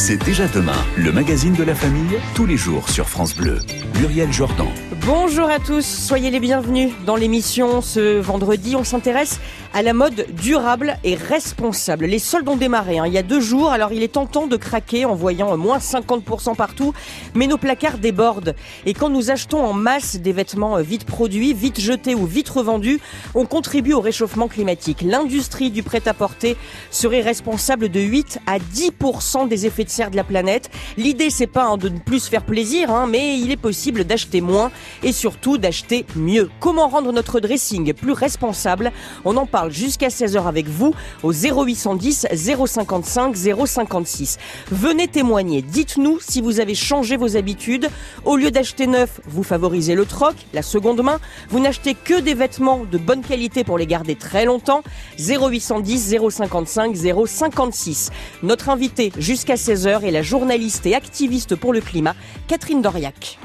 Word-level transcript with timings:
C'est 0.00 0.16
déjà 0.16 0.48
demain, 0.48 0.82
le 0.96 1.12
magazine 1.12 1.52
de 1.52 1.62
la 1.62 1.74
famille, 1.74 2.18
tous 2.34 2.46
les 2.46 2.56
jours 2.56 2.88
sur 2.88 3.06
France 3.06 3.36
Bleu. 3.36 3.58
Muriel 3.98 4.32
Jordan. 4.32 4.66
Bonjour 5.04 5.50
à 5.50 5.58
tous, 5.58 5.84
soyez 5.84 6.30
les 6.30 6.40
bienvenus 6.40 6.90
dans 7.04 7.16
l'émission. 7.16 7.82
Ce 7.82 8.18
vendredi, 8.18 8.76
on 8.76 8.84
s'intéresse 8.84 9.40
à 9.74 9.82
la 9.82 9.92
mode 9.92 10.26
durable 10.32 10.96
et 11.04 11.14
responsable. 11.14 12.06
Les 12.06 12.18
soldes 12.18 12.48
ont 12.48 12.56
démarré 12.56 12.98
hein, 12.98 13.06
il 13.06 13.12
y 13.12 13.18
a 13.18 13.22
deux 13.22 13.40
jours, 13.40 13.70
alors 13.70 13.92
il 13.92 14.02
est 14.02 14.12
tentant 14.12 14.46
de 14.46 14.56
craquer 14.56 15.04
en 15.04 15.14
voyant 15.14 15.56
moins 15.58 15.78
50% 15.78 16.56
partout, 16.56 16.94
mais 17.34 17.46
nos 17.46 17.58
placards 17.58 17.98
débordent. 17.98 18.54
Et 18.86 18.94
quand 18.94 19.10
nous 19.10 19.30
achetons 19.30 19.62
en 19.62 19.74
masse 19.74 20.16
des 20.16 20.32
vêtements 20.32 20.80
vite 20.80 21.04
produits, 21.04 21.52
vite 21.52 21.78
jetés 21.78 22.14
ou 22.14 22.24
vite 22.24 22.48
revendus, 22.48 23.00
on 23.34 23.44
contribue 23.44 23.92
au 23.92 24.00
réchauffement 24.00 24.48
climatique. 24.48 25.02
L'industrie 25.02 25.70
du 25.70 25.82
prêt-à-porter 25.82 26.56
serait 26.90 27.20
responsable 27.20 27.90
de 27.90 28.00
8 28.00 28.40
à 28.46 28.58
10% 28.58 29.46
des 29.46 29.66
effets 29.66 29.84
de 29.84 29.89
de 29.90 30.16
la 30.16 30.24
planète. 30.24 30.70
L'idée, 30.96 31.30
c'est 31.30 31.48
pas 31.48 31.64
hein, 31.64 31.76
de 31.76 31.88
ne 31.88 31.98
plus 31.98 32.28
faire 32.28 32.44
plaisir, 32.44 32.90
hein, 32.90 33.08
mais 33.08 33.38
il 33.38 33.50
est 33.50 33.56
possible 33.56 34.04
d'acheter 34.04 34.40
moins 34.40 34.70
et 35.02 35.12
surtout 35.12 35.58
d'acheter 35.58 36.06
mieux. 36.14 36.48
Comment 36.60 36.88
rendre 36.88 37.12
notre 37.12 37.40
dressing 37.40 37.92
plus 37.92 38.12
responsable? 38.12 38.92
On 39.24 39.36
en 39.36 39.46
parle 39.46 39.72
jusqu'à 39.72 40.08
16h 40.08 40.46
avec 40.46 40.68
vous 40.68 40.94
au 41.24 41.32
0810 41.32 42.28
055 42.32 43.34
056. 43.36 44.38
Venez 44.70 45.08
témoigner, 45.08 45.60
dites-nous 45.60 46.18
si 46.20 46.40
vous 46.40 46.60
avez 46.60 46.76
changé 46.76 47.16
vos 47.16 47.36
habitudes. 47.36 47.88
Au 48.24 48.36
lieu 48.36 48.52
d'acheter 48.52 48.86
neuf, 48.86 49.20
vous 49.26 49.42
favorisez 49.42 49.96
le 49.96 50.04
troc, 50.04 50.36
la 50.54 50.62
seconde 50.62 51.02
main. 51.02 51.18
Vous 51.48 51.58
n'achetez 51.58 51.94
que 51.94 52.20
des 52.20 52.34
vêtements 52.34 52.84
de 52.90 52.98
bonne 52.98 53.22
qualité 53.22 53.64
pour 53.64 53.76
les 53.76 53.86
garder 53.86 54.14
très 54.14 54.44
longtemps. 54.44 54.82
0810 55.18 56.16
055 56.30 56.94
056. 57.26 58.10
Notre 58.44 58.68
invité 58.68 59.12
jusqu'à 59.18 59.56
16h 59.56 59.79
est 59.86 60.10
la 60.10 60.22
journaliste 60.22 60.86
et 60.86 60.94
activiste 60.94 61.56
pour 61.56 61.72
le 61.72 61.80
climat, 61.80 62.14
Catherine 62.48 62.82
Doriac. 62.82 63.38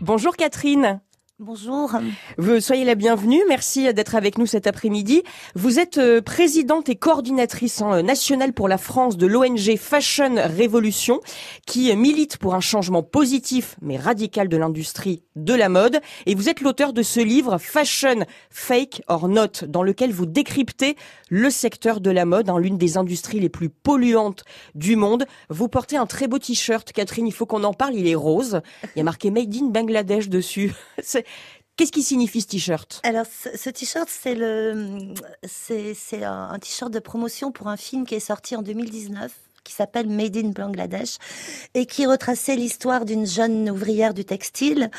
Bonjour 0.00 0.36
Catherine. 0.36 1.00
Bonjour. 1.38 1.90
Vous 2.38 2.60
soyez 2.60 2.86
la 2.86 2.94
bienvenue. 2.94 3.42
Merci 3.46 3.92
d'être 3.92 4.14
avec 4.14 4.38
nous 4.38 4.46
cet 4.46 4.66
après-midi. 4.66 5.22
Vous 5.54 5.78
êtes 5.78 5.98
euh, 5.98 6.22
présidente 6.22 6.88
et 6.88 6.96
coordinatrice 6.96 7.82
hein, 7.82 8.02
nationale 8.02 8.54
pour 8.54 8.68
la 8.68 8.78
France 8.78 9.18
de 9.18 9.26
l'ONG 9.26 9.76
Fashion 9.76 10.36
Révolution, 10.36 11.20
qui 11.66 11.94
milite 11.94 12.38
pour 12.38 12.54
un 12.54 12.60
changement 12.60 13.02
positif 13.02 13.76
mais 13.82 13.98
radical 13.98 14.48
de 14.48 14.56
l'industrie 14.56 15.24
de 15.36 15.52
la 15.52 15.68
mode. 15.68 16.00
Et 16.24 16.34
vous 16.34 16.48
êtes 16.48 16.62
l'auteur 16.62 16.94
de 16.94 17.02
ce 17.02 17.20
livre 17.20 17.58
Fashion 17.58 18.24
Fake 18.48 19.02
or 19.06 19.28
Not, 19.28 19.66
dans 19.68 19.82
lequel 19.82 20.12
vous 20.12 20.24
décryptez 20.24 20.96
le 21.28 21.50
secteur 21.50 22.00
de 22.00 22.10
la 22.10 22.24
mode, 22.24 22.48
hein, 22.48 22.58
l'une 22.58 22.78
des 22.78 22.96
industries 22.96 23.40
les 23.40 23.50
plus 23.50 23.68
polluantes 23.68 24.44
du 24.74 24.96
monde. 24.96 25.26
Vous 25.50 25.68
portez 25.68 25.98
un 25.98 26.06
très 26.06 26.28
beau 26.28 26.38
t-shirt, 26.38 26.92
Catherine. 26.92 27.26
Il 27.26 27.34
faut 27.34 27.44
qu'on 27.44 27.64
en 27.64 27.74
parle. 27.74 27.94
Il 27.94 28.08
est 28.08 28.14
rose. 28.14 28.62
Il 28.94 28.98
y 28.98 29.00
a 29.02 29.04
marqué 29.04 29.30
Made 29.30 29.54
in 29.54 29.66
Bangladesh 29.66 30.30
dessus. 30.30 30.72
Qu'est-ce 31.76 31.92
qui 31.92 32.02
signifie 32.02 32.40
ce 32.40 32.46
t-shirt? 32.46 33.00
Alors, 33.04 33.26
ce, 33.26 33.68
t-shirt, 33.68 34.08
c'est 34.10 34.34
le, 34.34 35.12
c'est 35.44 36.24
un 36.24 36.58
t-shirt 36.58 36.90
de 36.90 36.98
promotion 36.98 37.52
pour 37.52 37.68
un 37.68 37.76
film 37.76 38.06
qui 38.06 38.14
est 38.14 38.20
sorti 38.20 38.56
en 38.56 38.62
2019 38.62 39.30
qui 39.66 39.72
s'appelle 39.72 40.08
Made 40.08 40.36
in 40.36 40.50
Bangladesh 40.50 41.16
et 41.74 41.86
qui 41.86 42.06
retraçait 42.06 42.54
l'histoire 42.54 43.04
d'une 43.04 43.26
jeune 43.26 43.68
ouvrière 43.68 44.14
du 44.14 44.24
textile 44.24 44.90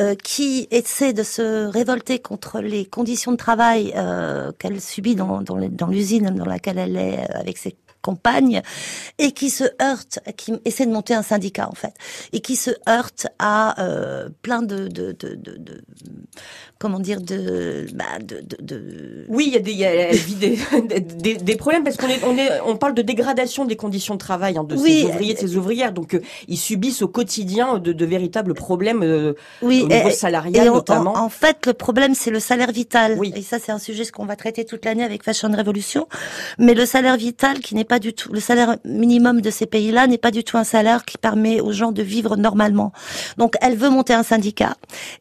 euh, 0.00 0.14
qui 0.14 0.66
essaie 0.70 1.12
de 1.12 1.22
se 1.22 1.66
révolter 1.66 2.18
contre 2.20 2.60
les 2.60 2.86
conditions 2.86 3.32
de 3.32 3.36
travail 3.36 3.92
euh, 3.94 4.50
qu'elle 4.58 4.80
subit 4.80 5.14
dans, 5.14 5.42
dans 5.42 5.86
l'usine 5.86 6.30
dans 6.30 6.46
laquelle 6.46 6.78
elle 6.78 6.96
est 6.96 7.18
euh, 7.18 7.38
avec 7.38 7.58
ses 7.58 7.76
compagne 8.04 8.60
et 9.18 9.32
qui 9.32 9.48
se 9.48 9.64
heurte, 9.80 10.20
qui 10.36 10.52
essaie 10.66 10.84
de 10.84 10.92
monter 10.92 11.14
un 11.14 11.22
syndicat 11.22 11.68
en 11.70 11.74
fait, 11.74 11.94
et 12.34 12.40
qui 12.40 12.54
se 12.54 12.70
heurte 12.86 13.26
à 13.38 13.82
euh, 13.82 14.28
plein 14.42 14.60
de, 14.60 14.88
de, 14.88 15.12
de, 15.12 15.34
de, 15.34 15.82
comment 16.78 17.00
dire 17.00 17.22
de, 17.22 17.86
bah, 17.94 18.04
de, 18.20 18.44
de, 18.60 19.24
oui 19.28 19.44
il 19.46 19.54
y 19.54 19.56
a 19.56 19.60
des 19.60 19.72
y 19.72 19.86
a 19.86 20.80
des, 20.82 21.36
des, 21.36 21.56
problèmes 21.56 21.82
parce 21.82 21.96
qu'on 21.96 22.08
est 22.08 22.22
on 22.24 22.36
est 22.36 22.60
on 22.66 22.76
parle 22.76 22.92
de 22.92 23.00
dégradation 23.00 23.64
des 23.64 23.76
conditions 23.76 24.14
de 24.14 24.18
travail 24.18 24.58
hein, 24.58 24.64
de 24.64 24.76
ces 24.76 25.04
ouvriers 25.04 25.32
de 25.32 25.38
ces 25.38 25.56
ouvrières 25.56 25.92
donc 25.92 26.14
euh, 26.14 26.20
ils 26.46 26.58
subissent 26.58 27.00
au 27.00 27.08
quotidien 27.08 27.78
de, 27.78 28.04
véritables 28.04 28.52
problèmes 28.52 29.02
euh, 29.02 29.32
oui, 29.62 29.82
au 29.82 29.88
niveau 29.88 30.10
salarial 30.10 30.66
notamment. 30.66 31.16
En, 31.16 31.30
fait 31.30 31.64
le 31.64 31.72
problème 31.72 32.14
c'est 32.14 32.30
le 32.30 32.40
salaire 32.40 32.70
vital 32.70 33.16
oui. 33.18 33.32
et 33.34 33.40
ça 33.40 33.58
c'est 33.58 33.72
un 33.72 33.78
sujet 33.78 34.04
qu'on 34.06 34.26
va 34.26 34.36
traiter 34.36 34.66
toute 34.66 34.84
l'année 34.84 35.04
avec 35.04 35.22
Fashion 35.22 35.50
Revolution 35.50 36.06
mais 36.58 36.74
le 36.74 36.84
salaire 36.84 37.16
vital 37.16 37.60
qui 37.60 37.74
n'est 37.74 37.84
pas 37.84 37.93
du 37.98 38.12
tout, 38.12 38.32
le 38.32 38.40
salaire 38.40 38.76
minimum 38.84 39.40
de 39.40 39.50
ces 39.50 39.66
pays-là 39.66 40.06
n'est 40.06 40.18
pas 40.18 40.30
du 40.30 40.44
tout 40.44 40.56
un 40.56 40.64
salaire 40.64 41.04
qui 41.04 41.18
permet 41.18 41.60
aux 41.60 41.72
gens 41.72 41.92
de 41.92 42.02
vivre 42.02 42.36
normalement. 42.36 42.92
Donc 43.38 43.54
elle 43.60 43.76
veut 43.76 43.90
monter 43.90 44.14
un 44.14 44.22
syndicat 44.22 44.76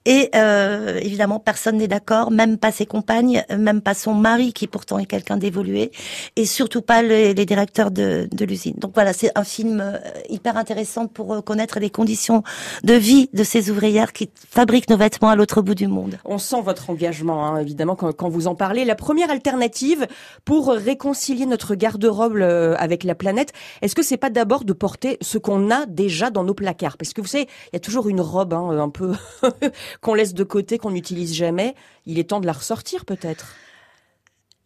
et 0.05 0.29
euh, 0.35 0.99
évidemment 1.01 1.39
personne 1.39 1.77
n'est 1.77 1.87
d'accord, 1.87 2.31
même 2.31 2.57
pas 2.57 2.71
ses 2.71 2.85
compagnes, 2.85 3.43
même 3.57 3.81
pas 3.81 3.93
son 3.93 4.13
mari 4.13 4.53
qui 4.53 4.67
pourtant 4.67 4.99
est 4.99 5.05
quelqu'un 5.05 5.37
d'évolué 5.37 5.91
et 6.35 6.45
surtout 6.45 6.81
pas 6.81 7.01
les, 7.01 7.33
directeurs 7.33 7.91
de, 7.91 8.27
l'usine. 8.39 8.75
Donc 8.77 8.91
voilà, 8.93 9.13
c'est 9.13 9.31
un 9.35 9.43
film 9.43 9.81
euh, 9.81 9.97
hyper 10.29 10.57
intéressant 10.57 11.07
pour 11.07 11.43
connaître 11.43 11.79
les 11.79 11.89
conditions 11.89 12.43
de 12.83 12.93
vie 12.93 13.29
de 13.33 13.43
ces 13.43 13.69
ouvrières 13.69 14.13
qui 14.13 14.29
fabriquent 14.49 14.89
nos 14.89 14.97
vêtements 14.97 15.29
à 15.29 15.35
l'autre 15.35 15.61
bout 15.61 15.75
du 15.75 15.87
monde. 15.87 16.17
On 16.25 16.37
sent 16.37 16.61
votre 16.63 16.89
engagement, 16.89 17.45
hein, 17.45 17.59
évidemment, 17.59 17.95
quand, 17.95 18.11
quand 18.13 18.29
vous 18.29 18.47
en 18.47 18.55
parlez. 18.55 18.85
La 18.85 18.95
première 18.95 19.29
alternative 19.29 20.07
pour 20.45 20.69
réconcilier 20.69 21.45
notre 21.45 21.75
garde-robe 21.75 22.37
euh, 22.37 22.62
avec 22.77 23.03
la 23.03 23.15
planète, 23.15 23.53
est-ce 23.81 23.95
que 23.95 24.03
c'est 24.03 24.17
pas 24.17 24.29
d'abord 24.29 24.65
de 24.65 24.73
porter 24.73 25.17
ce 25.21 25.37
qu'on 25.37 25.71
a 25.71 25.85
déjà 25.85 26.29
dans 26.29 26.43
nos 26.43 26.53
placards? 26.53 26.97
Parce 26.97 27.13
que 27.13 27.21
vous 27.21 27.27
savez, 27.27 27.47
il 27.67 27.73
y 27.73 27.77
a 27.77 27.79
toujours 27.79 28.09
une 28.09 28.21
robe 28.21 28.53
hein, 28.53 28.77
un 28.79 28.89
peu 28.89 29.13
qu'on 30.01 30.13
laisse 30.13 30.33
de 30.33 30.43
côté, 30.43 30.77
qu'on 30.77 30.91
n'utilise 30.91 31.33
jamais. 31.33 31.75
Il 32.05 32.19
est 32.19 32.29
temps 32.29 32.39
de 32.39 32.45
la 32.45 32.53
ressortir 32.53 33.05
peut-être. 33.05 33.55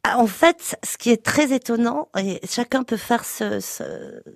Ah, 0.04 0.20
en 0.20 0.28
fait, 0.28 0.78
ce 0.84 0.98
qui 0.98 1.10
est 1.10 1.22
très 1.22 1.52
étonnant, 1.54 2.08
et 2.18 2.40
chacun 2.48 2.84
peut 2.84 2.98
faire 2.98 3.26
ce, 3.26 3.60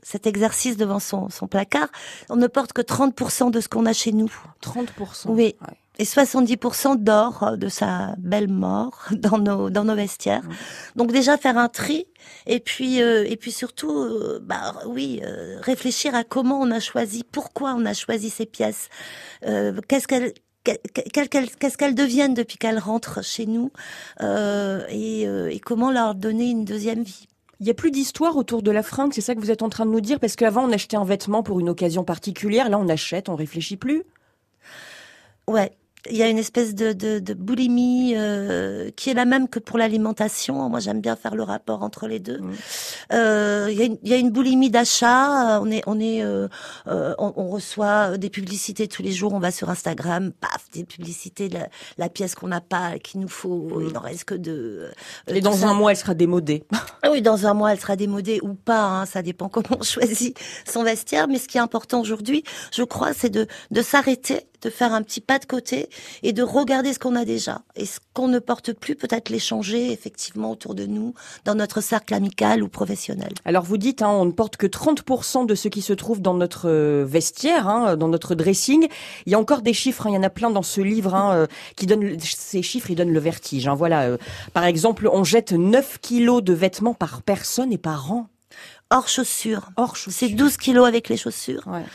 cet 0.03 0.27
exercice 0.27 0.75
devant 0.75 0.99
son, 0.99 1.29
son, 1.29 1.47
placard, 1.47 1.87
on 2.29 2.35
ne 2.35 2.47
porte 2.47 2.73
que 2.73 2.81
30% 2.81 3.51
de 3.51 3.61
ce 3.61 3.69
qu'on 3.69 3.85
a 3.85 3.93
chez 3.93 4.11
nous. 4.11 4.31
30% 4.61 5.29
Oui 5.29 5.55
et 5.99 6.03
70% 6.03 6.97
d'or 6.97 7.43
euh, 7.43 7.55
de 7.57 7.67
sa 7.67 8.15
belle 8.17 8.47
mort 8.47 9.07
dans 9.11 9.37
nos 9.37 9.69
dans 9.69 9.83
nos 9.83 9.95
vestiaires. 9.95 10.43
Donc 10.95 11.11
déjà 11.11 11.37
faire 11.37 11.57
un 11.57 11.69
tri 11.69 12.05
et 12.47 12.59
puis 12.59 13.01
euh, 13.01 13.25
et 13.27 13.37
puis 13.37 13.51
surtout 13.51 13.91
euh, 13.91 14.39
bah 14.41 14.75
oui 14.87 15.21
réfléchir 15.61 16.15
à 16.15 16.23
comment 16.23 16.59
on 16.59 16.71
a 16.71 16.79
choisi, 16.79 17.23
pourquoi 17.23 17.73
on 17.75 17.85
a 17.85 17.93
choisi 17.93 18.29
ces 18.29 18.45
pièces, 18.45 18.89
qu'est-ce 19.41 20.07
qu'elles 20.07 20.33
qu'est-ce 20.63 21.77
qu'elles 21.77 21.95
deviennent 21.95 22.33
depuis 22.33 22.57
qu'elles 22.57 22.79
rentrent 22.79 23.23
chez 23.23 23.45
nous 23.45 23.71
et, 24.21 25.23
et 25.23 25.59
comment 25.59 25.91
leur 25.91 26.15
donner 26.15 26.49
une 26.49 26.65
deuxième 26.65 27.03
vie. 27.03 27.27
Il 27.59 27.67
y 27.67 27.69
a 27.69 27.75
plus 27.75 27.91
d'histoire 27.91 28.37
autour 28.37 28.63
de 28.63 28.71
la 28.71 28.81
fringue, 28.81 29.11
c'est 29.13 29.21
ça 29.21 29.35
que 29.35 29.39
vous 29.39 29.51
êtes 29.51 29.61
en 29.61 29.69
train 29.69 29.85
de 29.85 29.91
nous 29.91 30.01
dire? 30.01 30.19
Parce 30.19 30.35
qu'avant, 30.35 30.67
on 30.67 30.71
achetait 30.71 30.97
un 30.97 31.05
vêtement 31.05 31.43
pour 31.43 31.59
une 31.59 31.69
occasion 31.69 32.03
particulière. 32.03 32.69
Là, 32.69 32.79
on 32.79 32.89
achète, 32.89 33.29
on 33.29 33.35
réfléchit 33.35 33.77
plus? 33.77 34.03
Ouais, 35.47 35.71
il 36.09 36.17
y 36.17 36.23
a 36.23 36.29
une 36.29 36.39
espèce 36.39 36.73
de, 36.73 36.93
de, 36.93 37.19
de 37.19 37.33
boulimie 37.33 38.13
euh, 38.15 38.89
qui 38.95 39.09
est 39.11 39.13
la 39.13 39.25
même 39.25 39.47
que 39.47 39.59
pour 39.59 39.77
l'alimentation. 39.77 40.67
Moi, 40.69 40.79
j'aime 40.79 40.99
bien 40.99 41.15
faire 41.15 41.35
le 41.35 41.43
rapport 41.43 41.83
entre 41.83 42.07
les 42.07 42.19
deux. 42.19 42.39
Mmh. 42.39 42.53
Euh, 43.13 43.67
il, 43.71 43.77
y 43.77 43.81
a 43.81 43.85
une, 43.85 43.97
il, 44.01 44.09
y 44.09 44.13
a 44.13 44.17
une, 44.17 44.31
boulimie 44.31 44.71
d'achat. 44.71 45.61
On 45.61 45.69
est, 45.69 45.83
on 45.85 45.99
est, 45.99 46.23
euh, 46.23 46.47
euh 46.87 47.13
on, 47.19 47.33
on, 47.35 47.49
reçoit 47.49 48.17
des 48.17 48.29
publicités 48.29 48.87
tous 48.87 49.03
les 49.03 49.11
jours. 49.11 49.33
On 49.33 49.39
va 49.39 49.51
sur 49.51 49.69
Instagram, 49.69 50.31
paf, 50.31 50.69
des 50.73 50.85
publicités 50.85 51.49
la, 51.49 51.67
la 51.97 52.09
pièce 52.09 52.33
qu'on 52.33 52.47
n'a 52.47 52.61
pas, 52.61 52.97
qu'il 52.97 53.21
nous 53.21 53.27
faut. 53.27 53.69
Mmh. 53.69 53.85
Il 53.87 53.93
n'en 53.93 53.99
reste 53.99 54.23
que 54.23 54.35
deux. 54.35 54.89
Euh, 55.29 55.35
Et 55.35 55.41
dans 55.41 55.65
un 55.65 55.73
mois, 55.75 55.91
elle 55.91 55.97
sera 55.97 56.13
démodée. 56.13 56.63
Ah 57.03 57.09
oui, 57.11 57.23
dans 57.23 57.47
un 57.47 57.55
mois, 57.55 57.73
elle 57.73 57.79
sera 57.79 57.95
démodée 57.95 58.39
ou 58.43 58.53
pas. 58.53 58.83
Hein, 58.83 59.05
ça 59.07 59.23
dépend 59.23 59.49
comment 59.49 59.77
on 59.79 59.83
choisit 59.83 60.37
son 60.71 60.83
vestiaire. 60.83 61.27
Mais 61.27 61.39
ce 61.39 61.47
qui 61.47 61.57
est 61.57 61.61
important 61.61 61.99
aujourd'hui, 61.99 62.43
je 62.71 62.83
crois, 62.83 63.13
c'est 63.13 63.31
de, 63.31 63.47
de 63.71 63.81
s'arrêter 63.81 64.45
de 64.61 64.69
faire 64.69 64.93
un 64.93 65.01
petit 65.01 65.21
pas 65.21 65.39
de 65.39 65.45
côté 65.45 65.89
et 66.23 66.33
de 66.33 66.43
regarder 66.43 66.93
ce 66.93 66.99
qu'on 66.99 67.15
a 67.15 67.25
déjà 67.25 67.61
et 67.75 67.85
ce 67.85 67.99
qu'on 68.13 68.27
ne 68.27 68.39
porte 68.39 68.73
plus, 68.73 68.95
peut-être 68.95 69.29
l'échanger 69.29 69.91
effectivement 69.91 70.51
autour 70.51 70.75
de 70.75 70.85
nous, 70.85 71.13
dans 71.45 71.55
notre 71.55 71.81
cercle 71.81 72.13
amical 72.13 72.63
ou 72.63 72.67
professionnel. 72.67 73.33
Alors 73.45 73.63
vous 73.63 73.77
dites, 73.77 74.01
hein, 74.01 74.09
on 74.09 74.25
ne 74.25 74.31
porte 74.31 74.57
que 74.57 74.67
30% 74.67 75.45
de 75.45 75.55
ce 75.55 75.67
qui 75.67 75.81
se 75.81 75.93
trouve 75.93 76.21
dans 76.21 76.33
notre 76.33 76.69
euh, 76.69 77.05
vestiaire, 77.07 77.67
hein, 77.67 77.95
dans 77.95 78.07
notre 78.07 78.35
dressing. 78.35 78.87
Il 79.25 79.31
y 79.31 79.35
a 79.35 79.39
encore 79.39 79.61
des 79.61 79.73
chiffres, 79.73 80.07
hein, 80.07 80.11
il 80.11 80.15
y 80.15 80.17
en 80.17 80.23
a 80.23 80.29
plein 80.29 80.49
dans 80.49 80.63
ce 80.63 80.81
livre 80.81 81.15
euh, 81.15 81.45
qui 81.75 81.85
donnent 81.85 82.17
ces 82.19 82.61
chiffres, 82.61 82.91
ils 82.91 82.95
donnent 82.95 83.13
le 83.13 83.19
vertige. 83.19 83.67
Voilà, 83.69 84.03
euh. 84.03 84.17
par 84.53 84.65
exemple, 84.65 85.09
on 85.11 85.23
jette 85.23 85.53
9 85.53 85.99
kilos 86.01 86.43
de 86.43 86.53
vêtements 86.53 86.93
par 86.93 87.21
personne 87.21 87.71
et 87.71 87.77
par 87.77 88.11
an 88.11 88.27
hors 88.91 89.07
chaussures. 89.07 89.69
Hors 89.77 89.95
chaussures. 89.95 90.27
C'est 90.29 90.35
12 90.35 90.57
kilos 90.57 90.87
avec 90.87 91.09
les 91.09 91.17
chaussures. 91.17 91.63
Ouais. 91.67 91.85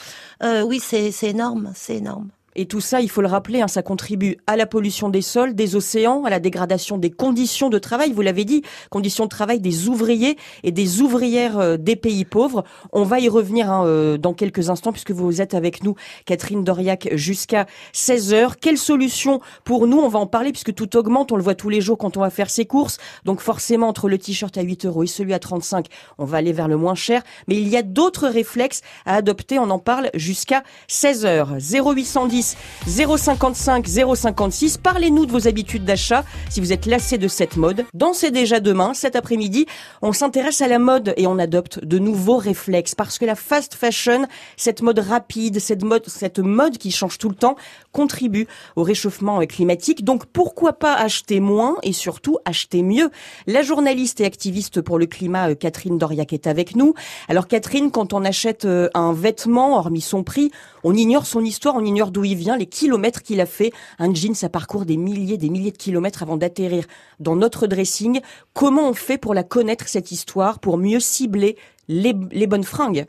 Euh, 0.42 0.62
oui, 0.62 0.80
c'est 0.80 1.12
énorme, 1.22 1.72
c'est 1.74 1.96
énorme. 1.96 2.28
Et 2.56 2.64
tout 2.64 2.80
ça, 2.80 3.02
il 3.02 3.10
faut 3.10 3.20
le 3.20 3.28
rappeler, 3.28 3.60
hein, 3.60 3.68
ça 3.68 3.82
contribue 3.82 4.38
à 4.46 4.56
la 4.56 4.64
pollution 4.64 5.10
des 5.10 5.20
sols, 5.20 5.54
des 5.54 5.76
océans, 5.76 6.24
à 6.24 6.30
la 6.30 6.40
dégradation 6.40 6.96
des 6.96 7.10
conditions 7.10 7.68
de 7.68 7.78
travail, 7.78 8.12
vous 8.12 8.22
l'avez 8.22 8.46
dit, 8.46 8.62
conditions 8.90 9.24
de 9.24 9.28
travail 9.28 9.60
des 9.60 9.88
ouvriers 9.88 10.38
et 10.64 10.72
des 10.72 11.02
ouvrières 11.02 11.58
euh, 11.58 11.76
des 11.76 11.96
pays 11.96 12.24
pauvres. 12.24 12.64
On 12.92 13.02
va 13.02 13.20
y 13.20 13.28
revenir 13.28 13.70
hein, 13.70 13.86
euh, 13.86 14.16
dans 14.16 14.32
quelques 14.32 14.70
instants 14.70 14.90
puisque 14.90 15.10
vous 15.10 15.42
êtes 15.42 15.52
avec 15.52 15.84
nous, 15.84 15.96
Catherine 16.24 16.64
Doriac, 16.64 17.10
jusqu'à 17.12 17.66
16h. 17.92 18.54
Quelle 18.58 18.78
solution 18.78 19.40
pour 19.64 19.86
nous? 19.86 19.98
On 19.98 20.08
va 20.08 20.18
en 20.18 20.26
parler 20.26 20.50
puisque 20.50 20.74
tout 20.74 20.96
augmente, 20.96 21.32
on 21.32 21.36
le 21.36 21.42
voit 21.42 21.54
tous 21.54 21.68
les 21.68 21.82
jours 21.82 21.98
quand 21.98 22.16
on 22.16 22.20
va 22.20 22.30
faire 22.30 22.48
ses 22.48 22.64
courses. 22.64 22.96
Donc 23.26 23.40
forcément, 23.40 23.88
entre 23.88 24.08
le 24.08 24.16
t-shirt 24.16 24.56
à 24.56 24.62
8 24.62 24.86
euros 24.86 25.02
et 25.02 25.06
celui 25.06 25.34
à 25.34 25.38
35, 25.38 25.88
on 26.16 26.24
va 26.24 26.38
aller 26.38 26.54
vers 26.54 26.68
le 26.68 26.78
moins 26.78 26.94
cher. 26.94 27.22
Mais 27.48 27.56
il 27.56 27.68
y 27.68 27.76
a 27.76 27.82
d'autres 27.82 28.28
réflexes 28.28 28.80
à 29.04 29.16
adopter, 29.16 29.58
on 29.58 29.68
en 29.68 29.78
parle 29.78 30.08
jusqu'à 30.14 30.62
16h. 30.88 31.60
0810 31.60 32.45
055 32.86 33.86
056. 33.86 34.78
Parlez-nous 34.78 35.26
de 35.26 35.32
vos 35.32 35.48
habitudes 35.48 35.84
d'achat 35.84 36.24
si 36.50 36.60
vous 36.60 36.72
êtes 36.72 36.86
lassé 36.86 37.18
de 37.18 37.28
cette 37.28 37.56
mode. 37.56 37.84
Dansez 37.94 38.30
déjà 38.30 38.60
demain, 38.60 38.94
cet 38.94 39.16
après-midi. 39.16 39.66
On 40.02 40.12
s'intéresse 40.12 40.60
à 40.60 40.68
la 40.68 40.78
mode 40.78 41.14
et 41.16 41.26
on 41.26 41.38
adopte 41.38 41.84
de 41.84 41.98
nouveaux 41.98 42.36
réflexes 42.36 42.94
parce 42.94 43.18
que 43.18 43.24
la 43.24 43.34
fast 43.34 43.74
fashion, 43.74 44.26
cette 44.56 44.82
mode 44.82 44.98
rapide, 44.98 45.58
cette 45.58 45.82
mode, 45.82 46.06
cette 46.06 46.38
mode 46.38 46.78
qui 46.78 46.90
change 46.90 47.18
tout 47.18 47.28
le 47.28 47.34
temps, 47.34 47.56
contribue 47.92 48.46
au 48.76 48.82
réchauffement 48.82 49.40
climatique. 49.46 50.04
Donc 50.04 50.26
pourquoi 50.26 50.74
pas 50.74 50.94
acheter 50.94 51.40
moins 51.40 51.76
et 51.82 51.92
surtout 51.92 52.38
acheter 52.44 52.82
mieux? 52.82 53.10
La 53.46 53.62
journaliste 53.62 54.20
et 54.20 54.24
activiste 54.24 54.80
pour 54.80 54.98
le 54.98 55.06
climat 55.06 55.50
euh, 55.50 55.54
Catherine 55.54 55.98
Doriac 55.98 56.32
est 56.32 56.46
avec 56.46 56.76
nous. 56.76 56.94
Alors 57.28 57.48
Catherine, 57.48 57.90
quand 57.90 58.12
on 58.12 58.24
achète 58.24 58.64
euh, 58.64 58.88
un 58.94 59.12
vêtement, 59.12 59.78
hormis 59.78 60.00
son 60.00 60.22
prix, 60.22 60.50
on 60.86 60.94
ignore 60.94 61.26
son 61.26 61.44
histoire, 61.44 61.74
on 61.74 61.84
ignore 61.84 62.12
d'où 62.12 62.24
il 62.24 62.36
vient, 62.36 62.56
les 62.56 62.66
kilomètres 62.66 63.24
qu'il 63.24 63.40
a 63.40 63.46
fait. 63.46 63.72
Un 63.98 64.14
jean, 64.14 64.34
ça 64.34 64.48
parcourt 64.48 64.86
des 64.86 64.96
milliers, 64.96 65.36
des 65.36 65.50
milliers 65.50 65.72
de 65.72 65.76
kilomètres 65.76 66.22
avant 66.22 66.36
d'atterrir 66.36 66.84
dans 67.18 67.34
notre 67.34 67.66
dressing. 67.66 68.20
Comment 68.54 68.88
on 68.88 68.94
fait 68.94 69.18
pour 69.18 69.34
la 69.34 69.42
connaître, 69.42 69.88
cette 69.88 70.12
histoire, 70.12 70.60
pour 70.60 70.78
mieux 70.78 71.00
cibler 71.00 71.56
les, 71.88 72.12
bonnes 72.46 72.62
fringues? 72.62 73.06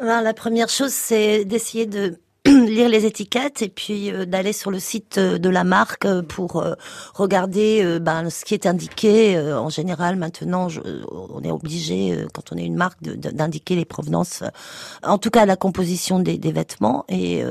La 0.00 0.32
première 0.32 0.70
chose, 0.70 0.94
c'est 0.94 1.44
d'essayer 1.44 1.84
de 1.84 2.18
lire 2.66 2.88
les 2.88 3.06
étiquettes 3.06 3.62
et 3.62 3.68
puis 3.68 4.10
euh, 4.10 4.26
d'aller 4.26 4.52
sur 4.52 4.70
le 4.70 4.78
site 4.78 5.18
euh, 5.18 5.38
de 5.38 5.48
la 5.48 5.64
marque 5.64 6.04
euh, 6.04 6.22
pour 6.22 6.64
regarder 7.14 7.98
ben, 8.00 8.28
ce 8.30 8.44
qui 8.44 8.54
est 8.54 8.66
indiqué. 8.66 9.38
en 9.38 9.68
général, 9.68 10.16
maintenant, 10.16 10.68
on 11.10 11.42
est 11.42 11.50
obligé, 11.50 12.26
quand 12.32 12.52
on 12.52 12.56
est 12.56 12.64
une 12.64 12.76
marque, 12.76 13.02
d'indiquer 13.02 13.76
les 13.76 13.84
provenances, 13.84 14.42
en 15.02 15.18
tout 15.18 15.30
cas 15.30 15.46
la 15.46 15.56
composition 15.56 16.18
des, 16.18 16.38
des 16.38 16.52
vêtements 16.52 17.04
et 17.08 17.42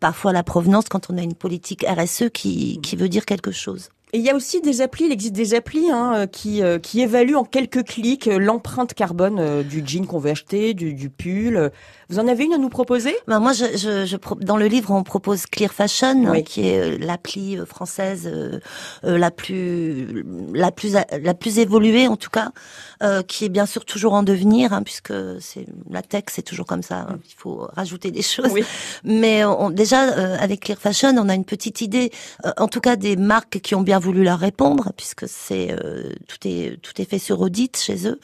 parfois 0.00 0.32
la 0.32 0.42
provenance 0.42 0.88
quand 0.88 1.10
on 1.10 1.18
a 1.18 1.22
une 1.22 1.34
politique 1.34 1.84
RSE 1.88 2.30
qui, 2.32 2.80
qui 2.80 2.96
veut 2.96 3.08
dire 3.08 3.24
quelque 3.24 3.52
chose. 3.52 3.90
Et 4.16 4.18
il 4.18 4.24
y 4.24 4.30
a 4.30 4.34
aussi 4.34 4.62
des 4.62 4.80
applis, 4.80 5.04
il 5.04 5.12
existe 5.12 5.34
des 5.34 5.52
applis 5.52 5.90
hein, 5.90 6.26
qui, 6.26 6.62
qui 6.82 7.02
évaluent 7.02 7.36
en 7.36 7.44
quelques 7.44 7.84
clics 7.84 8.24
l'empreinte 8.24 8.94
carbone 8.94 9.62
du 9.62 9.82
jean 9.86 10.06
qu'on 10.06 10.18
veut 10.18 10.30
acheter, 10.30 10.72
du, 10.72 10.94
du 10.94 11.10
pull. 11.10 11.70
Vous 12.08 12.18
en 12.18 12.26
avez 12.26 12.44
une 12.44 12.54
à 12.54 12.58
nous 12.58 12.70
proposer? 12.70 13.14
Ben 13.26 13.40
Moi, 13.40 13.52
je, 13.52 13.64
je, 13.76 14.06
je, 14.06 14.16
dans 14.40 14.56
le 14.56 14.68
livre, 14.68 14.92
on 14.92 15.02
propose 15.02 15.44
Clear 15.44 15.70
Fashion, 15.70 16.40
qui 16.44 16.68
est 16.68 16.78
euh, 16.78 16.98
l'appli 16.98 17.58
euh, 17.58 17.66
française 17.66 18.30
euh, 18.32 18.60
la 19.02 19.30
plus 19.30 20.24
la 20.54 20.70
plus 20.70 20.94
la 20.94 21.34
plus 21.34 21.58
évoluée 21.58 22.06
en 22.06 22.16
tout 22.16 22.30
cas, 22.30 22.52
euh, 23.02 23.22
qui 23.22 23.44
est 23.44 23.48
bien 23.48 23.66
sûr 23.66 23.84
toujours 23.84 24.14
en 24.14 24.22
devenir, 24.22 24.72
hein, 24.72 24.82
puisque 24.82 25.12
c'est 25.40 25.66
la 25.90 26.00
tech, 26.00 26.24
c'est 26.30 26.42
toujours 26.42 26.64
comme 26.64 26.82
ça. 26.82 27.08
Hein, 27.10 27.18
il 27.28 27.34
faut 27.36 27.68
rajouter 27.74 28.10
des 28.12 28.22
choses. 28.22 28.52
Oui. 28.52 28.64
Mais 29.04 29.44
on, 29.44 29.68
déjà 29.70 30.02
avec 30.38 30.60
Clear 30.60 30.78
Fashion, 30.78 31.12
on 31.18 31.28
a 31.28 31.34
une 31.34 31.44
petite 31.44 31.82
idée, 31.82 32.12
en 32.56 32.68
tout 32.68 32.80
cas 32.80 32.96
des 32.96 33.16
marques 33.16 33.58
qui 33.60 33.74
ont 33.74 33.82
bien 33.82 33.98
voulu 34.06 34.22
leur 34.22 34.38
répondre, 34.38 34.92
puisque 34.96 35.28
c'est 35.28 35.76
tout 36.28 36.38
est 36.44 36.80
tout 36.82 37.00
est 37.00 37.04
fait 37.04 37.18
sur 37.18 37.40
audit 37.40 37.76
chez 37.76 38.08
eux. 38.08 38.20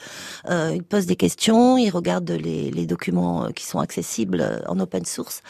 ils 0.49 0.83
posent 0.83 1.05
des 1.05 1.15
questions, 1.15 1.77
ils 1.77 1.89
regardent 1.89 2.31
les, 2.31 2.71
les 2.71 2.85
documents 2.85 3.49
qui 3.55 3.65
sont 3.65 3.79
accessibles 3.79 4.41
euh, 4.41 4.59
en 4.67 4.79
open 4.79 5.05
source. 5.05 5.41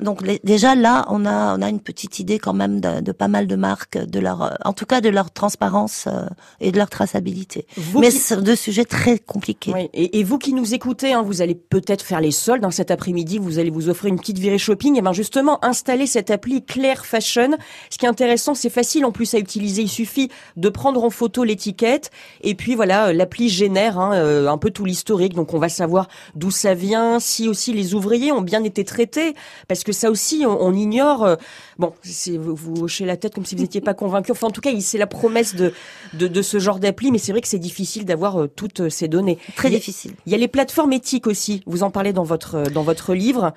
Donc 0.00 0.22
déjà 0.44 0.74
là, 0.74 1.04
on 1.08 1.26
a 1.26 1.56
on 1.56 1.62
a 1.62 1.68
une 1.68 1.80
petite 1.80 2.18
idée 2.18 2.38
quand 2.38 2.52
même 2.52 2.80
de, 2.80 3.12
pas 3.12 3.28
mal 3.28 3.46
de 3.46 3.56
marques, 3.56 3.98
de 3.98 4.20
leur, 4.20 4.42
euh, 4.42 4.50
en 4.64 4.72
tout 4.72 4.86
cas 4.86 5.00
de 5.00 5.08
leur 5.08 5.30
transparence 5.30 6.06
euh, 6.06 6.26
et 6.60 6.72
de 6.72 6.78
leur 6.78 6.88
traçabilité. 6.88 7.66
Mais 7.98 8.10
c'est 8.10 8.40
deux 8.42 8.56
sujets 8.56 8.84
très 8.84 9.18
compliqués. 9.18 9.72
Oui. 9.74 9.90
Et, 9.92 10.22
vous 10.22 10.38
qui 10.38 10.54
nous 10.54 10.74
écoutez, 10.74 11.12
hein, 11.12 11.22
vous 11.22 11.42
allez 11.42 11.54
peut-être 11.54 12.02
faire 12.02 12.20
les 12.20 12.30
soldes 12.30 12.62
dans 12.62 12.70
cet 12.70 12.90
après-midi. 12.90 13.38
Vous 13.38 13.58
allez 13.58 13.70
vous 13.70 13.88
offrir 13.88 14.10
une 14.10 14.18
petite 14.18 14.38
virée 14.38 14.58
shopping. 14.58 14.96
Et 14.96 15.02
ben 15.02 15.12
justement, 15.12 15.62
installer 15.64 16.06
cette 16.06 16.30
appli 16.30 16.64
Claire 16.64 17.04
Fashion. 17.04 17.50
Ce 17.90 17.98
qui 17.98 18.06
est 18.06 18.08
intéressant, 18.08 18.54
c'est 18.54 18.70
facile 18.70 19.04
en 19.04 19.12
plus 19.12 19.34
à 19.34 19.38
utiliser. 19.38 19.61
Il 19.62 19.88
suffit 19.88 20.30
de 20.56 20.68
prendre 20.68 21.02
en 21.02 21.10
photo 21.10 21.44
l'étiquette 21.44 22.10
et 22.42 22.54
puis 22.54 22.74
voilà, 22.74 23.12
l'appli 23.12 23.48
génère 23.48 23.98
hein, 23.98 24.46
un 24.46 24.58
peu 24.58 24.70
tout 24.70 24.84
l'historique. 24.84 25.34
Donc 25.34 25.54
on 25.54 25.58
va 25.58 25.68
savoir 25.68 26.08
d'où 26.34 26.50
ça 26.50 26.74
vient, 26.74 27.20
si 27.20 27.48
aussi 27.48 27.72
les 27.72 27.94
ouvriers 27.94 28.32
ont 28.32 28.40
bien 28.40 28.64
été 28.64 28.84
traités, 28.84 29.34
parce 29.68 29.84
que 29.84 29.92
ça 29.92 30.10
aussi, 30.10 30.44
on, 30.46 30.72
ignore. 30.74 31.24
Euh, 31.24 31.36
bon, 31.78 31.92
vous, 32.38 32.54
vous 32.54 32.82
hochez 32.84 33.04
la 33.04 33.16
tête 33.16 33.34
comme 33.34 33.44
si 33.44 33.54
vous 33.54 33.62
n'étiez 33.62 33.80
pas 33.80 33.94
convaincu. 33.94 34.32
Enfin, 34.32 34.48
en 34.48 34.50
tout 34.50 34.60
cas, 34.60 34.70
c'est 34.80 34.98
la 34.98 35.06
promesse 35.06 35.54
de, 35.54 35.72
de, 36.14 36.42
ce 36.42 36.58
genre 36.58 36.78
d'appli, 36.78 37.10
mais 37.10 37.18
c'est 37.18 37.32
vrai 37.32 37.40
que 37.40 37.48
c'est 37.48 37.58
difficile 37.58 38.04
d'avoir 38.04 38.42
euh, 38.42 38.48
toutes 38.48 38.80
euh, 38.80 38.90
ces 38.90 39.08
données. 39.08 39.38
Très 39.56 39.70
difficile. 39.70 40.12
Il 40.26 40.32
y 40.32 40.34
a 40.34 40.38
les 40.38 40.48
plateformes 40.48 40.92
éthiques 40.92 41.26
aussi. 41.26 41.62
Vous 41.66 41.82
en 41.82 41.90
parlez 41.90 42.12
dans 42.12 42.24
votre 42.24 42.70
dans 42.70 42.82
votre 42.82 43.14
livre. 43.14 43.52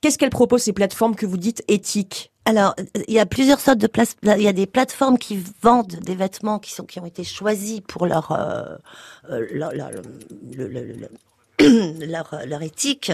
Qu'est-ce 0.00 0.18
qu'elles 0.18 0.30
proposent 0.30 0.62
ces 0.62 0.72
plateformes 0.72 1.14
que 1.14 1.26
vous 1.26 1.36
dites 1.36 1.62
éthiques? 1.68 2.32
Alors, 2.46 2.74
il 3.06 3.14
y 3.14 3.18
a 3.18 3.26
plusieurs 3.26 3.60
sortes 3.60 3.78
de 3.78 3.86
places. 3.86 4.16
Il 4.22 4.42
y 4.42 4.48
a 4.48 4.52
des 4.52 4.66
plateformes 4.66 5.18
qui 5.18 5.38
vendent 5.62 5.96
des 6.00 6.14
vêtements 6.14 6.58
qui 6.58 6.72
sont 6.72 6.84
qui 6.84 6.98
ont 6.98 7.06
été 7.06 7.22
choisis 7.22 7.80
pour 7.80 8.06
leur, 8.06 8.32
le, 9.28 9.68
le, 10.56 11.08
leur, 12.06 12.40
leur 12.46 12.62
éthique. 12.62 13.12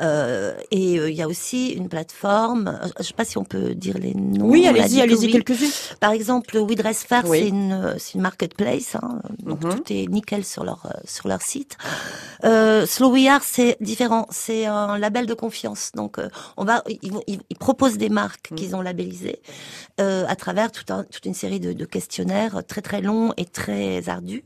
Euh, 0.00 0.54
et 0.70 0.98
euh, 0.98 1.10
il 1.10 1.16
y 1.16 1.22
a 1.22 1.28
aussi 1.28 1.70
une 1.70 1.88
plateforme, 1.88 2.68
euh, 2.68 2.88
je 2.96 3.00
ne 3.00 3.04
sais 3.04 3.14
pas 3.14 3.24
si 3.24 3.38
on 3.38 3.44
peut 3.44 3.74
dire 3.74 3.98
les 3.98 4.14
noms. 4.14 4.48
Oui, 4.48 4.66
allez-y, 4.66 5.00
allez-y 5.00 5.30
quelques-unes. 5.30 5.70
Par 6.00 6.12
exemple, 6.12 6.56
We 6.58 6.76
Dress 6.76 7.04
Fair, 7.04 7.24
c'est 7.26 7.48
une, 7.48 7.96
une 8.14 8.20
marketplace, 8.20 8.96
hein, 8.96 9.20
donc 9.42 9.64
mhm. 9.64 9.74
tout 9.74 9.92
est 9.92 10.06
nickel 10.06 10.44
sur 10.44 10.64
leur 10.64 10.86
sur 11.04 11.28
leur 11.28 11.42
site. 11.42 11.76
Euh, 12.44 12.86
Slow 12.86 13.10
We 13.10 13.28
Are, 13.28 13.42
c'est 13.42 13.76
différent, 13.80 14.26
c'est 14.30 14.66
un 14.66 14.98
label 14.98 15.26
de 15.26 15.34
confiance. 15.34 15.92
Donc, 15.94 16.18
on 16.56 16.64
va, 16.64 16.82
ils, 17.02 17.12
ils, 17.26 17.56
proposent 17.56 17.98
des 17.98 18.08
marques 18.08 18.50
mhm. 18.50 18.58
qu'ils 18.58 18.76
ont 18.76 18.82
labellisées 18.82 19.40
à 19.98 20.36
travers 20.36 20.70
tout 20.72 20.92
un, 20.92 21.04
toute 21.04 21.24
une 21.24 21.34
série 21.34 21.60
de, 21.60 21.72
de 21.72 21.84
questionnaires 21.84 22.62
très 22.66 22.82
très 22.82 23.00
longs 23.00 23.32
et 23.36 23.46
très 23.46 24.08
ardus 24.08 24.44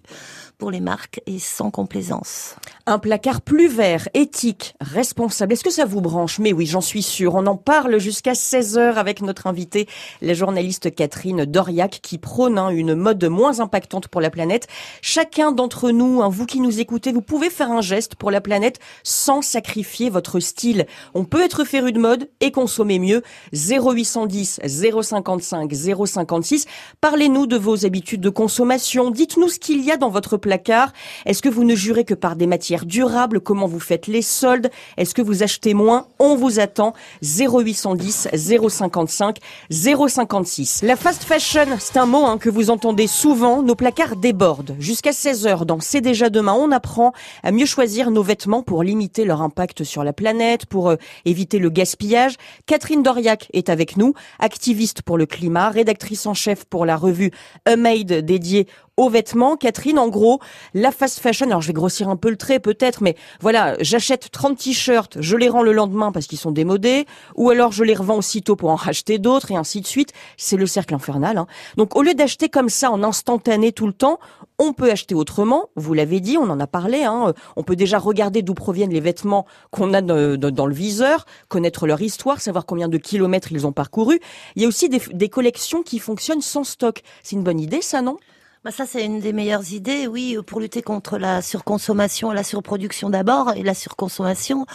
pour 0.60 0.70
les 0.70 0.80
marques 0.80 1.20
et 1.26 1.38
sans 1.38 1.70
complaisance. 1.70 2.54
Un 2.86 2.98
placard 2.98 3.40
plus 3.50 3.66
vert, 3.66 4.08
éthique, 4.14 4.76
responsable. 4.80 5.54
Est-ce 5.54 5.64
que 5.64 5.72
ça 5.72 5.84
vous 5.84 6.00
branche? 6.00 6.38
Mais 6.38 6.52
oui, 6.52 6.66
j'en 6.66 6.80
suis 6.80 7.02
sûre. 7.02 7.34
On 7.34 7.48
en 7.48 7.56
parle 7.56 7.98
jusqu'à 7.98 8.34
16h 8.34 8.94
avec 8.94 9.22
notre 9.22 9.48
invitée, 9.48 9.88
la 10.22 10.34
journaliste 10.34 10.94
Catherine 10.94 11.44
Doriac, 11.46 11.98
qui 12.00 12.18
prône 12.18 12.58
hein, 12.58 12.68
une 12.68 12.94
mode 12.94 13.24
moins 13.24 13.58
impactante 13.58 14.06
pour 14.06 14.20
la 14.20 14.30
planète. 14.30 14.68
Chacun 15.02 15.50
d'entre 15.50 15.90
nous, 15.90 16.22
hein, 16.22 16.28
vous 16.28 16.46
qui 16.46 16.60
nous 16.60 16.78
écoutez, 16.78 17.10
vous 17.10 17.22
pouvez 17.22 17.50
faire 17.50 17.72
un 17.72 17.80
geste 17.80 18.14
pour 18.14 18.30
la 18.30 18.40
planète 18.40 18.78
sans 19.02 19.42
sacrifier 19.42 20.10
votre 20.10 20.38
style. 20.38 20.86
On 21.14 21.24
peut 21.24 21.42
être 21.42 21.64
féru 21.64 21.90
de 21.90 21.98
mode 21.98 22.30
et 22.40 22.52
consommer 22.52 23.00
mieux. 23.00 23.20
0810 23.52 24.60
055 24.64 25.72
056. 25.74 26.66
Parlez-nous 27.00 27.48
de 27.48 27.56
vos 27.56 27.84
habitudes 27.84 28.20
de 28.20 28.30
consommation. 28.30 29.10
Dites-nous 29.10 29.48
ce 29.48 29.58
qu'il 29.58 29.84
y 29.84 29.90
a 29.90 29.96
dans 29.96 30.08
votre 30.08 30.36
placard. 30.36 30.92
Est-ce 31.26 31.42
que 31.42 31.48
vous 31.48 31.64
ne 31.64 31.74
jurez 31.74 32.04
que 32.04 32.14
par 32.14 32.36
des 32.36 32.46
matières 32.46 32.86
durables? 32.86 33.29
Comment 33.38 33.68
vous 33.68 33.78
faites 33.78 34.08
les 34.08 34.22
soldes 34.22 34.70
Est-ce 34.96 35.14
que 35.14 35.22
vous 35.22 35.44
achetez 35.44 35.74
moins 35.74 36.08
On 36.18 36.34
vous 36.34 36.58
attend 36.58 36.94
0810 37.22 38.28
055 38.34 39.38
056. 39.70 40.82
La 40.82 40.96
fast 40.96 41.22
fashion, 41.22 41.66
c'est 41.78 41.98
un 41.98 42.06
mot 42.06 42.24
hein, 42.24 42.38
que 42.38 42.50
vous 42.50 42.70
entendez 42.70 43.06
souvent. 43.06 43.62
Nos 43.62 43.74
placards 43.76 44.16
débordent. 44.16 44.74
Jusqu'à 44.78 45.12
16h 45.12 45.64
dans 45.64 45.80
C'est 45.80 46.00
déjà 46.00 46.30
demain, 46.30 46.54
on 46.54 46.72
apprend 46.72 47.12
à 47.42 47.52
mieux 47.52 47.66
choisir 47.66 48.10
nos 48.10 48.22
vêtements 48.22 48.62
pour 48.62 48.82
limiter 48.82 49.24
leur 49.24 49.42
impact 49.42 49.84
sur 49.84 50.02
la 50.02 50.12
planète, 50.12 50.66
pour 50.66 50.88
euh, 50.88 50.96
éviter 51.24 51.58
le 51.58 51.70
gaspillage. 51.70 52.36
Catherine 52.66 53.02
Doriac 53.02 53.48
est 53.52 53.68
avec 53.68 53.96
nous, 53.96 54.14
activiste 54.38 55.02
pour 55.02 55.18
le 55.18 55.26
climat, 55.26 55.70
rédactrice 55.70 56.26
en 56.26 56.34
chef 56.34 56.64
pour 56.64 56.86
la 56.86 56.96
revue 56.96 57.30
A 57.66 57.76
Made 57.76 58.12
dédiée 58.12 58.66
aux 59.00 59.08
vêtements. 59.08 59.56
Catherine, 59.56 59.98
en 59.98 60.08
gros, 60.08 60.40
la 60.74 60.92
fast 60.92 61.20
fashion, 61.20 61.46
alors 61.46 61.62
je 61.62 61.68
vais 61.68 61.72
grossir 61.72 62.10
un 62.10 62.16
peu 62.16 62.28
le 62.28 62.36
trait 62.36 62.60
peut-être, 62.60 63.02
mais 63.02 63.16
voilà, 63.40 63.74
j'achète 63.80 64.30
30 64.30 64.58
t-shirts, 64.58 65.16
je 65.20 65.36
les 65.36 65.48
rends 65.48 65.62
le 65.62 65.72
lendemain 65.72 66.12
parce 66.12 66.26
qu'ils 66.26 66.38
sont 66.38 66.50
démodés, 66.50 67.06
ou 67.34 67.48
alors 67.48 67.72
je 67.72 67.82
les 67.82 67.94
revends 67.94 68.18
aussitôt 68.18 68.56
pour 68.56 68.68
en 68.68 68.74
racheter 68.76 69.18
d'autres, 69.18 69.50
et 69.52 69.56
ainsi 69.56 69.80
de 69.80 69.86
suite. 69.86 70.12
C'est 70.36 70.58
le 70.58 70.66
cercle 70.66 70.94
infernal. 70.94 71.38
Hein. 71.38 71.46
Donc 71.78 71.96
au 71.96 72.02
lieu 72.02 72.12
d'acheter 72.12 72.50
comme 72.50 72.68
ça 72.68 72.90
en 72.90 73.02
instantané 73.02 73.72
tout 73.72 73.86
le 73.86 73.94
temps, 73.94 74.18
on 74.58 74.74
peut 74.74 74.90
acheter 74.90 75.14
autrement, 75.14 75.70
vous 75.76 75.94
l'avez 75.94 76.20
dit, 76.20 76.36
on 76.36 76.50
en 76.50 76.60
a 76.60 76.66
parlé. 76.66 77.04
Hein. 77.04 77.32
On 77.56 77.62
peut 77.62 77.76
déjà 77.76 77.98
regarder 77.98 78.42
d'où 78.42 78.52
proviennent 78.52 78.92
les 78.92 79.00
vêtements 79.00 79.46
qu'on 79.70 79.94
a 79.94 80.02
dans 80.02 80.66
le 80.66 80.74
viseur, 80.74 81.24
connaître 81.48 81.86
leur 81.86 82.02
histoire, 82.02 82.42
savoir 82.42 82.66
combien 82.66 82.88
de 82.88 82.98
kilomètres 82.98 83.50
ils 83.52 83.66
ont 83.66 83.72
parcouru. 83.72 84.20
Il 84.56 84.62
y 84.62 84.66
a 84.66 84.68
aussi 84.68 84.90
des, 84.90 85.00
des 85.14 85.30
collections 85.30 85.82
qui 85.82 85.98
fonctionnent 85.98 86.42
sans 86.42 86.64
stock. 86.64 87.00
C'est 87.22 87.36
une 87.36 87.42
bonne 87.42 87.58
idée, 87.58 87.80
ça, 87.80 88.02
non? 88.02 88.18
Bah 88.64 88.70
ça, 88.70 88.84
c'est 88.84 89.04
une 89.04 89.20
des 89.20 89.32
meilleures 89.32 89.72
idées, 89.72 90.06
oui, 90.06 90.36
pour 90.46 90.60
lutter 90.60 90.82
contre 90.82 91.16
la 91.16 91.40
surconsommation, 91.40 92.30
la 92.30 92.44
surproduction 92.44 93.08
d'abord, 93.08 93.52
et 93.56 93.62
la 93.62 93.72
surconsommation 93.74 94.66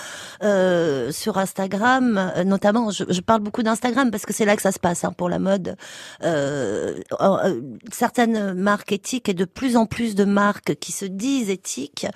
euh, 0.44 1.12
sur 1.12 1.38
Instagram, 1.38 2.32
euh, 2.36 2.44
notamment. 2.44 2.90
Je, 2.90 3.04
je 3.08 3.22
parle 3.22 3.42
beaucoup 3.42 3.62
d'Instagram 3.62 4.10
parce 4.10 4.26
que 4.26 4.34
c'est 4.34 4.46
là 4.46 4.56
que 4.56 4.62
ça 4.62 4.72
se 4.72 4.80
passe 4.80 5.04
hein, 5.04 5.14
pour 5.16 5.30
la 5.30 5.38
mode. 5.38 5.76
Euh, 6.24 6.96
euh, 7.22 7.62
certaines 7.92 8.54
marques 8.54 8.92
éthiques 8.92 9.30
et 9.30 9.34
de 9.36 9.46
plus 9.46 9.78
en 9.78 9.86
plus 9.86 10.16
de 10.16 10.26
marques 10.26 10.76
qui 10.76 10.92
se 10.92 11.06
disent 11.06 11.50
éthiques 11.50 12.08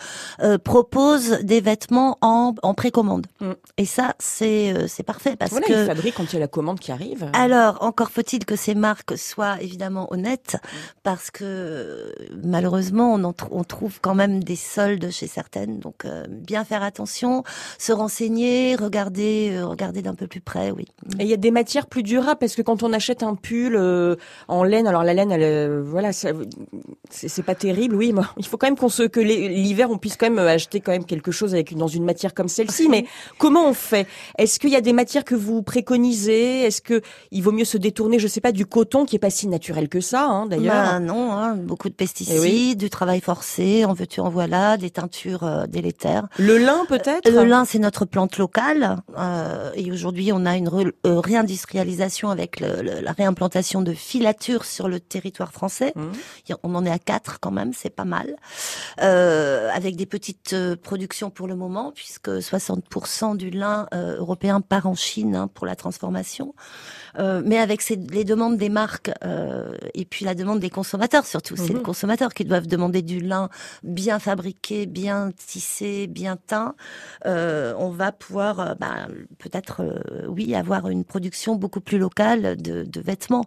euh, 0.41 0.57
proposent 0.57 1.39
des 1.43 1.61
vêtements 1.61 2.17
en, 2.21 2.55
en 2.63 2.73
précommande. 2.73 3.27
Mm. 3.41 3.51
Et 3.77 3.85
ça, 3.85 4.15
c'est 4.19 4.73
euh, 4.73 4.88
c'est 4.88 5.03
parfait 5.03 5.35
parce 5.35 5.51
voilà, 5.51 5.67
que 5.67 5.73
ils 5.73 5.85
fabriquent 5.85 6.15
quand 6.15 6.33
il 6.33 6.33
y 6.33 6.38
a 6.38 6.39
la 6.39 6.47
commande 6.47 6.79
qui 6.79 6.91
arrive. 6.91 7.29
Alors, 7.33 7.83
encore 7.83 8.09
faut-il 8.09 8.45
que 8.45 8.55
ces 8.55 8.73
marques 8.73 9.17
soient 9.17 9.61
évidemment 9.61 10.11
honnêtes, 10.11 10.57
mm. 10.61 10.77
parce 11.03 11.29
que 11.29 11.58
euh, 11.59 12.11
malheureusement, 12.43 13.13
on, 13.13 13.33
on, 13.51 13.63
trouve 13.63 13.99
quand 14.01 14.15
même 14.15 14.43
des 14.43 14.55
soldes 14.55 15.09
chez 15.11 15.27
certaines. 15.27 15.79
Donc, 15.79 16.05
euh, 16.05 16.25
bien 16.29 16.63
faire 16.63 16.83
attention, 16.83 17.43
se 17.77 17.91
renseigner, 17.91 18.75
regarder, 18.75 19.51
euh, 19.53 19.65
regarder 19.65 20.01
d'un 20.01 20.15
peu 20.15 20.27
plus 20.27 20.41
près, 20.41 20.71
oui. 20.71 20.85
Et 21.19 21.23
il 21.23 21.27
y 21.27 21.33
a 21.33 21.37
des 21.37 21.51
matières 21.51 21.87
plus 21.87 22.03
durables 22.03 22.39
parce 22.39 22.55
que 22.55 22.61
quand 22.61 22.83
on 22.83 22.93
achète 22.93 23.23
un 23.23 23.35
pull 23.35 23.77
en 24.47 24.63
laine, 24.63 24.87
alors 24.87 25.03
la 25.03 25.13
laine, 25.13 25.31
elle, 25.31 25.79
voilà, 25.81 26.11
c'est 26.13 27.43
pas 27.43 27.55
terrible, 27.55 27.95
oui. 27.95 28.13
Mais 28.13 28.21
il 28.37 28.45
faut 28.45 28.57
quand 28.57 28.67
même 28.67 28.77
qu'on 28.77 28.89
se 28.89 29.03
que 29.03 29.19
l'hiver, 29.19 29.89
on 29.91 29.97
puisse 29.97 30.15
quand 30.15 30.29
même 30.29 30.39
acheter 30.39 30.79
quand 30.79 30.91
même 30.91 31.05
quelque 31.05 31.31
chose 31.31 31.53
avec 31.53 31.75
dans 31.75 31.87
une 31.87 32.05
matière 32.05 32.33
comme 32.33 32.47
celle-ci. 32.47 32.89
mais 32.89 33.05
comment 33.37 33.67
on 33.67 33.73
fait? 33.73 34.07
Est-ce 34.37 34.59
qu'il 34.59 34.69
y 34.69 34.75
a 34.75 34.81
des 34.81 34.93
matières 34.93 35.25
que 35.25 35.35
vous 35.35 35.61
préconisez? 35.61 36.61
Est-ce 36.61 36.81
que 36.81 37.01
il 37.31 37.43
vaut 37.43 37.51
mieux 37.51 37.65
se 37.65 37.77
détourner, 37.77 38.19
je 38.19 38.27
sais 38.27 38.41
pas, 38.41 38.51
du 38.51 38.65
coton 38.65 39.05
qui 39.05 39.15
est 39.15 39.19
pas 39.19 39.29
si 39.29 39.47
naturel 39.47 39.89
que 39.89 40.01
ça, 40.01 40.25
hein, 40.25 40.45
d'ailleurs? 40.45 40.73
Bah, 40.73 40.99
Non, 40.99 41.31
hein, 41.31 41.48
beaucoup 41.55 41.89
de 41.89 41.93
pesticides, 41.93 42.41
eh 42.43 42.75
du 42.75 42.89
travail 42.89 43.21
forcé, 43.21 43.85
en 43.85 43.93
veux-tu, 43.93 44.19
en 44.19 44.29
voilà, 44.29 44.77
des 44.77 44.89
teintures 44.89 45.43
euh, 45.43 45.67
délétères. 45.67 46.27
Le 46.37 46.57
lin 46.57 46.85
peut-être? 46.87 47.29
Le 47.29 47.43
lin, 47.43 47.65
c'est 47.65 47.79
notre 47.79 48.05
plante 48.05 48.37
locale. 48.37 48.97
Euh, 49.17 49.71
et 49.75 49.91
aujourd'hui, 49.91 50.31
on 50.33 50.45
a 50.45 50.55
une 50.55 50.69
euh, 50.69 51.19
réindustrialisation 51.19 52.29
avec 52.29 52.59
la 52.59 53.11
réimplantation 53.11 53.81
de 53.81 53.93
filatures 53.93 54.65
sur 54.65 54.87
le 54.87 54.99
territoire 54.99 55.51
français. 55.51 55.93
Mmh. 55.95 56.53
On 56.63 56.75
en 56.75 56.85
est 56.85 56.91
à 56.91 56.99
quatre 56.99 57.39
quand 57.39 57.51
même, 57.51 57.73
c'est 57.73 57.89
pas 57.89 58.05
mal. 58.05 58.35
avec 58.97 59.95
des 59.95 60.05
petites 60.05 60.55
productions 60.83 61.29
pour 61.29 61.47
le 61.47 61.55
moment, 61.55 61.91
puisque 61.93 62.29
60% 62.29 63.37
du 63.37 63.49
lin 63.49 63.87
européen 63.93 64.61
part 64.61 64.87
en 64.87 64.95
Chine 64.95 65.35
hein, 65.35 65.47
pour 65.47 65.65
la 65.65 65.75
transformation. 65.75 66.53
Mais 67.17 67.57
avec 67.57 67.87
les 67.89 68.23
demandes 68.23 68.57
des 68.57 68.69
marques 68.69 69.11
et 69.93 70.05
puis 70.05 70.25
la 70.25 70.35
demande 70.35 70.59
des 70.59 70.69
consommateurs 70.69 71.25
surtout, 71.25 71.55
c'est 71.55 71.69
les 71.69 71.75
mhm. 71.75 71.83
consommateurs 71.83 72.33
qui 72.33 72.45
doivent 72.45 72.67
demander 72.67 73.01
du 73.01 73.19
lin 73.19 73.49
bien 73.83 74.19
fabriqué, 74.19 74.85
bien 74.85 75.31
tissé, 75.35 76.07
bien 76.07 76.37
teint. 76.37 76.75
Euh, 77.25 77.73
on 77.77 77.89
va 77.89 78.11
pouvoir, 78.11 78.59
euh, 78.59 78.73
bah, 78.79 79.07
peut-être, 79.37 79.81
euh, 79.81 80.27
oui, 80.27 80.55
avoir 80.55 80.89
une 80.89 81.03
production 81.03 81.55
beaucoup 81.55 81.81
plus 81.81 81.97
locale 81.97 82.57
de, 82.57 83.01
vêtements. 83.01 83.45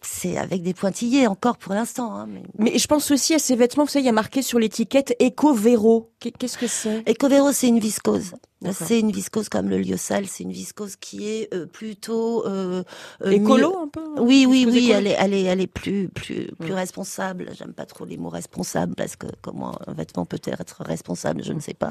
C'est 0.00 0.38
avec 0.38 0.62
des 0.62 0.74
pointillés 0.74 1.26
encore 1.26 1.56
pour 1.58 1.74
l'instant. 1.74 2.14
Hein, 2.14 2.28
mais... 2.58 2.78
je 2.78 2.86
pense 2.86 3.10
aussi 3.10 3.34
à 3.34 3.38
ces 3.38 3.56
vêtements, 3.56 3.84
vous 3.84 3.90
savez, 3.90 4.04
il 4.04 4.06
y 4.06 4.10
a 4.10 4.12
marqué 4.12 4.42
sur 4.42 4.58
l'étiquette 4.58 5.16
Eco-Véro. 5.20 6.12
Qu'est-ce 6.20 6.58
que 6.58 6.66
c'est? 6.66 7.02
Eco-Véro, 7.08 7.52
c'est 7.52 7.68
une 7.68 7.80
viscose. 7.80 8.32
C'est 8.72 9.00
une 9.00 9.10
viscose 9.10 9.48
comme 9.48 9.68
le 9.68 9.78
lyocell, 9.78 10.26
c'est 10.26 10.44
une 10.44 10.52
viscose 10.52 10.96
qui 10.96 11.28
est 11.28 11.66
plutôt 11.66 12.46
euh, 12.46 12.82
écolo 13.24 13.78
un 13.78 13.88
peu. 13.88 14.02
Oui, 14.18 14.46
oui, 14.48 14.66
oui, 14.68 14.90
elle 14.94 15.06
est, 15.06 15.16
elle 15.18 15.34
est, 15.34 15.44
elle 15.44 15.60
est 15.60 15.66
plus, 15.66 16.08
plus, 16.08 16.50
plus 16.58 16.72
responsable. 16.72 17.50
J'aime 17.58 17.72
pas 17.72 17.86
trop 17.86 18.04
les 18.04 18.16
mots 18.16 18.28
responsable 18.28 18.94
parce 18.94 19.16
que 19.16 19.26
comment 19.40 19.78
un 19.86 19.92
vêtement 19.92 20.26
peut 20.26 20.40
être 20.44 20.82
responsable, 20.82 21.42
je 21.42 21.52
ne 21.52 21.60
sais 21.60 21.74
pas. 21.74 21.90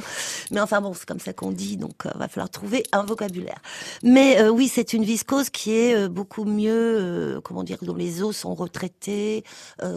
Mais 0.51 0.59
enfin 0.59 0.81
bon, 0.81 0.93
c'est 0.93 1.07
comme 1.07 1.19
ça 1.19 1.33
qu'on 1.33 1.51
dit, 1.51 1.77
donc 1.77 2.05
euh, 2.05 2.11
va 2.15 2.27
falloir 2.27 2.49
trouver 2.49 2.83
un 2.91 3.03
vocabulaire. 3.03 3.61
Mais 4.03 4.39
euh, 4.41 4.49
oui, 4.49 4.67
c'est 4.67 4.93
une 4.93 5.03
viscose 5.03 5.49
qui 5.49 5.73
est 5.73 5.95
euh, 5.95 6.09
beaucoup 6.09 6.45
mieux, 6.45 7.39
comment 7.43 7.63
dire, 7.63 7.77
dont 7.81 7.95
les 7.95 8.21
os 8.21 8.35
sont 8.35 8.53
retraités, 8.53 9.43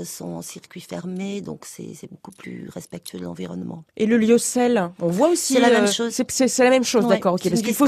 sont 0.05 0.27
en 0.27 0.43
circuit 0.43 0.81
fermé, 0.81 1.41
donc 1.41 1.65
c'est 1.65 2.11
beaucoup 2.11 2.31
plus 2.31 2.69
respectueux 2.73 3.19
de 3.19 3.25
l'environnement. 3.25 3.85
Et 3.97 4.07
le 4.07 4.17
lyocell, 4.17 4.91
on 5.01 5.09
voit 5.09 5.29
aussi. 5.29 5.55
C'est 5.55 5.61
la 5.61 5.71
même 5.71 5.89
chose. 5.91 6.13
C'est 6.63 6.71
la 6.71 6.71
même 6.71 6.85
chose, 6.85 7.09
d'accord. 7.09 7.35
Ok, 7.35 7.49
parce 7.49 7.63
qu'il 7.63 7.75
faut. 7.75 7.87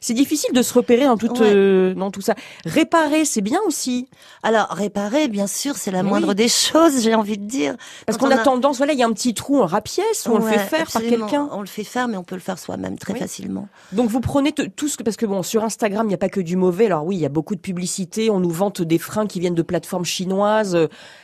C'est 0.00 0.14
difficile 0.14 0.52
de 0.52 0.62
se 0.62 0.74
repérer 0.74 1.06
dans 1.06 1.16
tout, 1.16 1.28
dans 1.28 2.10
tout 2.10 2.20
ça. 2.20 2.34
Réparer, 2.66 3.24
c'est 3.24 3.40
bien 3.40 3.60
aussi. 3.66 4.08
Alors 4.42 4.68
réparer, 4.68 5.28
bien 5.28 5.46
sûr, 5.46 5.76
c'est 5.76 5.90
la 5.90 6.02
moindre 6.02 6.34
des 6.34 6.48
choses, 6.48 7.02
j'ai 7.02 7.14
envie 7.14 7.38
de 7.38 7.44
dire. 7.44 7.76
Parce 8.06 8.18
qu'on 8.18 8.30
a, 8.30 8.38
tendance, 8.38 8.76
voilà, 8.76 8.92
il 8.92 8.98
y 8.98 9.02
a 9.02 9.06
un 9.06 9.12
petit 9.12 9.34
trou 9.34 9.60
en 9.60 9.66
rapièce 9.66 10.26
où 10.26 10.32
on 10.32 10.38
le 10.38 10.44
fait 10.44 10.58
faire 10.58 10.90
par 10.90 11.02
quelqu'un. 11.02 11.48
On 11.52 11.60
le 11.60 11.66
fait 11.66 11.84
faire, 11.84 12.08
mais 12.08 12.16
on 12.16 12.24
peut 12.24 12.34
le 12.34 12.40
faire 12.40 12.58
soi-même 12.58 12.98
très 12.98 13.14
facilement. 13.14 13.68
Donc 13.92 14.10
vous 14.10 14.20
prenez 14.20 14.52
tout 14.52 14.88
ce 14.88 14.96
que, 14.96 15.02
parce 15.02 15.16
que 15.16 15.26
bon, 15.26 15.42
sur 15.42 15.64
Instagram, 15.64 16.06
il 16.06 16.08
n'y 16.08 16.14
a 16.14 16.18
pas 16.18 16.28
que 16.28 16.40
du 16.40 16.56
mauvais. 16.56 16.86
Alors 16.86 17.06
oui, 17.06 17.16
il 17.16 17.22
y 17.22 17.26
a 17.26 17.30
beaucoup 17.30 17.54
de 17.54 17.60
publicité. 17.60 18.28
On 18.28 18.40
nous 18.40 18.50
vante 18.50 18.82
des 18.82 18.98
freins 18.98 19.26
qui 19.26 19.40
viennent 19.40 19.54
de 19.54 19.62
plateformes 19.62 20.04
chinoises 20.04 20.76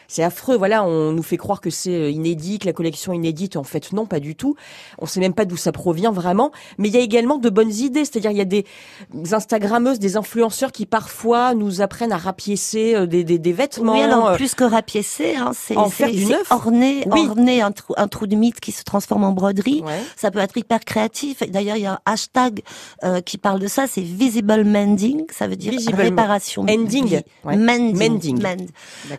c'est 0.08 0.24
affreux. 0.24 0.56
Voilà, 0.56 0.82
on 0.84 1.12
nous 1.12 1.22
fait 1.22 1.36
croire 1.36 1.60
que 1.60 1.70
c'est 1.70 1.94
euh, 1.94 2.10
inédit, 2.10 2.58
que 2.58 2.66
la 2.66 2.72
collection 2.72 3.12
est 3.12 3.16
inédite. 3.16 3.56
En 3.56 3.62
fait, 3.62 3.92
non, 3.92 4.06
pas 4.06 4.18
du 4.18 4.34
tout. 4.34 4.56
On 4.98 5.06
sait 5.06 5.20
même 5.20 5.34
pas 5.34 5.44
d'où 5.44 5.56
ça 5.56 5.70
provient 5.70 6.10
vraiment. 6.10 6.50
Mais 6.78 6.88
il 6.88 6.94
y 6.94 6.98
a 6.98 7.00
également 7.00 7.36
de 7.36 7.50
bonnes 7.50 7.72
idées. 7.72 8.04
C'est-à-dire, 8.04 8.30
il 8.32 8.38
y 8.38 8.40
a 8.40 8.46
des 8.46 8.64
Instagrammeuses, 9.32 9.98
des 9.98 10.16
influenceurs 10.16 10.72
qui 10.72 10.86
parfois 10.86 11.54
nous 11.54 11.82
apprennent 11.82 12.12
à 12.12 12.16
rapiécer 12.16 12.94
euh, 12.94 13.06
des, 13.06 13.22
des, 13.22 13.38
des 13.38 13.52
vêtements. 13.52 13.92
Oui, 13.92 14.00
alors 14.02 14.32
plus 14.34 14.54
que 14.54 14.64
rapiécer, 14.64 15.36
hein, 15.36 15.52
c'est 15.54 15.76
orner, 15.76 17.06
orner 17.10 17.60
un 17.60 17.72
trou, 17.72 17.92
un 17.96 18.08
trou 18.08 18.26
de 18.26 18.34
mythe 18.34 18.60
qui 18.60 18.72
se 18.72 18.82
transforme 18.84 19.24
en 19.24 19.32
broderie. 19.32 19.82
Ça 20.16 20.30
peut 20.30 20.38
être 20.38 20.56
hyper 20.56 20.80
créatif. 20.80 21.42
D'ailleurs, 21.48 21.76
il 21.76 21.82
y 21.82 21.86
a 21.86 21.92
un 21.92 21.98
hashtag 22.06 22.62
euh, 23.04 23.20
qui 23.20 23.36
parle 23.36 23.60
de 23.60 23.66
ça. 23.66 23.86
C'est 23.86 24.00
visible 24.00 24.64
mending. 24.64 25.24
Ça 25.30 25.46
veut 25.46 25.56
dire 25.56 25.74
réparation. 25.94 26.62
Ending. 26.62 27.20
Mending. 27.44 28.40
Mending. 28.40 28.68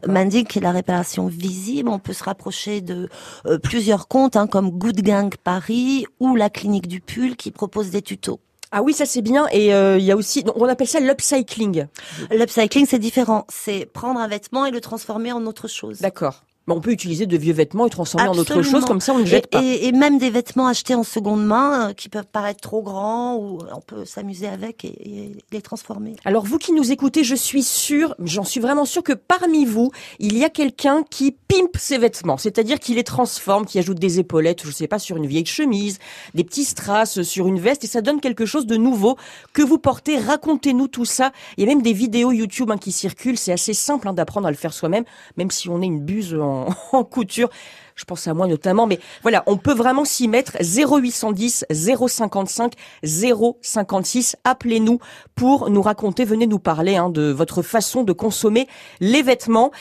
Mending, 0.07 0.45
qui 0.45 0.57
est 0.57 0.61
la 0.61 0.71
réparation 0.79 1.27
visible. 1.27 1.89
On 1.89 1.99
peut 1.99 2.13
se 2.13 2.23
rapprocher 2.23 2.81
de 2.81 3.09
euh, 3.45 3.57
plusieurs 3.57 4.07
comptes 4.07 4.35
hein, 4.35 4.47
comme 4.47 4.71
Good 4.71 5.01
Gang 5.01 5.33
Paris 5.43 6.05
ou 6.19 6.35
la 6.35 6.49
clinique 6.49 6.87
du 6.87 7.01
pull 7.01 7.35
qui 7.35 7.51
propose 7.51 7.89
des 7.89 8.01
tutos. 8.01 8.39
Ah 8.71 8.83
oui, 8.83 8.93
ça 8.93 9.05
c'est 9.05 9.21
bien. 9.21 9.47
Et 9.51 9.73
euh, 9.73 9.97
il 9.97 10.05
y 10.05 10.11
a 10.11 10.15
aussi, 10.15 10.43
on 10.55 10.65
appelle 10.65 10.87
ça 10.87 10.99
l'upcycling. 10.99 11.87
L'upcycling, 12.31 12.85
c'est 12.85 12.99
différent. 12.99 13.45
C'est 13.49 13.85
prendre 13.85 14.19
un 14.19 14.27
vêtement 14.27 14.65
et 14.65 14.71
le 14.71 14.79
transformer 14.79 15.31
en 15.31 15.45
autre 15.45 15.67
chose. 15.67 15.99
D'accord 15.99 16.43
on 16.75 16.81
peut 16.81 16.91
utiliser 16.91 17.25
de 17.25 17.37
vieux 17.37 17.53
vêtements 17.53 17.85
et 17.85 17.89
transformer 17.89 18.27
en 18.27 18.37
autre 18.37 18.61
chose, 18.61 18.85
comme 18.85 19.01
ça 19.01 19.13
on 19.13 19.19
ne 19.19 19.25
jette 19.25 19.47
pas. 19.47 19.61
Et, 19.63 19.91
même 19.91 20.17
des 20.17 20.29
vêtements 20.29 20.67
achetés 20.67 20.95
en 20.95 21.03
seconde 21.03 21.45
main 21.45 21.89
euh, 21.89 21.93
qui 21.93 22.09
peuvent 22.09 22.27
paraître 22.31 22.61
trop 22.61 22.81
grands, 22.81 23.35
ou 23.35 23.59
on 23.73 23.81
peut 23.81 24.05
s'amuser 24.05 24.47
avec 24.47 24.85
et, 24.85 25.31
les 25.51 25.61
transformer. 25.61 26.15
Alors 26.25 26.45
vous 26.45 26.57
qui 26.57 26.71
nous 26.71 26.91
écoutez, 26.91 27.23
je 27.23 27.35
suis 27.35 27.63
sûre, 27.63 28.15
j'en 28.19 28.43
suis 28.43 28.59
vraiment 28.59 28.85
sûre 28.85 29.03
que 29.03 29.13
parmi 29.13 29.65
vous, 29.65 29.91
il 30.19 30.37
y 30.37 30.43
a 30.43 30.49
quelqu'un 30.49 31.03
qui 31.09 31.31
pimpe 31.31 31.77
ses 31.77 31.97
vêtements, 31.97 32.37
c'est-à-dire 32.37 32.79
qu'il 32.79 32.95
les 32.95 33.03
transforme, 33.03 33.65
qui 33.65 33.79
ajoute 33.79 33.99
des 33.99 34.19
épaulettes, 34.19 34.61
je 34.65 34.71
sais 34.71 34.87
pas, 34.87 34.99
sur 34.99 35.17
une 35.17 35.27
vieille 35.27 35.45
chemise, 35.45 35.99
des 36.33 36.43
petits 36.43 36.65
strass 36.65 37.21
sur 37.21 37.47
une 37.47 37.59
veste, 37.59 37.83
et 37.83 37.87
ça 37.87 38.01
donne 38.01 38.19
quelque 38.19 38.45
chose 38.45 38.65
de 38.65 38.77
nouveau 38.77 39.17
que 39.53 39.61
vous 39.61 39.77
portez. 39.77 40.17
Racontez-nous 40.17 40.87
tout 40.87 41.05
ça. 41.05 41.31
Il 41.57 41.61
y 41.61 41.63
a 41.63 41.69
même 41.69 41.81
des 41.81 41.93
vidéos 41.93 42.31
YouTube 42.31 42.71
hein, 42.71 42.77
qui 42.77 42.91
circulent, 42.91 43.37
c'est 43.37 43.51
assez 43.51 43.73
simple 43.73 44.07
hein, 44.07 44.13
d'apprendre 44.13 44.47
à 44.47 44.51
le 44.51 44.57
faire 44.57 44.73
soi-même, 44.73 45.03
même 45.37 45.51
si 45.51 45.69
on 45.69 45.81
est 45.81 45.85
une 45.85 46.01
buse 46.01 46.35
en 46.35 46.58
en, 46.91 47.03
couture. 47.03 47.49
Je 47.95 48.05
pense 48.05 48.27
à 48.27 48.33
moi 48.33 48.47
notamment, 48.47 48.87
mais 48.87 48.99
voilà, 49.23 49.43
on 49.45 49.57
peut 49.57 49.73
vraiment 49.73 50.05
s'y 50.05 50.27
mettre. 50.27 50.57
0810 50.61 51.65
055 51.69 52.73
056. 53.03 54.35
Appelez-nous 54.43 54.99
pour 55.35 55.69
nous 55.69 55.81
raconter, 55.81 56.23
venez 56.23 56.47
nous 56.47 56.59
parler 56.59 56.95
hein, 56.95 57.09
de 57.09 57.31
votre 57.31 57.61
façon 57.61 58.03
de 58.03 58.13
consommer 58.13 58.67
les 59.01 59.21
vêtements. 59.21 59.71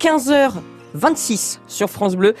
15h26 0.00 1.58
sur 1.68 1.88
France 1.88 2.16
Bleu. 2.16 2.34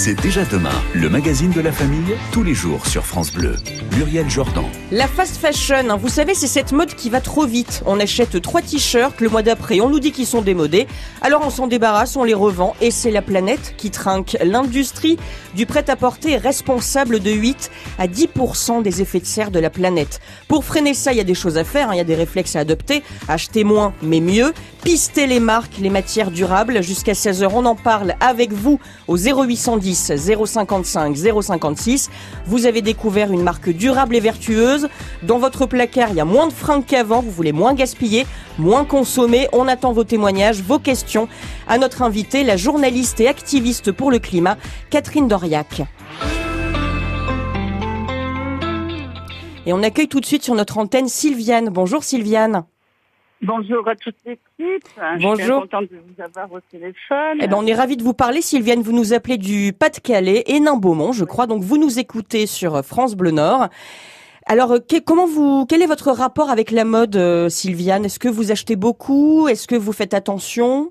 C'est 0.00 0.14
déjà 0.14 0.44
demain, 0.44 0.70
le 0.94 1.10
magazine 1.10 1.50
de 1.50 1.60
la 1.60 1.72
famille, 1.72 2.14
tous 2.30 2.44
les 2.44 2.54
jours 2.54 2.86
sur 2.86 3.04
France 3.04 3.32
Bleu. 3.32 3.56
Muriel 3.96 4.30
Jordan. 4.30 4.62
La 4.92 5.08
fast 5.08 5.38
fashion, 5.38 5.90
hein, 5.90 5.96
vous 5.96 6.08
savez, 6.08 6.34
c'est 6.34 6.46
cette 6.46 6.70
mode 6.70 6.94
qui 6.94 7.10
va 7.10 7.20
trop 7.20 7.46
vite. 7.46 7.82
On 7.84 7.98
achète 7.98 8.40
trois 8.40 8.62
t-shirts, 8.62 9.20
le 9.20 9.28
mois 9.28 9.42
d'après, 9.42 9.80
on 9.80 9.90
nous 9.90 9.98
dit 9.98 10.12
qu'ils 10.12 10.28
sont 10.28 10.40
démodés. 10.40 10.86
Alors 11.20 11.42
on 11.44 11.50
s'en 11.50 11.66
débarrasse, 11.66 12.14
on 12.14 12.22
les 12.22 12.32
revend 12.32 12.76
et 12.80 12.92
c'est 12.92 13.10
la 13.10 13.22
planète 13.22 13.74
qui 13.76 13.90
trinque. 13.90 14.36
L'industrie 14.40 15.18
du 15.56 15.66
prêt-à-porter 15.66 16.34
est 16.34 16.36
responsable 16.36 17.18
de 17.18 17.32
8 17.32 17.68
à 17.98 18.06
10% 18.06 18.82
des 18.82 19.02
effets 19.02 19.18
de 19.18 19.26
serre 19.26 19.50
de 19.50 19.58
la 19.58 19.68
planète. 19.68 20.20
Pour 20.46 20.64
freiner 20.64 20.94
ça, 20.94 21.10
il 21.10 21.18
y 21.18 21.20
a 21.20 21.24
des 21.24 21.34
choses 21.34 21.58
à 21.58 21.64
faire, 21.64 21.88
hein, 21.88 21.94
il 21.94 21.98
y 21.98 22.02
a 22.02 22.04
des 22.04 22.14
réflexes 22.14 22.54
à 22.54 22.60
adopter. 22.60 23.02
Acheter 23.26 23.64
moins, 23.64 23.92
mais 24.00 24.20
mieux. 24.20 24.54
Pister 24.84 25.26
les 25.26 25.40
marques, 25.40 25.78
les 25.80 25.90
matières 25.90 26.30
durables. 26.30 26.84
Jusqu'à 26.84 27.14
16h, 27.14 27.48
on 27.52 27.66
en 27.66 27.74
parle 27.74 28.14
avec 28.20 28.52
vous 28.52 28.78
au 29.08 29.16
0810 29.16 29.87
055 29.94 31.16
056. 31.16 32.10
Vous 32.46 32.66
avez 32.66 32.82
découvert 32.82 33.32
une 33.32 33.42
marque 33.42 33.70
durable 33.70 34.16
et 34.16 34.20
vertueuse. 34.20 34.88
Dans 35.22 35.38
votre 35.38 35.66
placard, 35.66 36.10
il 36.10 36.16
y 36.16 36.20
a 36.20 36.24
moins 36.24 36.48
de 36.48 36.52
fringues 36.52 36.86
qu'avant. 36.86 37.20
Vous 37.20 37.30
voulez 37.30 37.52
moins 37.52 37.74
gaspiller, 37.74 38.26
moins 38.58 38.84
consommer. 38.84 39.48
On 39.52 39.68
attend 39.68 39.92
vos 39.92 40.04
témoignages, 40.04 40.62
vos 40.62 40.78
questions 40.78 41.28
à 41.66 41.78
notre 41.78 42.02
invitée, 42.02 42.44
la 42.44 42.56
journaliste 42.56 43.20
et 43.20 43.28
activiste 43.28 43.92
pour 43.92 44.10
le 44.10 44.18
climat, 44.18 44.56
Catherine 44.90 45.28
Doriac. 45.28 45.82
Et 49.66 49.72
on 49.72 49.82
accueille 49.82 50.08
tout 50.08 50.20
de 50.20 50.26
suite 50.26 50.42
sur 50.42 50.54
notre 50.54 50.78
antenne 50.78 51.08
Sylviane. 51.08 51.68
Bonjour 51.68 52.02
Sylviane. 52.02 52.64
Bonjour 53.40 53.86
à 53.88 53.94
toute 53.94 54.16
l'équipe. 54.26 54.84
Bonjour. 55.20 55.36
Je 55.36 55.42
suis 55.42 55.52
contente 55.52 55.90
de 55.92 55.96
vous 55.98 56.22
avoir 56.22 56.52
au 56.52 56.60
téléphone. 56.60 57.38
Eh 57.40 57.46
ben, 57.46 57.56
on 57.56 57.66
est 57.66 57.74
ravis 57.74 57.96
de 57.96 58.02
vous 58.02 58.14
parler, 58.14 58.42
Sylviane. 58.42 58.82
Vous 58.82 58.92
nous 58.92 59.12
appelez 59.12 59.38
du 59.38 59.72
Pas-de-Calais, 59.72 60.42
Hénin-Beaumont, 60.46 61.12
je 61.12 61.24
crois. 61.24 61.46
Donc, 61.46 61.62
vous 61.62 61.78
nous 61.78 62.00
écoutez 62.00 62.46
sur 62.46 62.84
France 62.84 63.14
Bleu 63.14 63.30
Nord. 63.30 63.68
Alors, 64.46 64.72
euh, 64.72 64.78
que- 64.80 64.98
comment 65.00 65.26
vous, 65.26 65.66
quel 65.66 65.82
est 65.82 65.86
votre 65.86 66.10
rapport 66.10 66.50
avec 66.50 66.72
la 66.72 66.84
mode, 66.84 67.14
euh, 67.14 67.48
Sylviane? 67.48 68.04
Est-ce 68.04 68.18
que 68.18 68.28
vous 68.28 68.50
achetez 68.50 68.74
beaucoup? 68.76 69.46
Est-ce 69.46 69.68
que 69.68 69.76
vous 69.76 69.92
faites 69.92 70.14
attention? 70.14 70.90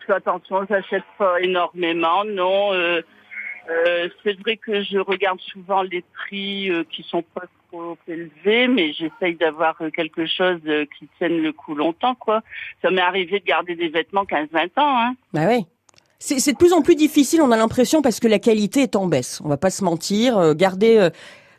Je 0.00 0.06
fais 0.06 0.12
attention, 0.12 0.64
j'achète 0.68 1.04
pas 1.18 1.40
énormément, 1.40 2.24
non. 2.24 2.72
euh, 2.74 3.00
euh, 3.70 4.08
c'est 4.22 4.38
vrai 4.40 4.56
que 4.56 4.82
je 4.82 4.98
regarde 4.98 5.40
souvent 5.40 5.82
les 5.82 6.04
prix 6.14 6.70
euh, 6.70 6.84
qui 6.90 7.02
sont 7.02 7.22
pas 7.34 7.42
trop 7.70 7.96
élevés, 8.08 8.68
mais 8.68 8.92
j'essaye 8.92 9.36
d'avoir 9.36 9.76
euh, 9.80 9.90
quelque 9.90 10.26
chose 10.26 10.60
euh, 10.66 10.84
qui 10.98 11.08
tienne 11.18 11.40
le 11.40 11.52
coup 11.52 11.74
longtemps, 11.74 12.14
quoi. 12.14 12.42
Ça 12.82 12.90
m'est 12.90 13.00
arrivé 13.00 13.40
de 13.40 13.44
garder 13.44 13.74
des 13.74 13.88
vêtements 13.88 14.24
15-20 14.24 14.64
ans, 14.64 14.70
hein. 14.76 15.14
Bah 15.32 15.42
oui. 15.48 15.66
C'est 16.18 16.52
de 16.52 16.58
plus 16.58 16.74
en 16.74 16.82
plus 16.82 16.96
difficile, 16.96 17.40
on 17.40 17.50
a 17.50 17.56
l'impression, 17.56 18.02
parce 18.02 18.20
que 18.20 18.28
la 18.28 18.38
qualité 18.38 18.82
est 18.82 18.94
en 18.94 19.06
baisse. 19.06 19.40
On 19.42 19.48
va 19.48 19.56
pas 19.56 19.70
se 19.70 19.82
mentir. 19.82 20.36
euh, 20.36 20.52
garder, 20.52 21.08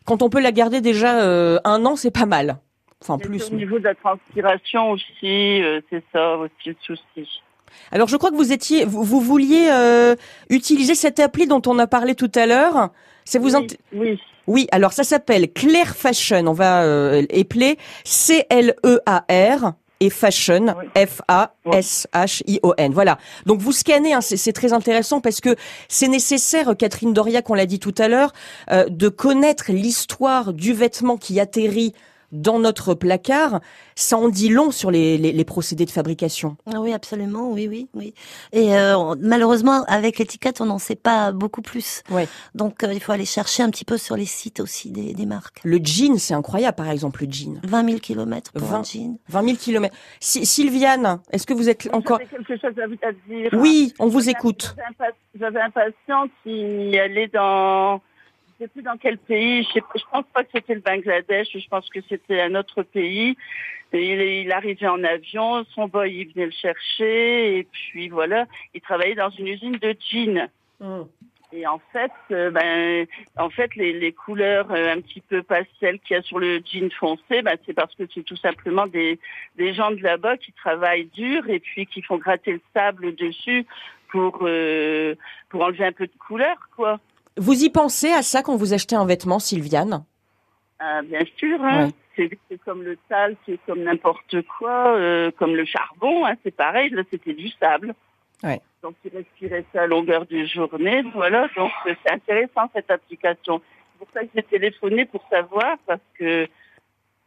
quand 0.05 0.21
on 0.21 0.29
peut 0.29 0.39
la 0.39 0.51
garder 0.51 0.81
déjà 0.81 1.59
un 1.63 1.85
an, 1.85 1.95
c'est 1.95 2.11
pas 2.11 2.27
mal. 2.27 2.57
Enfin, 3.01 3.17
plus. 3.17 3.51
Au 3.51 3.55
niveau 3.55 3.79
de 3.79 3.85
la 3.85 3.95
transpiration 3.95 4.91
aussi, 4.91 5.63
c'est 5.89 6.03
ça 6.13 6.37
aussi 6.37 6.53
le 6.67 6.75
souci. 6.81 7.41
Alors, 7.91 8.07
je 8.07 8.17
crois 8.17 8.31
que 8.31 8.35
vous 8.35 8.51
étiez, 8.51 8.85
vous, 8.85 9.03
vous 9.03 9.21
vouliez 9.21 9.67
euh, 9.71 10.15
utiliser 10.49 10.95
cette 10.95 11.19
appli 11.19 11.47
dont 11.47 11.61
on 11.67 11.79
a 11.79 11.87
parlé 11.87 12.15
tout 12.15 12.31
à 12.35 12.45
l'heure. 12.45 12.89
Ça 13.25 13.39
vous 13.39 13.55
oui, 13.55 13.67
oui. 13.93 14.19
Oui, 14.47 14.67
alors 14.71 14.91
ça 14.93 15.03
s'appelle 15.03 15.51
Claire 15.51 15.95
Fashion. 15.95 16.47
On 16.47 16.53
va 16.53 16.83
euh, 16.83 17.23
épeler 17.29 17.77
C-L-E-A-R 18.03 19.73
et 20.01 20.09
Fashion, 20.09 20.75
Oui. 20.77 20.87
F-A-S-H-I-O-N. 21.05 22.91
Voilà. 22.91 23.19
Donc 23.45 23.59
vous 23.59 23.71
scannez, 23.71 24.13
hein, 24.13 24.21
c'est 24.21 24.35
c'est 24.35 24.51
très 24.51 24.73
intéressant 24.73 25.21
parce 25.21 25.39
que 25.41 25.55
c'est 25.87 26.07
nécessaire, 26.07 26.75
Catherine 26.77 27.13
Doria, 27.13 27.43
qu'on 27.43 27.53
l'a 27.53 27.67
dit 27.67 27.79
tout 27.79 27.93
à 27.99 28.07
l'heure, 28.07 28.33
euh, 28.71 28.85
de 28.89 29.09
connaître 29.09 29.71
l'histoire 29.71 30.53
du 30.53 30.73
vêtement 30.73 31.17
qui 31.17 31.39
atterrit 31.39 31.93
dans 32.31 32.59
notre 32.59 32.93
placard. 32.93 33.61
Ça 33.95 34.17
en 34.17 34.29
dit 34.29 34.49
long 34.49 34.71
sur 34.71 34.91
les, 34.91 35.17
les, 35.17 35.31
les 35.31 35.45
procédés 35.45 35.85
de 35.85 35.91
fabrication. 35.91 36.57
Ah 36.65 36.79
Oui, 36.81 36.93
absolument, 36.93 37.51
oui, 37.51 37.67
oui, 37.67 37.87
oui. 37.93 38.13
Et 38.51 38.75
euh, 38.75 39.15
malheureusement, 39.19 39.83
avec 39.87 40.17
l'étiquette, 40.17 40.61
on 40.61 40.65
n'en 40.65 40.79
sait 40.79 40.95
pas 40.95 41.31
beaucoup 41.31 41.61
plus. 41.61 42.03
Ouais. 42.09 42.27
Donc, 42.55 42.83
euh, 42.83 42.93
il 42.93 42.99
faut 42.99 43.11
aller 43.11 43.25
chercher 43.25 43.63
un 43.63 43.69
petit 43.69 43.85
peu 43.85 43.97
sur 43.97 44.15
les 44.15 44.25
sites 44.25 44.59
aussi 44.59 44.91
des, 44.91 45.13
des 45.13 45.25
marques. 45.25 45.59
Le 45.63 45.77
jean, 45.83 46.17
c'est 46.17 46.33
incroyable, 46.33 46.75
par 46.75 46.89
exemple, 46.89 47.25
le 47.25 47.31
jean. 47.31 47.59
20 47.63 47.85
000 47.85 47.99
kilomètres 47.99 48.51
pour 48.53 48.67
un 48.73 48.77
20. 48.77 48.83
jean. 48.85 49.17
20 49.29 49.43
000 49.43 49.57
kilomètres. 49.57 49.95
Sylviane, 50.19 51.19
est-ce 51.31 51.45
que 51.45 51.53
vous 51.53 51.69
êtes 51.69 51.89
encore... 51.93 52.19
J'avais 52.19 52.45
quelque 52.45 52.61
chose 52.61 52.79
à 52.83 52.87
vous 52.87 52.95
à 53.03 53.11
dire. 53.27 53.49
Oui, 53.53 53.93
on 53.99 54.07
vous 54.07 54.29
écoute. 54.29 54.75
J'avais 55.39 55.59
un, 55.59 55.65
un 55.65 55.69
patient 55.69 56.25
qui 56.43 56.97
allait 56.97 57.27
dans, 57.27 58.01
sais 58.61 58.67
plus 58.67 58.83
dans 58.83 58.97
quel 58.97 59.17
pays, 59.17 59.63
je, 59.63 59.73
sais, 59.73 59.83
je 59.95 60.03
pense 60.11 60.25
pas 60.33 60.43
que 60.43 60.49
c'était 60.53 60.75
le 60.75 60.81
Bangladesh, 60.81 61.47
je 61.53 61.67
pense 61.67 61.89
que 61.89 61.99
c'était 62.07 62.41
un 62.41 62.55
autre 62.55 62.83
pays. 62.83 63.35
Et 63.93 64.13
il, 64.13 64.21
il 64.21 64.51
arrivait 64.51 64.87
en 64.87 65.03
avion, 65.03 65.65
son 65.75 65.87
boy 65.87 66.13
il 66.13 66.31
venait 66.31 66.45
le 66.45 66.51
chercher, 66.51 67.57
et 67.57 67.63
puis 67.63 68.09
voilà, 68.09 68.45
il 68.73 68.81
travaillait 68.81 69.15
dans 69.15 69.31
une 69.31 69.47
usine 69.47 69.77
de 69.77 69.95
jeans. 69.99 70.47
Hmm. 70.79 71.03
Et 71.53 71.67
en 71.67 71.81
fait, 71.91 72.11
euh, 72.31 72.49
ben, 72.49 73.05
en 73.37 73.49
fait, 73.49 73.75
les, 73.75 73.91
les 73.91 74.13
couleurs 74.13 74.71
euh, 74.71 74.93
un 74.93 75.01
petit 75.01 75.19
peu 75.19 75.43
pastel 75.43 75.99
qu'il 75.99 76.15
y 76.15 76.19
a 76.19 76.21
sur 76.21 76.39
le 76.39 76.61
jean 76.63 76.89
foncé, 76.91 77.41
ben, 77.41 77.57
c'est 77.65 77.73
parce 77.73 77.93
que 77.95 78.03
c'est 78.13 78.23
tout 78.23 78.37
simplement 78.37 78.87
des, 78.87 79.19
des 79.57 79.73
gens 79.73 79.91
de 79.91 80.01
là-bas 80.01 80.37
qui 80.37 80.53
travaillent 80.53 81.09
dur 81.13 81.49
et 81.49 81.59
puis 81.59 81.87
qui 81.87 82.01
font 82.03 82.17
gratter 82.17 82.53
le 82.53 82.61
sable 82.73 83.15
dessus 83.15 83.65
pour 84.09 84.39
euh, 84.43 85.15
pour 85.49 85.63
enlever 85.63 85.85
un 85.85 85.91
peu 85.91 86.07
de 86.07 86.17
couleur, 86.25 86.55
quoi. 86.75 86.99
Vous 87.37 87.63
y 87.63 87.69
pensez 87.69 88.11
à 88.11 88.21
ça 88.21 88.43
quand 88.43 88.55
vous 88.55 88.73
achetez 88.73 88.95
un 88.95 89.05
vêtement, 89.05 89.39
Sylviane? 89.39 90.03
Ah, 90.79 91.01
bien 91.03 91.21
sûr, 91.37 91.63
hein. 91.63 91.89
Ouais. 92.17 92.29
c'est, 92.49 92.57
comme 92.65 92.83
le 92.83 92.97
sale, 93.07 93.35
c'est 93.45 93.59
comme 93.65 93.83
n'importe 93.83 94.41
quoi, 94.57 94.95
euh, 94.97 95.31
comme 95.37 95.55
le 95.55 95.65
charbon, 95.65 96.25
hein, 96.25 96.35
c'est 96.43 96.55
pareil. 96.55 96.89
Là, 96.89 97.03
c'était 97.09 97.33
du 97.33 97.49
sable. 97.49 97.93
Ouais. 98.43 98.59
Donc, 98.81 98.95
il 99.05 99.15
respirait 99.15 99.65
ça 99.73 99.83
à 99.83 99.87
longueur 99.87 100.25
de 100.25 100.43
journée. 100.45 101.03
Voilà, 101.13 101.47
donc 101.55 101.71
euh, 101.85 101.93
c'est 102.03 102.11
intéressant 102.11 102.69
cette 102.73 102.89
application. 102.89 103.61
C'est 103.93 103.99
pour 103.99 104.07
ça 104.13 104.21
que 104.21 104.29
j'ai 104.35 104.43
téléphoné 104.43 105.05
pour 105.05 105.23
savoir, 105.29 105.77
parce 105.85 106.01
que 106.17 106.47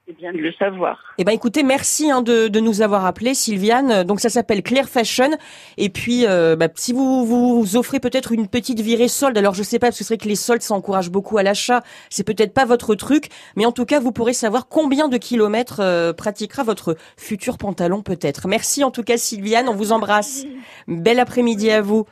c'est 0.06 0.16
bien 0.16 0.32
de 0.32 0.38
le 0.38 0.52
savoir. 0.58 0.98
Eh 1.16 1.24
ben 1.24 1.32
écoutez, 1.32 1.62
merci 1.62 2.10
hein, 2.10 2.20
de, 2.20 2.48
de 2.48 2.60
nous 2.60 2.82
avoir 2.82 3.06
appelé, 3.06 3.32
Sylviane. 3.32 4.04
Donc 4.04 4.20
ça 4.20 4.28
s'appelle 4.28 4.62
Claire 4.62 4.88
Fashion. 4.88 5.30
Et 5.78 5.88
puis, 5.88 6.26
euh, 6.26 6.56
bah, 6.56 6.68
si 6.74 6.92
vous 6.92 7.24
vous 7.24 7.76
offrez 7.76 8.00
peut-être 8.00 8.32
une 8.32 8.46
petite 8.46 8.80
virée 8.80 9.08
solde, 9.08 9.38
alors 9.38 9.54
je 9.54 9.62
sais 9.62 9.78
pas, 9.78 9.86
parce 9.86 9.98
que 9.98 10.04
c'est 10.04 10.14
vrai 10.14 10.22
que 10.22 10.28
les 10.28 10.36
soldes, 10.36 10.60
ça 10.60 10.74
encourage 10.74 11.10
beaucoup 11.10 11.38
à 11.38 11.42
l'achat. 11.42 11.82
C'est 12.10 12.24
peut-être 12.24 12.52
pas 12.52 12.66
votre 12.66 12.94
truc, 12.94 13.28
mais 13.56 13.64
en 13.64 13.72
tout 13.72 13.86
cas, 13.86 13.98
vous 13.98 14.12
pourrez 14.12 14.34
savoir 14.34 14.68
combien 14.68 15.08
de 15.08 15.16
kilomètres 15.16 15.80
euh, 15.80 16.12
pratiquera 16.12 16.64
votre 16.64 16.96
futur 17.16 17.56
pantalon 17.56 18.02
peut-être. 18.02 18.46
Merci 18.46 18.84
en 18.84 18.90
tout 18.90 19.04
cas, 19.04 19.16
Sylviane. 19.16 19.68
On 19.70 19.74
vous 19.74 19.92
embrasse. 19.92 20.44
Bel 20.86 21.18
après-midi 21.18 21.70
à 21.70 21.80
vous. 21.80 22.04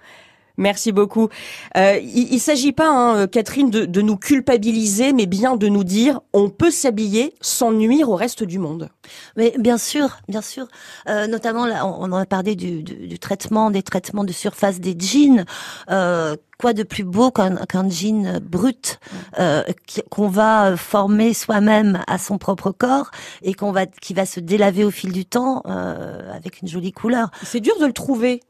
Merci 0.56 0.92
beaucoup. 0.92 1.28
Euh, 1.76 1.98
il 2.02 2.34
ne 2.34 2.38
s'agit 2.38 2.72
pas, 2.72 2.88
hein, 2.88 3.26
Catherine, 3.26 3.70
de, 3.70 3.84
de 3.84 4.02
nous 4.02 4.16
culpabiliser, 4.16 5.12
mais 5.12 5.26
bien 5.26 5.56
de 5.56 5.68
nous 5.68 5.84
dire 5.84 6.20
on 6.32 6.50
peut 6.50 6.70
s'habiller 6.70 7.34
sans 7.40 7.72
nuire 7.72 8.10
au 8.10 8.16
reste 8.16 8.42
du 8.44 8.58
monde. 8.58 8.88
Mais 9.36 9.54
bien 9.58 9.78
sûr, 9.78 10.18
bien 10.28 10.42
sûr. 10.42 10.66
Euh, 11.08 11.26
notamment, 11.26 11.66
là, 11.66 11.86
on, 11.86 12.02
on 12.02 12.12
en 12.12 12.16
a 12.16 12.26
parlé 12.26 12.54
du, 12.54 12.82
du, 12.82 13.08
du 13.08 13.18
traitement, 13.18 13.70
des 13.70 13.82
traitements 13.82 14.24
de 14.24 14.32
surface 14.32 14.80
des 14.80 14.96
jeans. 14.98 15.44
Euh, 15.90 16.36
quoi 16.62 16.72
de 16.74 16.84
plus 16.84 17.02
beau 17.02 17.32
qu'un 17.32 17.88
jean 17.90 18.38
brut 18.40 19.00
euh, 19.40 19.64
qu'on 20.10 20.28
va 20.28 20.76
former 20.76 21.34
soi-même 21.34 22.04
à 22.06 22.18
son 22.18 22.38
propre 22.38 22.70
corps 22.70 23.10
et 23.42 23.52
qu'on 23.52 23.72
va 23.72 23.86
qui 23.86 24.14
va 24.14 24.26
se 24.26 24.38
délaver 24.38 24.84
au 24.84 24.92
fil 24.92 25.10
du 25.10 25.26
temps 25.26 25.62
euh, 25.66 26.32
avec 26.32 26.62
une 26.62 26.68
jolie 26.68 26.92
couleur. 26.92 27.30
C'est 27.42 27.58
dur 27.58 27.76
de 27.80 27.86
le 27.86 27.92
trouver. 27.92 28.40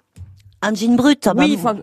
Un 0.63 0.75
jean 0.75 0.97
brut. 0.97 1.27
ah 1.27 1.35
bah 1.35 1.43
Oui, 1.45 1.59
enfin, 1.59 1.77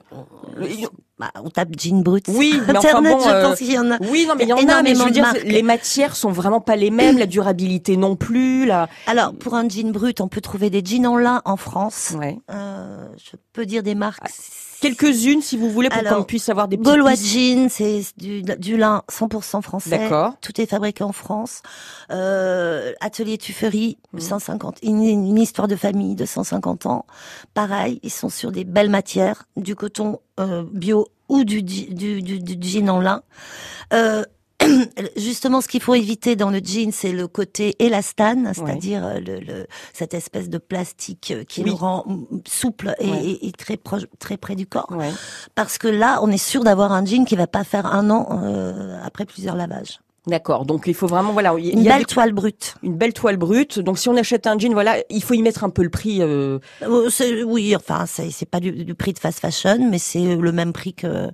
bah, 1.19 1.31
on 1.43 1.49
tape 1.49 1.69
jean 1.77 2.01
brut. 2.01 2.25
Oui, 2.29 2.61
mais 2.65 2.77
enfin 2.77 3.01
bon, 3.01 3.19
je 3.19 3.29
euh, 3.29 3.43
pense 3.43 3.57
qu'il 3.57 3.73
y 3.73 3.77
en 3.77 3.91
a. 3.91 3.97
Oui, 4.09 4.25
non, 4.25 4.35
mais 4.37 4.45
il 4.45 4.49
y 4.49 4.53
en 4.53 4.69
a, 4.69 4.81
mais 4.81 4.95
je 4.95 5.03
veux 5.03 5.11
dire, 5.11 5.33
les 5.43 5.63
matières 5.63 6.15
sont 6.15 6.31
vraiment 6.31 6.61
pas 6.61 6.77
les 6.77 6.91
mêmes, 6.91 7.17
la 7.17 7.25
durabilité 7.25 7.97
non 7.97 8.15
plus, 8.15 8.65
là. 8.65 8.87
Alors, 9.05 9.33
pour 9.33 9.55
un 9.55 9.67
jean 9.67 9.91
brut, 9.91 10.21
on 10.21 10.29
peut 10.29 10.41
trouver 10.41 10.69
des 10.69 10.81
jeans 10.83 11.05
en 11.05 11.17
lin 11.17 11.41
en 11.43 11.57
France. 11.57 12.13
Ouais. 12.17 12.39
Euh, 12.49 13.05
je 13.17 13.35
peux 13.51 13.65
dire 13.65 13.83
des 13.83 13.95
marques. 13.95 14.21
Ah, 14.23 14.68
Quelques-unes, 14.81 15.41
si 15.41 15.57
vous 15.57 15.69
voulez, 15.69 15.89
pour 15.89 15.97
qu'on 16.17 16.23
puisse 16.23 16.47
avoir 16.49 16.67
des 16.67 16.77
petites. 16.77 16.87
Jeans, 17.25 17.69
c'est 17.69 18.01
du, 18.17 18.41
du 18.43 18.77
lin 18.77 19.03
100% 19.11 19.61
français. 19.61 19.89
D'accord. 19.97 20.35
Tout 20.41 20.59
est 20.61 20.65
fabriqué 20.65 21.03
en 21.03 21.11
France. 21.11 21.61
Euh, 22.11 22.93
Atelier 23.01 23.37
Tufferie, 23.37 23.97
Mhm. 24.13 24.19
150, 24.21 24.77
une, 24.83 25.03
une 25.03 25.37
histoire 25.37 25.67
de 25.67 25.75
famille 25.75 26.15
de 26.15 26.25
150 26.25 26.85
ans. 26.85 27.05
Pareil, 27.53 27.99
ils 28.03 28.09
sont 28.11 28.29
sur 28.29 28.51
des 28.51 28.63
belles 28.63 28.89
matières, 28.89 29.45
du 29.57 29.75
coton 29.75 30.19
euh, 30.39 30.63
bio 30.71 31.07
ou 31.27 31.43
du, 31.43 31.61
du, 31.61 31.93
du, 31.93 32.21
du 32.39 32.67
jean 32.69 32.89
en 32.89 32.99
lin. 32.99 33.21
Euh, 33.93 34.23
Justement, 35.17 35.61
ce 35.61 35.67
qu'il 35.67 35.81
faut 35.81 35.95
éviter 35.95 36.35
dans 36.35 36.49
le 36.49 36.59
jean, 36.63 36.91
c'est 36.91 37.11
le 37.11 37.27
côté 37.27 37.75
élastane, 37.79 38.51
c'est-à-dire 38.53 39.05
euh, 39.05 39.19
le, 39.19 39.39
le, 39.39 39.67
cette 39.93 40.13
espèce 40.13 40.49
de 40.49 40.57
plastique 40.57 41.31
euh, 41.35 41.43
qui 41.43 41.61
Oui. 41.63 41.69
le 41.69 41.75
rend 41.75 42.05
souple 42.47 42.95
et, 42.99 43.09
Ouais. 43.09 43.23
et- 43.23 43.47
et 43.47 43.51
très 43.51 43.77
proche, 43.77 44.03
très 44.19 44.37
près 44.37 44.55
du 44.55 44.65
corps. 44.67 44.87
Ouais. 44.91 45.11
Parce 45.55 45.77
que 45.77 45.87
là, 45.87 46.19
on 46.21 46.31
est 46.31 46.37
sûr 46.37 46.63
d'avoir 46.63 46.91
un 46.91 47.05
jean 47.05 47.25
qui 47.25 47.35
va 47.35 47.47
pas 47.47 47.63
faire 47.63 47.85
un 47.85 48.09
an 48.09 48.27
euh, 48.43 48.99
après 49.03 49.25
plusieurs 49.25 49.55
lavages. 49.55 49.99
D'accord. 50.27 50.65
Donc 50.65 50.83
il 50.85 50.93
faut 50.93 51.07
vraiment 51.07 51.31
voilà, 51.33 51.55
il 51.57 51.69
Une 51.73 51.83
y 51.83 51.89
a 51.89 51.93
belle 51.93 51.99
des- 52.05 52.13
toile 52.13 52.33
brute. 52.33 52.75
une 52.83 52.95
belle 52.95 53.13
toile 53.13 53.37
brute. 53.37 53.79
Donc 53.79 53.97
si 53.97 54.09
on 54.09 54.15
achète 54.17 54.45
un 54.47 54.59
jean, 54.59 54.73
voilà, 54.73 54.97
il 55.09 55.23
faut 55.23 55.33
y 55.33 55.41
mettre 55.41 55.63
un 55.63 55.69
peu 55.69 55.81
le 55.81 55.89
prix. 55.89 56.21
euh, 56.21 56.59
Euh, 56.83 57.09
Oui, 57.45 57.75
enfin, 57.75 58.05
c'est 58.05 58.29
c'est 58.31 58.45
pas 58.45 58.59
du, 58.59 58.71
du 58.71 58.93
prix 58.95 59.13
de 59.13 59.19
fast 59.19 59.39
fashion, 59.39 59.77
mais 59.89 59.97
c'est 59.97 60.35
le 60.35 60.51
même 60.51 60.73
prix 60.73 60.93
que 60.93 61.29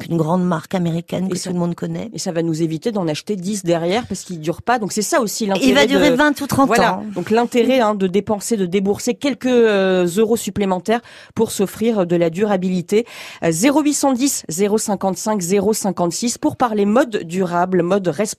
qu'une 0.00 0.16
grande 0.16 0.44
marque 0.44 0.74
américaine 0.74 1.26
Et 1.26 1.30
que 1.30 1.36
ça- 1.38 1.50
tout 1.50 1.54
le 1.54 1.60
monde 1.60 1.74
connaît. 1.74 2.10
et 2.12 2.18
ça 2.18 2.32
va 2.32 2.42
nous 2.42 2.62
éviter 2.62 2.92
d'en 2.92 3.06
acheter 3.08 3.36
10 3.36 3.62
derrière 3.64 4.06
parce 4.06 4.22
qu'il 4.22 4.40
dure 4.40 4.62
pas. 4.62 4.78
Donc 4.78 4.92
c'est 4.92 5.02
ça 5.02 5.20
aussi 5.20 5.46
l'intérêt. 5.46 5.68
Il 5.68 5.74
va 5.74 5.86
durer 5.86 6.10
de- 6.10 6.16
20 6.16 6.40
ou 6.40 6.46
30 6.46 6.66
Voilà, 6.68 6.94
ans. 6.94 7.04
donc 7.14 7.30
l'intérêt 7.30 7.80
hein, 7.80 7.94
de 7.94 8.06
dépenser, 8.06 8.56
de 8.56 8.66
débourser 8.66 9.14
quelques 9.14 9.46
euh, 9.46 10.06
euros 10.16 10.36
supplémentaires 10.36 11.00
pour 11.34 11.50
s'offrir 11.52 12.06
de 12.06 12.16
la 12.16 12.30
durabilité. 12.30 13.06
Euh, 13.44 13.52
0810 13.52 14.44
055 14.48 15.42
056 15.42 16.38
pour 16.38 16.56
parler 16.56 16.86
mode 16.86 17.22
durable, 17.24 17.82
mode 17.82 18.08
responsable. 18.08 18.29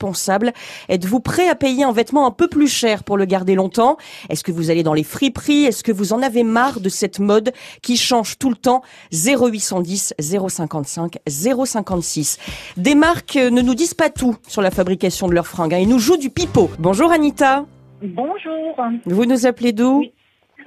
Êtes-vous 0.89 1.19
prêt 1.19 1.47
à 1.49 1.55
payer 1.55 1.83
un 1.83 1.91
vêtement 1.91 2.25
un 2.25 2.31
peu 2.31 2.47
plus 2.47 2.67
cher 2.67 3.03
pour 3.03 3.17
le 3.17 3.25
garder 3.25 3.55
longtemps? 3.55 3.97
Est-ce 4.29 4.43
que 4.43 4.51
vous 4.51 4.69
allez 4.69 4.83
dans 4.83 4.93
les 4.93 5.03
friperies? 5.03 5.65
Est-ce 5.65 5.83
que 5.83 5.91
vous 5.91 6.13
en 6.13 6.21
avez 6.21 6.43
marre 6.43 6.79
de 6.79 6.89
cette 6.89 7.19
mode 7.19 7.51
qui 7.81 7.97
change 7.97 8.37
tout 8.37 8.49
le 8.49 8.55
temps? 8.55 8.81
0810 9.13 10.13
055 10.19 11.17
056. 11.27 12.37
Des 12.77 12.95
marques 12.95 13.35
euh, 13.37 13.49
ne 13.49 13.61
nous 13.61 13.75
disent 13.75 13.93
pas 13.93 14.09
tout 14.09 14.35
sur 14.47 14.61
la 14.61 14.71
fabrication 14.71 15.27
de 15.27 15.33
leurs 15.33 15.47
fringues. 15.47 15.73
hein. 15.73 15.79
Ils 15.79 15.87
nous 15.89 15.99
jouent 15.99 16.17
du 16.17 16.29
pipeau. 16.29 16.69
Bonjour 16.79 17.11
Anita. 17.11 17.65
Bonjour. 18.01 18.75
Vous 19.05 19.25
nous 19.25 19.45
appelez 19.45 19.73
d'où? 19.73 19.99
Oui. 19.99 20.13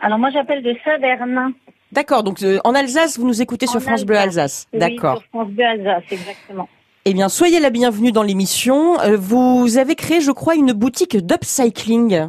Alors 0.00 0.18
moi 0.18 0.30
j'appelle 0.30 0.62
de 0.62 0.74
Saverne. 0.84 1.52
D'accord, 1.92 2.24
donc 2.24 2.42
euh, 2.42 2.58
en 2.64 2.74
Alsace, 2.74 3.18
vous 3.18 3.26
nous 3.26 3.40
écoutez 3.40 3.66
sur 3.66 3.80
France 3.80 4.04
Bleu 4.04 4.16
Alsace. 4.16 4.66
Oui, 4.72 4.80
D'accord. 4.80 5.18
sur 5.18 5.28
France 5.28 5.48
Bleu 5.50 5.64
Alsace, 5.64 6.02
exactement. 6.10 6.68
Eh 7.06 7.12
bien, 7.12 7.28
soyez 7.28 7.60
la 7.60 7.68
bienvenue 7.68 8.12
dans 8.12 8.22
l'émission. 8.22 8.98
Euh, 9.00 9.16
Vous 9.18 9.76
avez 9.76 9.94
créé, 9.94 10.20
je 10.22 10.30
crois, 10.30 10.54
une 10.54 10.72
boutique 10.72 11.18
d'upcycling. 11.18 12.28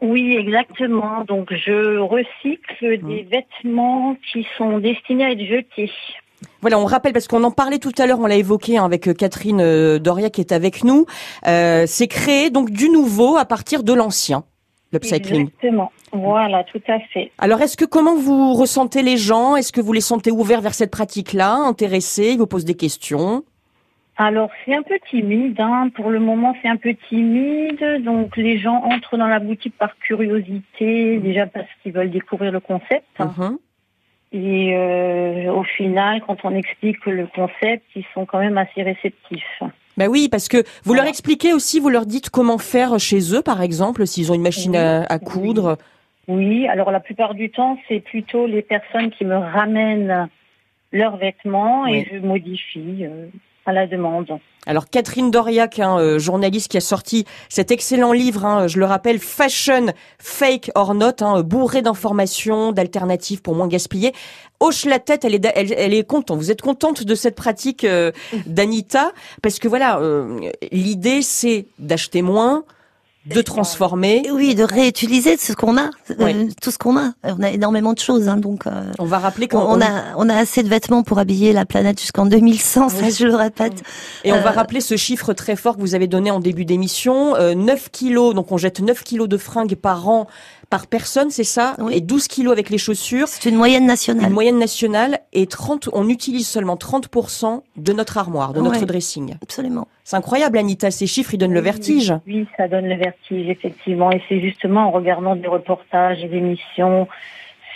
Oui, 0.00 0.36
exactement. 0.38 1.24
Donc 1.28 1.52
je 1.52 1.98
recycle 1.98 3.00
Mmh. 3.02 3.08
des 3.08 3.22
vêtements 3.22 4.16
qui 4.32 4.46
sont 4.58 4.78
destinés 4.78 5.24
à 5.24 5.30
être 5.32 5.44
jetés. 5.44 5.90
Voilà, 6.60 6.78
on 6.78 6.84
rappelle 6.84 7.12
parce 7.12 7.28
qu'on 7.28 7.44
en 7.44 7.50
parlait 7.50 7.78
tout 7.78 7.92
à 7.98 8.06
l'heure, 8.06 8.18
on 8.20 8.26
l'a 8.26 8.36
évoqué 8.36 8.76
hein, 8.78 8.84
avec 8.84 9.08
euh, 9.08 9.14
Catherine 9.14 9.60
euh, 9.60 9.98
Doria 9.98 10.30
qui 10.30 10.40
est 10.40 10.52
avec 10.52 10.84
nous. 10.84 11.06
Euh, 11.46 11.84
C'est 11.86 12.08
créé 12.08 12.50
donc 12.50 12.70
du 12.70 12.88
nouveau 12.88 13.36
à 13.36 13.44
partir 13.44 13.82
de 13.82 13.92
l'ancien, 13.92 14.44
l'upcycling. 14.92 15.48
Exactement. 15.48 15.92
Voilà, 16.12 16.64
tout 16.64 16.82
à 16.88 16.98
fait. 17.12 17.30
Alors, 17.38 17.60
est-ce 17.60 17.76
que 17.76 17.84
comment 17.84 18.14
vous 18.16 18.54
ressentez 18.54 19.02
les 19.02 19.16
gens? 19.16 19.56
Est-ce 19.56 19.72
que 19.72 19.80
vous 19.80 19.92
les 19.92 20.00
sentez 20.00 20.30
ouverts 20.30 20.60
vers 20.60 20.74
cette 20.74 20.90
pratique-là, 20.90 21.54
intéressés 21.54 22.30
Ils 22.32 22.38
vous 22.38 22.46
posent 22.46 22.64
des 22.64 22.76
questions? 22.76 23.44
Alors 24.16 24.50
c'est 24.64 24.74
un 24.74 24.82
peu 24.82 24.98
timide. 25.10 25.60
Hein. 25.60 25.90
Pour 25.94 26.10
le 26.10 26.20
moment 26.20 26.54
c'est 26.62 26.68
un 26.68 26.76
peu 26.76 26.94
timide. 27.08 28.02
Donc 28.04 28.36
les 28.36 28.58
gens 28.58 28.82
entrent 28.84 29.16
dans 29.16 29.26
la 29.26 29.40
boutique 29.40 29.76
par 29.76 29.96
curiosité, 29.98 31.18
déjà 31.18 31.46
parce 31.46 31.68
qu'ils 31.82 31.92
veulent 31.92 32.10
découvrir 32.10 32.52
le 32.52 32.60
concept. 32.60 33.06
Mhm. 33.18 33.58
Et 34.32 34.76
euh, 34.76 35.52
au 35.52 35.62
final, 35.62 36.20
quand 36.26 36.44
on 36.44 36.54
explique 36.56 37.06
le 37.06 37.28
concept, 37.28 37.84
ils 37.94 38.04
sont 38.14 38.26
quand 38.26 38.40
même 38.40 38.58
assez 38.58 38.82
réceptifs. 38.82 39.62
Bah 39.96 40.06
oui, 40.08 40.28
parce 40.28 40.48
que 40.48 40.64
vous 40.82 40.94
leur 40.94 41.06
expliquez 41.06 41.52
aussi, 41.52 41.78
vous 41.78 41.88
leur 41.88 42.04
dites 42.04 42.30
comment 42.30 42.58
faire 42.58 42.98
chez 42.98 43.32
eux, 43.32 43.42
par 43.42 43.62
exemple, 43.62 44.08
s'ils 44.08 44.32
ont 44.32 44.34
une 44.34 44.42
machine 44.42 44.72
Oui, 44.72 45.06
à, 45.08 45.18
coudre. 45.20 45.78
Oui, 46.26 46.66
alors 46.66 46.90
la 46.90 46.98
plupart 46.98 47.34
du 47.34 47.50
temps, 47.50 47.78
c'est 47.86 48.00
plutôt 48.00 48.48
les 48.48 48.62
personnes 48.62 49.12
qui 49.12 49.24
me 49.24 49.36
ramènent 49.36 50.28
leurs 50.90 51.16
vêtements 51.16 51.86
et 51.86 52.04
je 52.10 52.18
modifie 52.18 53.04
euh, 53.04 53.26
à 53.66 53.72
la 53.72 53.86
demande. 53.86 54.26
Alors 54.66 54.88
Catherine 54.88 55.30
Doriac, 55.30 55.78
hein, 55.78 55.98
euh, 55.98 56.18
journaliste 56.18 56.70
qui 56.70 56.76
a 56.76 56.80
sorti 56.80 57.24
cet 57.48 57.70
excellent 57.70 58.12
livre, 58.12 58.44
hein, 58.44 58.66
je 58.66 58.78
le 58.78 58.86
rappelle, 58.86 59.18
Fashion 59.18 59.86
Fake 60.18 60.70
or 60.74 60.94
Not, 60.94 61.20
hein, 61.20 61.42
bourré 61.42 61.82
d'informations, 61.82 62.72
d'alternatives 62.72 63.42
pour 63.42 63.54
moins 63.54 63.68
gaspiller. 63.68 64.12
Hoche 64.60 64.86
la 64.86 64.98
tête, 64.98 65.24
elle 65.24 65.34
est, 65.34 65.52
elle, 65.54 65.72
elle 65.76 65.94
est 65.94 66.06
contente. 66.06 66.38
Vous 66.38 66.50
êtes 66.50 66.62
contente 66.62 67.02
de 67.04 67.14
cette 67.14 67.34
pratique 67.34 67.84
euh, 67.84 68.12
d'Anita? 68.46 69.12
Parce 69.42 69.58
que 69.58 69.68
voilà, 69.68 69.98
euh, 69.98 70.40
l'idée 70.72 71.20
c'est 71.20 71.66
d'acheter 71.78 72.22
moins, 72.22 72.64
de 73.26 73.40
transformer. 73.40 74.28
Oui, 74.32 74.54
de 74.54 74.64
réutiliser 74.64 75.36
ce 75.36 75.52
qu'on 75.54 75.78
a, 75.78 75.90
euh, 76.20 76.46
tout 76.60 76.70
ce 76.70 76.78
qu'on 76.78 76.98
a. 76.98 77.12
On 77.22 77.42
a 77.42 77.50
énormément 77.50 77.92
de 77.94 77.98
choses, 77.98 78.28
hein, 78.28 78.36
donc 78.36 78.66
euh, 78.66 78.70
On 78.98 79.06
va 79.06 79.18
rappeler 79.18 79.46
on, 79.52 79.58
qu'on 79.58 79.78
on 79.78 79.80
a 79.80 80.14
on 80.16 80.28
a 80.28 80.34
assez 80.36 80.62
de 80.62 80.68
vêtements 80.68 81.02
pour 81.02 81.18
habiller 81.18 81.52
la 81.52 81.64
planète 81.64 82.00
jusqu'en 82.00 82.26
2100. 82.26 82.88
Ça, 82.90 83.08
je 83.10 83.26
le 83.26 83.34
répète. 83.36 83.82
Et 84.24 84.32
on 84.32 84.40
va 84.40 84.50
Euh, 84.50 84.52
rappeler 84.52 84.80
ce 84.80 84.96
chiffre 84.96 85.32
très 85.32 85.56
fort 85.56 85.76
que 85.76 85.80
vous 85.80 85.94
avez 85.94 86.06
donné 86.06 86.30
en 86.30 86.40
début 86.40 86.64
d'émission. 86.64 87.34
Euh, 87.36 87.54
9 87.54 87.90
kilos, 87.90 88.34
donc 88.34 88.52
on 88.52 88.58
jette 88.58 88.80
9 88.80 89.02
kilos 89.02 89.28
de 89.28 89.38
fringues 89.38 89.74
par 89.74 90.06
an, 90.08 90.26
par 90.76 90.88
personne, 90.88 91.30
c'est 91.30 91.44
ça 91.44 91.76
Oui. 91.78 91.94
Et 91.94 92.00
12 92.00 92.26
kilos 92.26 92.52
avec 92.52 92.68
les 92.68 92.78
chaussures. 92.78 93.28
C'est 93.28 93.48
une 93.48 93.54
moyenne 93.54 93.86
nationale. 93.86 94.26
Une 94.26 94.32
moyenne 94.32 94.58
nationale 94.58 95.20
et 95.32 95.46
30, 95.46 95.88
on 95.92 96.08
utilise 96.08 96.48
seulement 96.48 96.74
30% 96.74 97.62
de 97.76 97.92
notre 97.92 98.18
armoire, 98.18 98.52
de 98.52 98.60
notre 98.60 98.80
Ouais. 98.80 98.86
dressing. 98.86 99.36
Absolument. 99.40 99.86
C'est 100.02 100.16
incroyable, 100.16 100.58
Anita, 100.58 100.90
ces 100.90 101.06
chiffres, 101.06 101.32
ils 101.34 101.38
donnent 101.38 101.52
le 101.54 101.60
vertige. 101.60 102.12
Oui, 102.26 102.48
ça 102.56 102.66
donne 102.66 102.86
le 102.88 102.96
vertige, 102.96 103.48
effectivement. 103.48 104.10
Et 104.10 104.20
c'est 104.28 104.40
justement 104.40 104.88
en 104.88 104.90
regardant 104.90 105.36
des 105.36 105.46
reportages, 105.46 106.20
des 106.22 106.36
émissions 106.36 107.06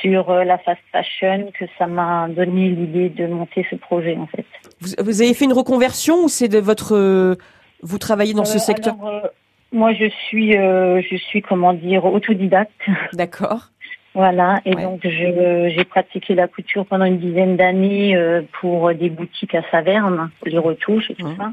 sur 0.00 0.30
euh, 0.30 0.42
la 0.42 0.58
fast 0.58 0.80
fashion 0.90 1.50
que 1.58 1.66
ça 1.78 1.86
m'a 1.86 2.26
donné 2.28 2.70
l'idée 2.70 3.10
de 3.10 3.28
monter 3.28 3.64
ce 3.70 3.76
projet, 3.76 4.16
en 4.16 4.26
fait. 4.26 4.44
Vous, 4.80 4.90
vous 5.04 5.22
avez 5.22 5.34
fait 5.34 5.44
une 5.44 5.52
reconversion 5.52 6.24
ou 6.24 6.28
c'est 6.28 6.48
de 6.48 6.58
votre... 6.58 6.96
euh, 6.96 7.36
vous 7.82 7.98
travaillez 7.98 8.34
dans 8.34 8.44
ce 8.44 8.56
Euh, 8.56 8.60
secteur 8.60 8.94
alors, 9.00 9.24
euh, 9.24 9.28
Moi, 9.72 9.92
je 9.94 10.08
suis, 10.26 10.56
euh, 10.56 11.00
je 11.02 11.16
suis, 11.16 11.42
comment 11.42 11.74
dire, 11.74 12.04
autodidacte. 12.04 12.80
D'accord. 13.12 13.68
Voilà, 14.14 14.60
et 14.64 14.74
Ouais. 14.74 14.82
donc 14.82 15.00
je- 15.04 15.72
j'ai 15.76 15.84
pratiqué 15.84 16.34
la 16.34 16.48
couture 16.48 16.86
pendant 16.86 17.04
une 17.04 17.18
dizaine 17.18 17.56
d'années 17.56 18.16
euh, 18.16 18.42
pour 18.60 18.92
des 18.94 19.10
boutiques 19.10 19.54
à 19.54 19.62
Saverne, 19.70 20.30
les 20.44 20.58
retouches 20.58 21.10
et 21.10 21.14
tout 21.14 21.28
ça. 21.36 21.52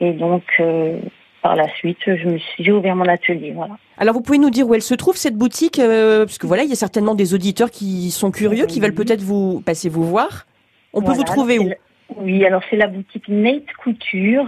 Et 0.00 0.12
donc 0.12 0.42
euh, 0.58 0.98
par 1.42 1.56
la 1.56 1.68
suite, 1.76 1.98
je 2.04 2.28
me 2.28 2.36
suis 2.38 2.64
j'ai 2.64 2.72
ouvert 2.72 2.96
mon 2.96 3.06
atelier. 3.06 3.52
Voilà. 3.52 3.78
Alors 3.96 4.14
vous 4.14 4.20
pouvez 4.20 4.38
nous 4.38 4.50
dire 4.50 4.68
où 4.68 4.74
elle 4.74 4.82
se 4.82 4.94
trouve 4.94 5.16
cette 5.16 5.36
boutique 5.36 5.78
euh, 5.78 6.26
Parce 6.26 6.36
que 6.38 6.46
voilà, 6.46 6.64
il 6.64 6.68
y 6.70 6.72
a 6.72 6.76
certainement 6.76 7.14
des 7.14 7.32
auditeurs 7.32 7.70
qui 7.70 8.10
sont 8.10 8.30
curieux, 8.30 8.66
qui 8.66 8.80
veulent 8.80 8.92
peut-être 8.94 9.22
vous 9.22 9.60
passer 9.62 9.88
vous 9.88 10.04
voir. 10.04 10.46
On 10.92 11.00
peut 11.00 11.12
vous 11.12 11.22
trouver 11.24 11.58
où? 11.60 11.70
Oui, 12.16 12.44
alors 12.44 12.62
c'est 12.70 12.76
la 12.76 12.86
boutique 12.88 13.28
Nate 13.28 13.72
Couture 13.82 14.46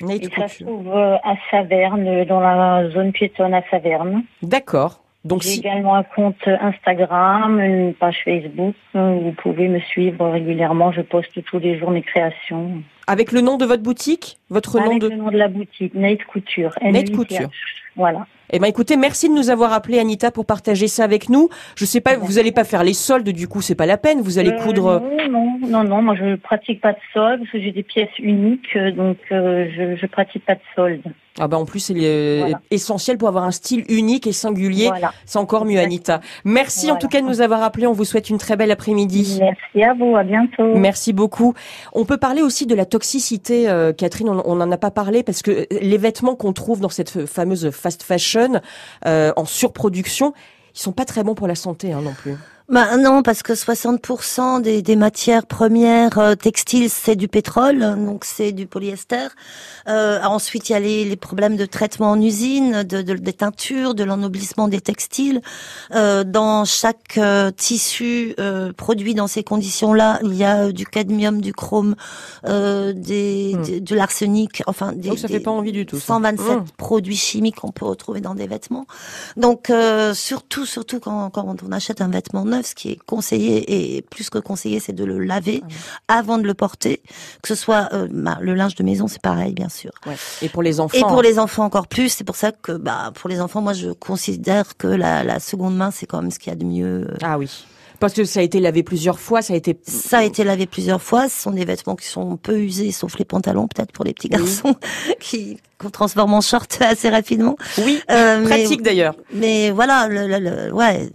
Nate 0.00 0.22
et 0.22 0.24
ça 0.24 0.42
Couture. 0.42 0.48
se 0.50 0.64
trouve 0.64 0.88
euh, 0.96 1.16
à 1.24 1.34
Saverne, 1.50 2.24
dans 2.24 2.40
la 2.40 2.88
zone 2.90 3.12
piétonne 3.12 3.54
à 3.54 3.62
Saverne. 3.70 4.22
D'accord. 4.42 5.02
Donc 5.24 5.42
J'ai 5.42 5.48
si... 5.50 5.58
également 5.60 5.96
un 5.96 6.04
compte 6.04 6.46
Instagram, 6.46 7.60
une 7.60 7.92
page 7.94 8.18
Facebook 8.24 8.74
euh, 8.94 9.18
vous 9.20 9.32
pouvez 9.32 9.66
me 9.68 9.80
suivre 9.80 10.28
régulièrement. 10.30 10.92
Je 10.92 11.00
poste 11.02 11.42
tous 11.44 11.58
les 11.58 11.76
jours 11.78 11.90
mes 11.90 12.02
créations. 12.02 12.82
avec 13.08 13.32
le 13.32 13.40
nom 13.40 13.56
de 13.56 13.66
votre 13.66 13.82
boutique, 13.82 14.38
votre 14.48 14.78
nom 14.78 14.90
Avec 14.90 15.02
de. 15.02 15.08
le 15.08 15.16
nom 15.16 15.30
de 15.30 15.36
la 15.36 15.48
boutique, 15.48 15.94
Nate 15.94 16.22
Couture. 16.24 16.72
Nate. 16.82 17.10
Couture. 17.10 17.50
Voilà. 17.96 18.26
Eh 18.50 18.58
ben 18.58 18.66
écoutez, 18.66 18.96
merci 18.96 19.28
de 19.28 19.34
nous 19.34 19.50
avoir 19.50 19.72
appelé 19.72 19.98
Anita 19.98 20.30
pour 20.30 20.46
partager 20.46 20.88
ça 20.88 21.04
avec 21.04 21.28
nous. 21.28 21.48
Je 21.76 21.84
sais 21.84 22.00
pas, 22.00 22.16
vous 22.16 22.38
allez 22.38 22.52
pas 22.52 22.64
faire 22.64 22.82
les 22.82 22.94
soldes, 22.94 23.28
du 23.28 23.46
coup 23.46 23.60
c'est 23.60 23.74
pas 23.74 23.86
la 23.86 23.98
peine. 23.98 24.20
Vous 24.22 24.38
allez 24.38 24.50
Euh, 24.52 24.62
coudre. 24.62 25.02
Non, 25.30 25.58
non, 25.68 25.68
non, 25.68 25.84
non. 25.84 26.02
Moi, 26.02 26.14
je 26.16 26.36
pratique 26.36 26.80
pas 26.80 26.92
de 26.92 26.98
solde 27.12 27.40
parce 27.40 27.50
que 27.52 27.60
j'ai 27.60 27.72
des 27.72 27.82
pièces 27.82 28.08
uniques, 28.18 28.74
euh, 28.76 28.90
donc 28.92 29.18
euh, 29.32 29.66
je, 29.76 29.96
je 30.00 30.06
pratique 30.06 30.44
pas 30.46 30.54
de 30.54 30.60
solde. 30.74 31.02
Ah 31.40 31.46
ben 31.46 31.56
en 31.58 31.66
plus 31.66 31.78
c'est 31.78 31.94
euh, 31.96 32.38
Voilà. 32.40 32.60
essentiel 32.72 33.16
pour 33.16 33.28
avoir 33.28 33.44
un 33.44 33.52
style 33.52 33.84
unique 33.88 34.26
et 34.26 34.32
singulier. 34.32 34.88
Voilà. 34.88 35.12
C'est 35.24 35.38
encore 35.38 35.66
mieux 35.66 35.78
Anita. 35.78 36.20
Merci 36.44 36.90
en 36.90 36.96
tout 36.96 37.06
cas 37.06 37.20
de 37.20 37.26
nous 37.26 37.40
avoir 37.40 37.62
appelé. 37.62 37.86
On 37.86 37.92
vous 37.92 38.04
souhaite 38.04 38.28
une 38.28 38.38
très 38.38 38.56
belle 38.56 38.72
après-midi. 38.72 39.38
Merci 39.40 39.84
à 39.84 39.94
vous. 39.94 40.16
À 40.16 40.24
bientôt. 40.24 40.74
Merci 40.74 41.12
beaucoup. 41.12 41.54
On 41.92 42.04
peut 42.04 42.16
parler 42.16 42.42
aussi 42.42 42.66
de 42.66 42.74
la 42.74 42.86
toxicité, 42.86 43.68
euh, 43.68 43.92
Catherine. 43.92 44.28
On 44.30 44.56
n'en 44.56 44.72
a 44.72 44.76
pas 44.78 44.90
parlé 44.90 45.22
parce 45.22 45.42
que 45.42 45.66
les 45.80 45.98
vêtements 45.98 46.34
qu'on 46.34 46.52
trouve 46.52 46.80
dans 46.80 46.88
cette 46.88 47.26
fameuse 47.26 47.70
fast 47.70 48.02
fashion 48.02 48.37
euh, 48.37 48.37
en 49.04 49.44
surproduction, 49.44 50.32
ils 50.74 50.80
sont 50.80 50.92
pas 50.92 51.04
très 51.04 51.24
bons 51.24 51.34
pour 51.34 51.48
la 51.48 51.54
santé 51.54 51.92
hein, 51.92 52.02
non 52.02 52.14
plus. 52.14 52.36
Bah 52.68 52.98
non, 52.98 53.22
parce 53.22 53.42
que 53.42 53.54
60% 53.54 54.60
des, 54.60 54.82
des 54.82 54.94
matières 54.94 55.46
premières 55.46 56.18
euh, 56.18 56.34
textiles, 56.34 56.90
c'est 56.90 57.16
du 57.16 57.26
pétrole, 57.26 57.78
donc 58.04 58.26
c'est 58.26 58.52
du 58.52 58.66
polyester. 58.66 59.28
Euh, 59.88 60.20
ensuite, 60.22 60.68
il 60.68 60.72
y 60.72 60.74
a 60.74 60.80
les, 60.80 61.06
les, 61.06 61.16
problèmes 61.16 61.56
de 61.56 61.64
traitement 61.64 62.10
en 62.10 62.20
usine, 62.20 62.82
de, 62.82 63.00
de 63.00 63.14
des 63.14 63.32
teintures, 63.32 63.94
de 63.94 64.04
l'ennoblissement 64.04 64.68
des 64.68 64.82
textiles. 64.82 65.40
Euh, 65.94 66.24
dans 66.24 66.66
chaque 66.66 67.16
euh, 67.16 67.50
tissu 67.50 68.34
euh, 68.38 68.74
produit 68.74 69.14
dans 69.14 69.28
ces 69.28 69.42
conditions-là, 69.42 70.20
il 70.22 70.34
y 70.34 70.44
a 70.44 70.70
du 70.70 70.84
cadmium, 70.84 71.40
du 71.40 71.54
chrome, 71.54 71.96
des, 72.44 73.56
hmm. 73.56 73.80
de 73.80 73.94
l'arsenic, 73.94 74.62
enfin 74.66 74.92
des, 74.92 75.08
donc 75.08 75.18
ça 75.18 75.28
fait 75.28 75.40
pas 75.40 75.50
envie 75.50 75.72
du 75.72 75.86
tout. 75.86 75.98
127 75.98 76.46
hmm. 76.46 76.64
produits 76.76 77.16
chimiques 77.16 77.56
qu'on 77.56 77.72
peut 77.72 77.86
retrouver 77.86 78.20
dans 78.20 78.34
des 78.34 78.46
vêtements. 78.46 78.86
Donc 79.38 79.72
surtout, 80.12 80.66
surtout 80.66 81.00
quand, 81.00 81.30
quand 81.30 81.56
on 81.66 81.72
achète 81.72 82.02
un 82.02 82.08
vêtement 82.08 82.44
neuf, 82.44 82.57
ce 82.62 82.74
qui 82.74 82.90
est 82.90 82.98
conseillé 83.06 83.96
et 83.96 84.02
plus 84.02 84.30
que 84.30 84.38
conseillé, 84.38 84.80
c'est 84.80 84.92
de 84.92 85.04
le 85.04 85.18
laver 85.18 85.62
ah 86.08 86.18
avant 86.18 86.38
de 86.38 86.44
le 86.44 86.54
porter. 86.54 87.02
Que 87.42 87.48
ce 87.48 87.54
soit 87.54 87.88
euh, 87.92 88.08
bah, 88.10 88.38
le 88.40 88.54
linge 88.54 88.74
de 88.74 88.82
maison, 88.82 89.08
c'est 89.08 89.22
pareil, 89.22 89.52
bien 89.52 89.68
sûr. 89.68 89.90
Ouais. 90.06 90.16
Et 90.42 90.48
pour 90.48 90.62
les 90.62 90.80
enfants. 90.80 90.98
Et 90.98 91.02
pour 91.02 91.22
les 91.22 91.38
enfants 91.38 91.64
encore 91.64 91.88
plus. 91.88 92.08
C'est 92.08 92.24
pour 92.24 92.36
ça 92.36 92.52
que 92.52 92.72
bah 92.72 93.12
pour 93.14 93.28
les 93.28 93.40
enfants, 93.40 93.60
moi 93.60 93.72
je 93.72 93.90
considère 93.90 94.76
que 94.76 94.86
la, 94.86 95.24
la 95.24 95.40
seconde 95.40 95.76
main, 95.76 95.90
c'est 95.90 96.06
quand 96.06 96.20
même 96.22 96.30
ce 96.30 96.38
qu'il 96.38 96.50
y 96.50 96.52
a 96.52 96.58
de 96.58 96.64
mieux. 96.64 97.08
Ah 97.22 97.38
oui. 97.38 97.66
Parce 98.00 98.12
que 98.14 98.24
ça 98.24 98.40
a 98.40 98.42
été 98.42 98.60
lavé 98.60 98.82
plusieurs 98.82 99.18
fois, 99.18 99.42
ça 99.42 99.54
a 99.54 99.56
été. 99.56 99.78
Ça 99.82 100.18
a 100.18 100.22
été 100.22 100.44
lavé 100.44 100.66
plusieurs 100.66 101.02
fois. 101.02 101.28
Ce 101.28 101.42
sont 101.42 101.50
des 101.50 101.64
vêtements 101.64 101.96
qui 101.96 102.06
sont 102.06 102.36
peu 102.36 102.58
usés, 102.60 102.92
sauf 102.92 103.18
les 103.18 103.24
pantalons, 103.24 103.66
peut-être 103.66 103.92
pour 103.92 104.04
les 104.04 104.14
petits 104.14 104.28
garçons, 104.28 104.76
qui 105.20 105.58
qu'on 105.78 105.90
transforme 105.90 106.34
en 106.34 106.40
short 106.40 106.78
assez 106.80 107.08
rapidement. 107.08 107.56
Oui, 107.78 108.00
euh, 108.10 108.44
pratique 108.44 108.82
d'ailleurs. 108.82 109.14
Mais 109.32 109.70
voilà, 109.70 110.08
le, 110.08 110.26
le, 110.26 110.72
ouais, 110.72 111.08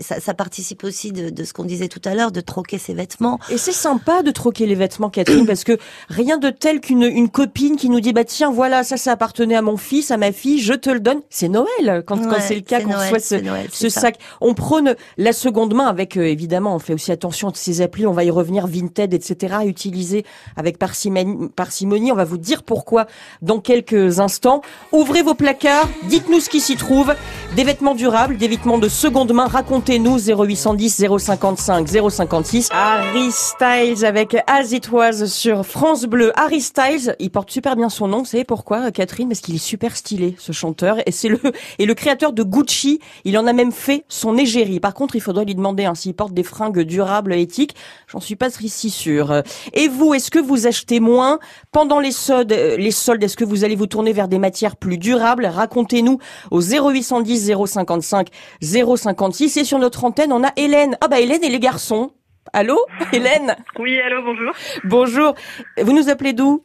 ça, 0.00 0.20
ça, 0.20 0.34
participe 0.34 0.84
aussi 0.84 1.12
de, 1.12 1.30
de 1.30 1.44
ce 1.44 1.52
qu'on 1.52 1.64
disait 1.64 1.88
tout 1.88 2.00
à 2.04 2.14
l'heure, 2.14 2.32
de 2.32 2.40
troquer 2.40 2.78
ses 2.78 2.94
vêtements. 2.94 3.38
Et 3.50 3.58
c'est 3.58 3.72
sympa 3.72 4.22
de 4.22 4.30
troquer 4.30 4.66
les 4.66 4.74
vêtements, 4.74 5.10
Catherine, 5.10 5.46
parce 5.46 5.64
que 5.64 5.78
rien 6.08 6.38
de 6.38 6.50
tel 6.50 6.80
qu'une 6.80 7.02
une 7.02 7.28
copine 7.28 7.76
qui 7.76 7.88
nous 7.88 8.00
dit 8.00 8.12
bah 8.12 8.24
tiens 8.24 8.50
voilà 8.50 8.84
ça 8.84 8.96
ça 8.96 9.12
appartenait 9.12 9.56
à 9.56 9.62
mon 9.62 9.76
fils, 9.76 10.10
à 10.10 10.16
ma 10.16 10.32
fille, 10.32 10.60
je 10.60 10.74
te 10.74 10.90
le 10.90 11.00
donne. 11.00 11.20
C'est 11.30 11.48
Noël 11.48 12.02
quand, 12.06 12.18
quand 12.18 12.40
c'est 12.40 12.54
le 12.54 12.60
cas 12.62 12.80
qu'on 12.80 12.90
soit 12.92 13.20
ce, 13.20 13.36
ce 13.70 13.88
sac. 13.88 14.18
On 14.40 14.54
prône 14.54 14.96
la 15.18 15.32
seconde 15.32 15.74
main 15.74 15.86
avec 15.86 16.16
euh, 16.16 16.24
évidemment 16.24 16.74
on 16.74 16.78
fait 16.78 16.94
aussi 16.94 17.12
attention 17.12 17.48
à 17.48 17.52
ces 17.54 17.80
applis, 17.82 18.06
on 18.06 18.12
va 18.12 18.24
y 18.24 18.30
revenir 18.30 18.66
Vinted 18.66 19.14
etc. 19.14 19.56
Utiliser 19.64 20.24
avec 20.56 20.78
parcimonie. 20.78 22.12
On 22.12 22.16
va 22.16 22.24
vous 22.24 22.38
dire 22.38 22.62
pourquoi 22.62 23.06
dans 23.42 23.60
quelques 23.60 23.99
instants. 24.18 24.62
Ouvrez 24.92 25.22
vos 25.22 25.34
placards, 25.34 25.88
dites-nous 26.04 26.40
ce 26.40 26.48
qui 26.48 26.60
s'y 26.60 26.76
trouve. 26.76 27.14
Des 27.56 27.64
vêtements 27.64 27.94
durables, 27.94 28.36
des 28.36 28.48
vêtements 28.48 28.78
de 28.78 28.88
seconde 28.88 29.32
main, 29.32 29.46
racontez-nous 29.46 30.18
0810 30.30 31.04
055 31.18 31.88
056. 32.10 32.68
Harry 32.72 33.30
Styles 33.32 34.04
avec 34.04 34.36
As 34.46 34.72
It 34.72 34.90
Was 34.90 35.26
sur 35.26 35.66
France 35.66 36.04
Bleu. 36.04 36.32
Harry 36.36 36.60
Styles, 36.60 37.16
il 37.18 37.30
porte 37.30 37.50
super 37.50 37.76
bien 37.76 37.88
son 37.88 38.08
nom, 38.08 38.18
vous 38.20 38.24
savez 38.24 38.44
pourquoi 38.44 38.90
Catherine? 38.90 39.28
Parce 39.28 39.40
qu'il 39.40 39.56
est 39.56 39.58
super 39.58 39.96
stylé 39.96 40.36
ce 40.38 40.52
chanteur 40.52 40.98
et 41.06 41.12
c'est 41.12 41.28
le 41.28 41.40
et 41.78 41.86
le 41.86 41.94
créateur 41.94 42.32
de 42.32 42.42
Gucci, 42.42 43.00
il 43.24 43.36
en 43.36 43.46
a 43.46 43.52
même 43.52 43.72
fait 43.72 44.04
son 44.08 44.38
égérie. 44.38 44.80
Par 44.80 44.94
contre, 44.94 45.16
il 45.16 45.20
faudrait 45.20 45.44
lui 45.44 45.54
demander 45.54 45.84
hein, 45.84 45.94
s'il 45.94 46.14
porte 46.14 46.32
des 46.32 46.42
fringues 46.42 46.80
durables 46.80 47.32
éthiques. 47.34 47.74
J'en 48.06 48.20
suis 48.20 48.36
pas 48.36 48.50
si 48.50 48.90
sûre. 48.90 49.42
Et 49.72 49.88
vous, 49.88 50.14
est-ce 50.14 50.30
que 50.30 50.38
vous 50.38 50.66
achetez 50.66 51.00
moins? 51.00 51.38
Pendant 51.72 52.00
les 52.00 52.12
soldes 52.12 52.52
les 52.52 52.90
soldes 52.90 53.22
est-ce 53.22 53.36
que 53.36 53.44
vous 53.44 53.64
allez 53.64 53.76
vous 53.76 53.86
tourner 53.90 54.14
vers 54.14 54.28
des 54.28 54.38
matières 54.38 54.76
plus 54.76 54.96
durables. 54.96 55.44
Racontez-nous 55.44 56.18
au 56.50 56.60
0810 56.62 57.52
055 57.66 58.28
056 58.62 59.56
et 59.58 59.64
sur 59.64 59.78
notre 59.78 60.04
antenne 60.04 60.32
on 60.32 60.42
a 60.42 60.52
Hélène. 60.56 60.96
Ah 61.02 61.08
bah 61.08 61.20
Hélène 61.20 61.44
et 61.44 61.50
les 61.50 61.60
garçons. 61.60 62.12
Allô 62.52 62.78
Hélène 63.12 63.56
Oui, 63.78 64.00
allô, 64.00 64.22
bonjour. 64.22 64.52
Bonjour. 64.84 65.34
Vous 65.78 65.92
nous 65.92 66.08
appelez 66.08 66.32
d'où 66.32 66.64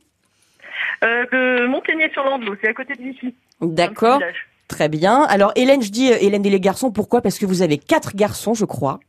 euh, 1.04 1.26
De 1.32 1.68
Montaignet-sur-Landelot, 1.68 2.56
c'est 2.62 2.70
à 2.70 2.74
côté 2.74 2.96
de 2.96 3.04
Vichy. 3.04 3.36
D'accord. 3.62 4.22
Très 4.68 4.90
bien. 4.90 5.24
Alors 5.24 5.52
Hélène, 5.56 5.82
je 5.82 5.92
dis 5.92 6.12
euh, 6.12 6.18
Hélène 6.20 6.46
et 6.46 6.50
les 6.50 6.60
garçons, 6.60 6.92
pourquoi? 6.92 7.22
Parce 7.22 7.38
que 7.38 7.46
vous 7.46 7.62
avez 7.62 7.78
quatre 7.78 8.16
garçons, 8.16 8.54
je 8.54 8.66
crois. 8.66 9.00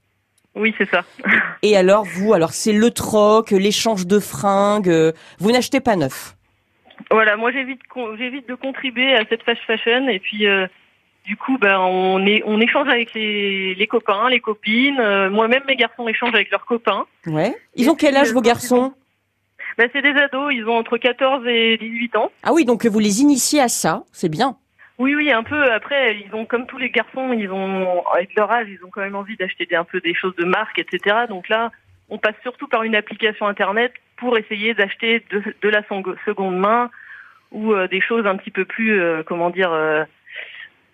Oui, 0.55 0.75
c'est 0.79 0.89
ça. 0.89 1.05
Et 1.63 1.77
alors 1.77 2.05
vous, 2.05 2.33
alors 2.33 2.53
c'est 2.53 2.73
le 2.73 2.91
troc, 2.91 3.51
l'échange 3.51 4.07
de 4.07 4.19
fringues, 4.19 4.89
euh, 4.89 5.13
vous 5.39 5.53
n'achetez 5.53 5.81
pas 5.81 5.97
neuf 5.97 6.36
voilà, 7.11 7.37
moi 7.37 7.53
j'évite 7.53 7.81
j'évite 8.19 8.49
de 8.49 8.55
contribuer 8.55 9.15
à 9.15 9.25
cette 9.29 9.43
fast 9.43 9.61
fashion 9.63 10.09
et 10.09 10.19
puis 10.19 10.47
euh, 10.47 10.67
du 11.25 11.37
coup 11.37 11.59
ben 11.59 11.79
on 11.79 12.25
est 12.27 12.43
on 12.47 12.61
échange 12.61 12.89
avec 12.89 13.15
les, 13.15 13.75
les 13.75 13.87
copains, 13.87 14.29
les 14.29 14.41
copines. 14.41 15.01
Euh, 15.01 15.31
moi-même 15.31 15.63
mes 15.69 15.77
garçons 15.77 16.09
échangent 16.09 16.35
avec 16.35 16.51
leurs 16.51 16.67
copains. 16.67 17.07
Ouais. 17.27 17.55
Ils 17.75 17.91
ont 17.91 17.95
quel 17.95 18.17
âge 18.17 18.33
vos 18.33 18.43
garçons? 18.43 18.95
Ben, 19.79 19.91
c'est 19.93 20.01
des 20.01 20.19
ados, 20.19 20.55
ils 20.55 20.67
ont 20.67 20.79
entre 20.79 20.97
14 20.97 21.47
et 21.47 21.77
18 21.77 22.17
ans. 22.17 22.31
Ah 22.43 22.53
oui, 22.55 22.65
donc 22.65 22.87
vous 22.87 22.99
les 22.99 23.21
initiez 23.21 23.61
à 23.61 23.69
ça, 23.69 24.05
c'est 24.11 24.31
bien. 24.31 24.57
Oui, 24.99 25.15
oui, 25.15 25.31
un 25.31 25.43
peu. 25.43 25.71
Après, 25.73 26.17
ils 26.17 26.35
ont, 26.35 26.47
comme 26.47 26.67
tous 26.67 26.79
les 26.79 26.89
garçons, 26.89 27.33
ils 27.35 27.51
ont, 27.51 28.03
avec 28.15 28.35
leur 28.35 28.51
âge, 28.51 28.69
ils 28.71 28.83
ont 28.85 28.91
quand 28.91 29.03
même 29.03 29.17
envie 29.17 29.37
d'acheter 29.37 29.69
un 29.77 29.85
peu 29.85 30.01
des 30.01 30.15
choses 30.15 30.35
de 30.37 30.45
marque, 30.47 30.79
etc. 30.79 31.27
Donc 31.29 31.51
là, 31.51 31.71
on 32.09 32.19
passe 32.19 32.37
surtout 32.43 32.69
par 32.69 32.83
une 32.83 32.95
application 32.95 33.47
internet 33.47 33.93
pour 34.17 34.39
essayer 34.39 34.75
d'acheter 34.75 35.25
de, 35.31 35.69
la 35.69 35.83
seconde 36.25 36.59
main 36.59 36.91
ou 37.53 37.73
euh, 37.73 37.89
des 37.89 38.01
choses 38.01 38.27
un 38.27 38.37
petit 38.37 38.51
peu 38.51 38.65
plus, 38.65 39.01
euh, 39.01 39.23
comment 39.25 39.51
dire, 39.51 39.73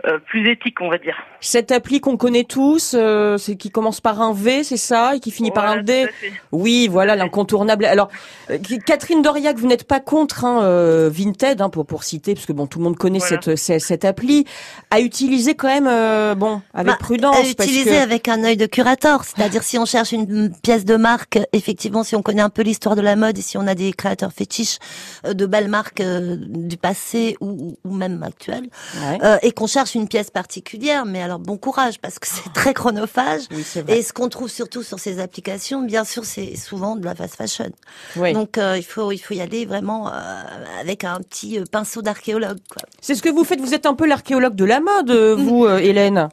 euh, 0.07 0.12
euh, 0.12 0.18
plus 0.18 0.50
éthique, 0.50 0.81
on 0.81 0.88
va 0.88 0.98
dire. 0.98 1.16
Cette 1.40 1.72
appli 1.72 2.00
qu'on 2.00 2.16
connaît 2.16 2.44
tous, 2.44 2.94
euh, 2.96 3.37
c'est 3.38 3.57
qui 3.57 3.70
commence 3.70 4.00
par 4.00 4.20
un 4.20 4.33
V, 4.33 4.64
c'est 4.64 4.76
ça, 4.76 5.16
et 5.16 5.20
qui 5.20 5.31
finit 5.31 5.50
par 5.50 5.66
un 5.66 5.83
D. 5.83 6.07
Oui, 6.52 6.88
voilà 6.88 7.16
l'incontournable. 7.16 7.85
Alors, 7.85 8.09
euh, 8.50 8.59
Catherine 8.87 9.22
Doriac, 9.22 9.57
vous 9.59 9.66
n'êtes 9.66 9.85
pas 9.85 10.00
contre 10.00 10.44
hein, 10.44 10.62
euh, 10.62 11.11
Vinted, 11.12 11.61
hein, 11.61 11.68
pour 11.68 11.87
pour 11.87 12.05
citer, 12.05 12.35
parce 12.35 12.46
que 12.46 12.52
bon, 12.52 12.66
tout 12.66 12.78
le 12.78 12.85
monde 12.85 12.96
connaît 12.96 13.20
cette, 13.20 13.57
cette, 13.57 14.05
appli, 14.05 14.44
à 14.90 15.00
utiliser 15.00 15.55
quand 15.55 15.68
même, 15.68 16.38
bon, 16.38 16.62
avec 16.74 16.92
bah, 16.92 16.98
prudence. 16.98 17.37
À 17.37 17.42
utiliser 17.42 17.98
avec 17.98 18.28
un 18.28 18.44
œil 18.44 18.57
de 18.57 18.66
curateur, 18.66 19.24
c'est-à-dire 19.24 19.62
si 19.62 19.78
on 19.78 19.85
cherche 19.85 20.12
une 20.12 20.52
pièce 20.62 20.85
de 20.85 20.96
marque, 20.96 21.38
effectivement, 21.52 22.05
si 22.05 22.14
on 22.16 22.22
connaît 22.22 22.42
un 22.42 22.50
peu 22.50 22.62
l'histoire 22.62 22.96
de 22.96 23.02
la 23.02 23.16
mode 23.16 23.38
et 23.38 23.42
si 23.42 23.57
on 23.59 23.66
a 23.66 23.74
des 23.74 23.92
créateurs 23.92 24.33
fétiches 24.33 24.78
de 25.24 25.46
belles 25.46 25.68
marques 25.68 26.02
du 26.02 26.76
passé 26.76 27.37
ou, 27.40 27.76
ou 27.85 27.94
même 27.94 28.22
actuelles, 28.22 28.68
et 29.42 29.52
qu'on 29.52 29.66
cherche 29.66 29.82
une 29.85 30.09
pièce 30.09 30.31
particulière, 30.31 31.05
mais 31.05 31.23
alors 31.23 31.38
bon 31.38 31.57
courage 31.57 32.01
parce 32.01 32.18
que 32.18 32.27
c'est 32.27 32.53
très 32.53 32.75
chronophage. 32.75 33.42
et 33.88 34.03
ce 34.03 34.12
qu'on 34.12 34.29
trouve 34.29 34.49
surtout 34.49 34.83
sur 34.83 34.99
ces 34.99 35.21
applications, 35.21 35.83
bien 35.83 36.05
sûr, 36.05 36.25
c'est 36.25 36.57
souvent 36.57 36.97
de 36.97 37.05
la 37.05 37.14
fast 37.14 37.37
fashion. 37.37 37.71
Donc 38.33 38.59
euh, 38.59 38.77
il 38.77 38.85
faut 38.85 39.12
il 39.12 39.18
faut 39.18 39.35
y 39.35 39.40
aller 39.40 39.66
vraiment 39.66 40.09
euh, 40.09 40.12
avec 40.81 41.05
un 41.05 41.18
petit 41.18 41.59
euh, 41.59 41.64
pinceau 41.71 42.03
d'archéologue. 42.03 42.59
C'est 43.01 43.14
ce 43.14 43.23
que 43.23 43.29
vous 43.29 43.45
faites. 43.45 43.61
Vous 43.61 43.75
êtes 43.75 43.87
un 43.87 43.95
peu 43.95 44.07
l'archéologue 44.07 44.55
de 44.55 44.64
la 44.64 44.81
mode, 44.81 45.11
vous, 45.11 45.66
Hélène. 45.66 46.29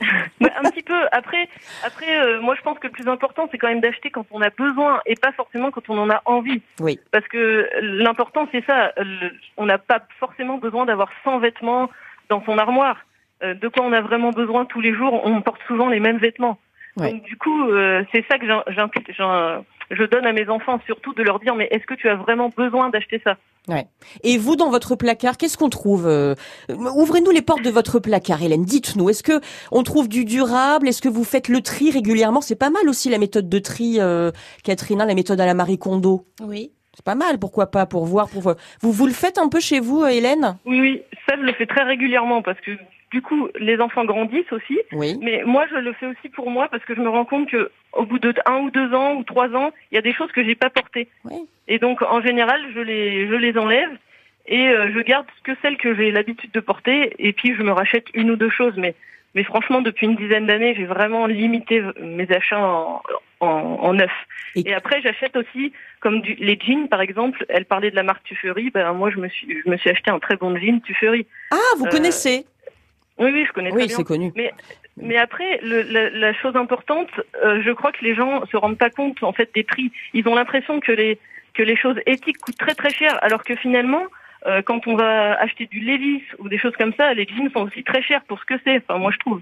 un 0.40 0.70
petit 0.70 0.82
peu. 0.82 0.98
Après, 1.12 1.48
après, 1.84 2.40
moi 2.40 2.54
je 2.56 2.62
pense 2.62 2.78
que 2.78 2.86
le 2.86 2.92
plus 2.92 3.08
important 3.08 3.48
c'est 3.50 3.58
quand 3.58 3.68
même 3.68 3.80
d'acheter 3.80 4.10
quand 4.10 4.24
on 4.30 4.40
a 4.40 4.50
besoin 4.50 5.00
et 5.06 5.14
pas 5.14 5.32
forcément 5.32 5.70
quand 5.70 5.88
on 5.88 5.98
en 5.98 6.10
a 6.10 6.22
envie. 6.24 6.62
Oui. 6.80 6.98
Parce 7.10 7.26
que 7.28 7.68
l'important 7.82 8.48
c'est 8.52 8.64
ça. 8.66 8.92
on 9.56 9.66
n'a 9.66 9.78
pas 9.78 10.00
forcément 10.18 10.58
besoin 10.58 10.86
d'avoir 10.86 11.10
100 11.24 11.40
vêtements 11.40 11.90
dans 12.30 12.42
son 12.44 12.56
armoire. 12.56 12.96
Euh, 13.42 13.54
de 13.54 13.68
quoi 13.68 13.84
on 13.84 13.92
a 13.92 14.00
vraiment 14.00 14.30
besoin 14.30 14.64
tous 14.64 14.80
les 14.80 14.94
jours, 14.94 15.20
on 15.24 15.42
porte 15.42 15.60
souvent 15.66 15.88
les 15.88 16.00
mêmes 16.00 16.18
vêtements. 16.18 16.58
Donc 16.96 17.22
du 17.22 17.36
coup, 17.36 17.68
euh, 17.68 18.02
c'est 18.12 18.24
ça 18.30 18.38
que 18.38 18.46
je 18.46 20.04
donne 20.04 20.26
à 20.26 20.32
mes 20.32 20.48
enfants, 20.48 20.80
surtout 20.86 21.14
de 21.14 21.22
leur 21.22 21.40
dire, 21.40 21.54
mais 21.54 21.68
est-ce 21.70 21.86
que 21.86 21.94
tu 21.94 22.08
as 22.08 22.16
vraiment 22.16 22.50
besoin 22.56 22.90
d'acheter 22.90 23.20
ça? 23.24 23.36
Ouais. 23.68 23.86
Et 24.24 24.38
vous, 24.38 24.56
dans 24.56 24.70
votre 24.70 24.96
placard, 24.96 25.36
qu'est-ce 25.36 25.58
qu'on 25.58 25.68
trouve 25.68 26.06
euh, 26.06 26.34
Ouvrez-nous 26.68 27.30
les 27.30 27.42
portes 27.42 27.62
de 27.62 27.70
votre 27.70 27.98
placard, 27.98 28.42
Hélène. 28.42 28.64
Dites-nous, 28.64 29.10
est-ce 29.10 29.22
que 29.22 29.40
on 29.70 29.82
trouve 29.82 30.08
du 30.08 30.24
durable? 30.24 30.88
Est-ce 30.88 31.02
que 31.02 31.08
vous 31.08 31.24
faites 31.24 31.48
le 31.48 31.60
tri 31.60 31.90
régulièrement? 31.90 32.40
C'est 32.40 32.58
pas 32.58 32.70
mal 32.70 32.88
aussi 32.88 33.10
la 33.10 33.18
méthode 33.18 33.48
de 33.48 33.58
tri, 33.58 33.96
euh, 34.00 34.30
Catherine, 34.64 35.00
hein, 35.00 35.06
la 35.06 35.14
méthode 35.14 35.40
à 35.40 35.46
la 35.46 35.54
Marie 35.54 35.78
Kondo. 35.78 36.26
Oui. 36.42 36.72
C'est 36.94 37.04
pas 37.04 37.14
mal, 37.14 37.38
pourquoi 37.38 37.70
pas, 37.70 37.86
pour 37.86 38.04
voir, 38.04 38.28
pour 38.28 38.42
vous 38.42 38.92
vous 38.92 39.06
le 39.06 39.12
faites 39.12 39.38
un 39.38 39.48
peu 39.48 39.60
chez 39.60 39.80
vous, 39.80 40.04
Hélène? 40.04 40.56
Oui, 40.64 40.80
oui, 40.80 41.02
ça 41.28 41.36
je 41.36 41.42
le 41.42 41.52
fais 41.52 41.66
très 41.66 41.84
régulièrement 41.84 42.42
parce 42.42 42.60
que 42.60 42.72
du 43.10 43.22
coup, 43.22 43.48
les 43.58 43.80
enfants 43.80 44.04
grandissent 44.04 44.52
aussi. 44.52 44.78
Oui. 44.92 45.18
Mais 45.20 45.42
moi, 45.44 45.66
je 45.70 45.76
le 45.76 45.92
fais 45.94 46.06
aussi 46.06 46.28
pour 46.28 46.48
moi 46.50 46.68
parce 46.70 46.84
que 46.84 46.94
je 46.94 47.00
me 47.00 47.08
rends 47.08 47.24
compte 47.24 47.48
que 47.48 47.70
au 47.92 48.04
bout 48.04 48.18
de 48.18 48.32
un 48.46 48.58
ou 48.58 48.70
deux 48.70 48.94
ans 48.94 49.14
ou 49.14 49.24
trois 49.24 49.48
ans, 49.48 49.72
il 49.90 49.96
y 49.96 49.98
a 49.98 50.02
des 50.02 50.12
choses 50.12 50.30
que 50.32 50.44
j'ai 50.44 50.54
pas 50.54 50.70
portées. 50.70 51.08
Oui. 51.24 51.46
Et 51.66 51.78
donc, 51.78 52.02
en 52.02 52.20
général, 52.22 52.60
je 52.74 52.80
les, 52.80 53.28
je 53.28 53.34
les 53.34 53.58
enlève 53.58 53.90
et 54.46 54.68
euh, 54.68 54.92
je 54.94 55.00
garde 55.00 55.26
que 55.42 55.52
celles 55.60 55.76
que 55.76 55.94
j'ai 55.94 56.12
l'habitude 56.12 56.52
de 56.52 56.60
porter. 56.60 57.14
Et 57.18 57.32
puis, 57.32 57.54
je 57.56 57.62
me 57.62 57.72
rachète 57.72 58.06
une 58.14 58.30
ou 58.30 58.36
deux 58.36 58.50
choses. 58.50 58.74
Mais, 58.76 58.94
mais 59.34 59.44
franchement, 59.44 59.80
depuis 59.80 60.06
une 60.06 60.16
dizaine 60.16 60.46
d'années, 60.46 60.74
j'ai 60.74 60.86
vraiment 60.86 61.26
limité 61.26 61.82
mes 62.00 62.30
achats 62.32 62.58
en, 62.58 63.02
en, 63.40 63.46
en 63.46 63.94
neuf. 63.94 64.10
Et, 64.56 64.74
après, 64.74 65.00
j'achète 65.02 65.36
aussi, 65.36 65.72
comme 66.00 66.20
du, 66.20 66.34
les 66.34 66.58
jeans, 66.58 66.88
par 66.88 67.00
exemple. 67.00 67.44
Elle 67.48 67.64
parlait 67.64 67.90
de 67.90 67.96
la 67.96 68.02
marque 68.02 68.24
Tuffery. 68.24 68.70
Ben 68.70 68.92
moi, 68.92 69.10
je 69.10 69.18
me 69.18 69.28
suis, 69.28 69.60
je 69.64 69.70
me 69.70 69.76
suis 69.76 69.90
acheté 69.90 70.10
un 70.10 70.18
très 70.18 70.36
bon 70.36 70.56
jean 70.56 70.80
Tuffery. 70.80 71.26
Ah, 71.52 71.56
vous 71.78 71.86
euh, 71.86 71.90
connaissez 71.90 72.44
oui, 73.18 73.30
oui, 73.32 73.44
je 73.46 73.52
connais 73.52 73.70
Oui, 73.70 73.88
c'est 73.88 74.02
connu. 74.02 74.32
Mais, 74.34 74.52
Mais 74.96 75.18
après, 75.18 75.60
le, 75.62 75.82
la, 75.82 76.08
la, 76.08 76.32
chose 76.32 76.56
importante, 76.56 77.10
euh, 77.44 77.62
je 77.62 77.70
crois 77.70 77.92
que 77.92 78.02
les 78.02 78.14
gens 78.14 78.46
se 78.46 78.56
rendent 78.56 78.78
pas 78.78 78.88
compte 78.88 79.22
en 79.22 79.32
fait 79.32 79.50
des 79.54 79.62
prix. 79.62 79.92
Ils 80.14 80.26
ont 80.26 80.34
l'impression 80.34 80.80
que 80.80 80.92
les 80.92 81.18
que 81.52 81.62
les 81.62 81.76
choses 81.76 81.96
éthiques 82.06 82.38
coûtent 82.38 82.56
très 82.56 82.74
très 82.74 82.90
cher, 82.90 83.18
alors 83.22 83.42
que 83.42 83.56
finalement, 83.56 84.04
euh, 84.46 84.62
quand 84.62 84.86
on 84.86 84.96
va 84.96 85.38
acheter 85.40 85.66
du 85.66 85.80
Levis 85.80 86.22
ou 86.38 86.48
des 86.48 86.58
choses 86.58 86.76
comme 86.78 86.92
ça, 86.96 87.14
les 87.14 87.26
jeans 87.26 87.50
sont 87.50 87.62
aussi 87.62 87.84
très 87.84 88.02
chers 88.02 88.22
pour 88.24 88.38
ce 88.40 88.44
que 88.44 88.54
c'est. 88.64 88.78
Enfin, 88.78 88.98
moi 88.98 89.10
je 89.12 89.18
trouve. 89.18 89.40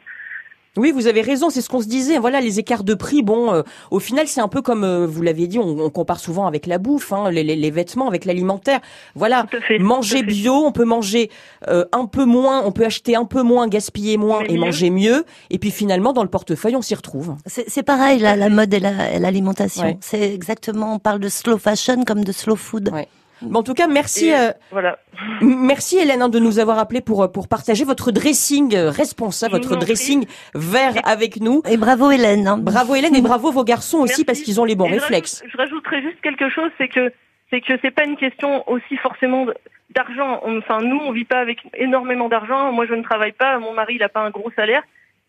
Oui, 0.79 0.93
vous 0.93 1.09
avez 1.09 1.23
raison, 1.23 1.51
c'est 1.51 1.61
ce 1.61 1.69
qu'on 1.69 1.81
se 1.81 1.89
disait. 1.89 2.19
Voilà, 2.19 2.41
les 2.41 2.61
écarts 2.61 2.85
de 2.85 2.95
prix, 2.95 3.23
bon, 3.23 3.53
euh, 3.53 3.63
au 3.91 3.99
final, 3.99 4.29
c'est 4.29 4.41
un 4.41 4.49
peu 4.49 4.63
comme 4.63 4.85
euh, 4.85 5.07
vous 5.07 5.23
l'avez 5.23 5.49
dit, 5.49 5.59
on, 5.59 5.79
on, 5.81 5.91
compare 5.91 6.21
souvent 6.21 6.47
avec 6.47 6.67
la 6.67 6.79
bouffe, 6.79 7.13
hein, 7.13 7.31
les, 7.31 7.43
les, 7.43 7.57
les, 7.57 7.71
vêtements, 7.71 8.07
avec 8.07 8.25
l'alimentaire. 8.25 8.81
Voilà, 9.17 9.47
fait, 9.67 9.79
manger 9.81 10.23
bio, 10.23 10.53
on 10.53 10.71
peut 10.71 10.85
manger 10.85 11.31
euh, 11.67 11.85
un 11.93 12.07
peu 12.07 12.25
moins, 12.25 12.63
on 12.65 12.71
peut 12.71 12.85
acheter 12.85 13.17
un 13.17 13.25
peu 13.25 13.43
moins, 13.43 13.67
gaspiller 13.67 14.19
moins 14.19 14.41
Mais 14.41 14.51
et 14.51 14.53
mieux. 14.55 14.61
manger 14.61 14.91
mieux. 14.91 15.25
Et 15.51 15.59
puis 15.59 15.73
finalement, 15.73 16.13
dans 16.13 16.23
le 16.23 16.29
portefeuille, 16.29 16.77
on 16.77 16.83
s'y 16.83 16.95
retrouve. 16.95 17.35
C'est 17.47 17.83
pareil, 17.83 18.21
la, 18.21 18.37
la 18.37 18.49
mode 18.49 18.73
et 18.73 18.81
l'alimentation. 18.81 19.83
Ouais. 19.83 19.99
C'est 20.01 20.33
exactement, 20.33 20.95
on 20.95 20.99
parle 21.01 21.19
de 21.19 21.29
slow 21.29 21.59
fashion 21.59 22.05
comme 22.05 22.23
de 22.23 22.33
slow 22.33 22.57
food. 22.57 22.91
Ouais. 22.93 23.09
En 23.55 23.63
tout 23.63 23.75
cas, 23.75 23.87
merci, 23.87 24.27
Et, 24.29 24.35
euh, 24.37 24.51
Voilà. 24.71 24.99
merci 25.41 25.99
Hélène 25.99 26.23
hein, 26.23 26.29
de 26.29 26.39
nous 26.39 26.59
avoir 26.59 26.79
appelé 26.79 27.01
pour 27.01 27.31
pour 27.33 27.49
partager 27.49 27.85
votre 27.85 28.11
dressing 28.11 28.75
euh, 28.75 28.91
responsable, 28.91 29.53
votre 29.53 29.77
dressing 29.77 30.27
vert 30.55 30.95
avec 31.05 31.41
nous. 31.41 31.63
Et 31.69 31.77
bravo 31.77 32.11
Hélène. 32.11 32.47
hein. 32.49 32.59
Bravo 32.59 32.95
Hélène 32.95 33.15
et 33.15 33.23
bravo 33.23 33.51
vos 33.53 33.65
garçons 33.65 33.99
aussi 33.99 34.25
parce 34.25 34.41
qu'ils 34.41 34.61
ont 34.61 34.65
les 34.65 34.75
bons 34.77 34.87
Et 34.89 34.93
réflexes. 34.99 35.41
rajoute- 35.41 35.53
Je 35.53 35.57
rajouterais 35.59 36.03
juste 36.03 36.21
quelque 36.23 36.49
chose, 36.51 36.71
c'est 36.79 36.89
que 36.89 37.13
c'est 37.51 37.61
que 37.61 37.73
c'est 37.83 37.91
pas 37.91 38.05
une 38.05 38.17
question 38.17 38.69
aussi 38.69 38.97
forcément 38.99 39.47
d'argent. 39.95 40.41
Enfin, 40.45 40.81
nous, 40.83 40.99
on 40.99 41.13
vit 41.13 41.25
pas 41.25 41.39
avec 41.41 41.61
énormément 41.75 42.29
d'argent. 42.29 42.73
Moi, 42.73 42.87
je 42.87 42.95
ne 42.95 43.03
travaille 43.03 43.33
pas. 43.33 43.59
Mon 43.59 43.73
mari, 43.73 43.95
il 43.95 44.03
a 44.03 44.11
pas 44.11 44.21
un 44.21 44.31
gros 44.31 44.51
salaire, 44.55 44.83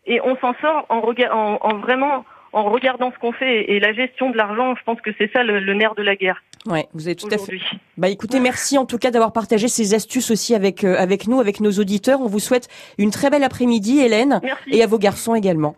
et 0.06 0.20
on 0.22 0.36
s'en 0.36 0.52
sort 0.60 0.84
en, 0.90 0.98
en, 0.98 1.58
en 1.62 1.74
vraiment 1.78 2.24
en 2.52 2.64
regardant 2.70 3.12
ce 3.12 3.18
qu'on 3.18 3.32
fait 3.32 3.70
et 3.70 3.80
la 3.80 3.92
gestion 3.92 4.30
de 4.30 4.36
l'argent. 4.36 4.74
Je 4.76 4.82
pense 4.84 5.00
que 5.00 5.10
c'est 5.18 5.30
ça 5.32 5.42
le, 5.42 5.60
le 5.60 5.74
nerf 5.74 5.94
de 5.94 6.02
la 6.02 6.16
guerre 6.16 6.42
Ouais, 6.66 6.86
vous 6.92 7.06
avez 7.08 7.16
tout 7.16 7.28
à 7.30 7.38
fait. 7.38 7.58
Bah 7.96 8.08
écoutez, 8.10 8.38
merci 8.38 8.76
en 8.76 8.84
tout 8.84 8.98
cas 8.98 9.10
d'avoir 9.10 9.32
partagé 9.32 9.66
ces 9.66 9.94
astuces 9.94 10.30
aussi 10.30 10.54
avec 10.54 10.84
euh, 10.84 10.94
avec 10.98 11.26
nous, 11.26 11.40
avec 11.40 11.60
nos 11.60 11.70
auditeurs. 11.72 12.20
On 12.20 12.26
vous 12.26 12.38
souhaite 12.38 12.68
une 12.98 13.10
très 13.10 13.30
belle 13.30 13.44
après-midi, 13.44 14.00
Hélène, 14.00 14.40
Merci. 14.42 14.70
et 14.70 14.82
à 14.82 14.86
vos 14.86 14.98
garçons 14.98 15.34
également. 15.34 15.74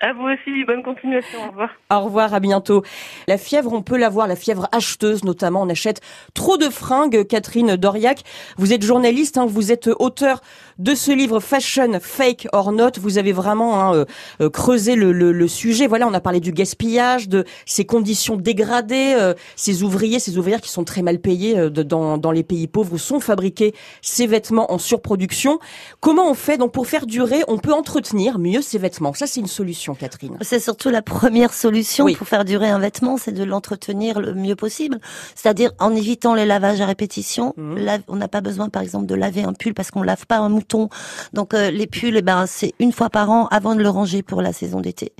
À 0.00 0.12
vous 0.12 0.24
aussi. 0.24 0.64
Bonne 0.64 0.84
continuation. 0.84 1.38
Au 1.44 1.48
revoir. 1.48 1.70
Au 1.90 2.00
revoir, 2.00 2.34
à 2.34 2.38
bientôt. 2.38 2.84
La 3.26 3.36
fièvre, 3.36 3.72
on 3.72 3.82
peut 3.82 3.96
l'avoir, 3.96 4.28
la 4.28 4.36
fièvre 4.36 4.68
acheteuse 4.70 5.24
notamment. 5.24 5.62
On 5.62 5.68
achète 5.68 6.00
trop 6.34 6.56
de 6.56 6.68
fringues. 6.68 7.26
Catherine 7.26 7.76
Doriac, 7.76 8.22
vous 8.58 8.72
êtes 8.72 8.84
journaliste, 8.84 9.38
hein, 9.38 9.46
vous 9.46 9.72
êtes 9.72 9.88
auteur 9.98 10.40
de 10.78 10.94
ce 10.94 11.10
livre 11.10 11.40
Fashion 11.40 11.98
Fake 12.00 12.46
or 12.52 12.70
Not. 12.70 12.92
Vous 13.00 13.18
avez 13.18 13.32
vraiment 13.32 13.80
hein, 13.80 13.94
euh, 13.94 14.04
euh, 14.40 14.50
creusé 14.50 14.94
le, 14.94 15.48
sujet. 15.48 15.86
Voilà, 15.86 16.06
on 16.06 16.14
a 16.14 16.20
parlé 16.20 16.38
du 16.40 16.52
gaspillage, 16.52 17.28
de 17.28 17.44
ces 17.66 17.84
conditions 17.84 18.36
dégradées, 18.36 19.14
euh, 19.18 19.34
ces 19.56 19.82
ouvriers, 19.82 20.20
ces 20.20 20.38
ouvrières 20.38 20.60
qui 20.60 20.70
sont 20.70 20.84
très 20.84 21.02
mal 21.02 21.18
payés 21.18 21.70
dans, 21.70 22.18
dans 22.18 22.30
les 22.30 22.44
pays 22.44 22.68
pauvres 22.68 22.92
où 22.92 22.98
sont 22.98 23.18
fabriqués 23.18 23.74
ces 24.02 24.26
vêtements 24.26 24.72
en 24.72 24.78
surproduction. 24.78 25.58
Comment 26.00 26.30
on 26.30 26.34
fait? 26.34 26.56
Donc 26.56 26.72
pour 26.72 26.86
faire 26.86 27.06
durer 27.06 27.42
On 27.48 27.58
peut 27.58 27.72
entretenir 27.72 28.38
mieux 28.38 28.62
ces 28.62 28.78
vêtements. 28.78 29.12
Ça, 29.14 29.26
c'est 29.26 29.40
une 29.40 29.46
solution, 29.46 29.87
Catherine. 29.94 30.36
C'est 30.40 30.60
surtout 30.60 30.90
la 30.90 31.02
première 31.02 31.52
solution 31.52 32.04
Oui. 32.04 32.14
pour 32.16 32.26
faire 32.28 32.44
durer 32.44 32.68
un 32.68 32.78
vêtement, 32.78 33.16
c'est 33.16 33.32
de 33.32 33.44
l'entretenir 33.44 34.20
le 34.20 34.34
mieux 34.34 34.56
possible. 34.56 34.98
C'est-à-dire 35.34 35.70
en 35.78 35.94
évitant 35.94 36.34
les 36.34 36.46
lavages 36.46 36.80
à 36.80 36.86
répétition. 36.86 37.54
Mhm. 37.56 37.78
On 38.08 38.16
n'a 38.16 38.28
pas 38.28 38.40
besoin, 38.40 38.68
par 38.68 38.82
exemple, 38.82 39.06
de 39.06 39.14
laver 39.14 39.42
un 39.44 39.52
pull 39.52 39.74
parce 39.74 39.90
qu'on 39.90 40.02
lave 40.02 40.26
pas 40.26 40.38
un 40.38 40.48
mouton. 40.48 40.88
Donc 41.32 41.54
euh, 41.54 41.70
les 41.70 41.86
pulls, 41.86 42.16
eh 42.16 42.22
ben 42.22 42.46
c'est 42.46 42.72
une 42.78 42.92
fois 42.92 43.10
par 43.10 43.30
an 43.30 43.46
avant 43.50 43.74
de 43.74 43.82
le 43.82 43.88
ranger 43.88 44.22
pour 44.22 44.42
la 44.42 44.52
saison 44.52 44.80
d'été. 44.80 45.12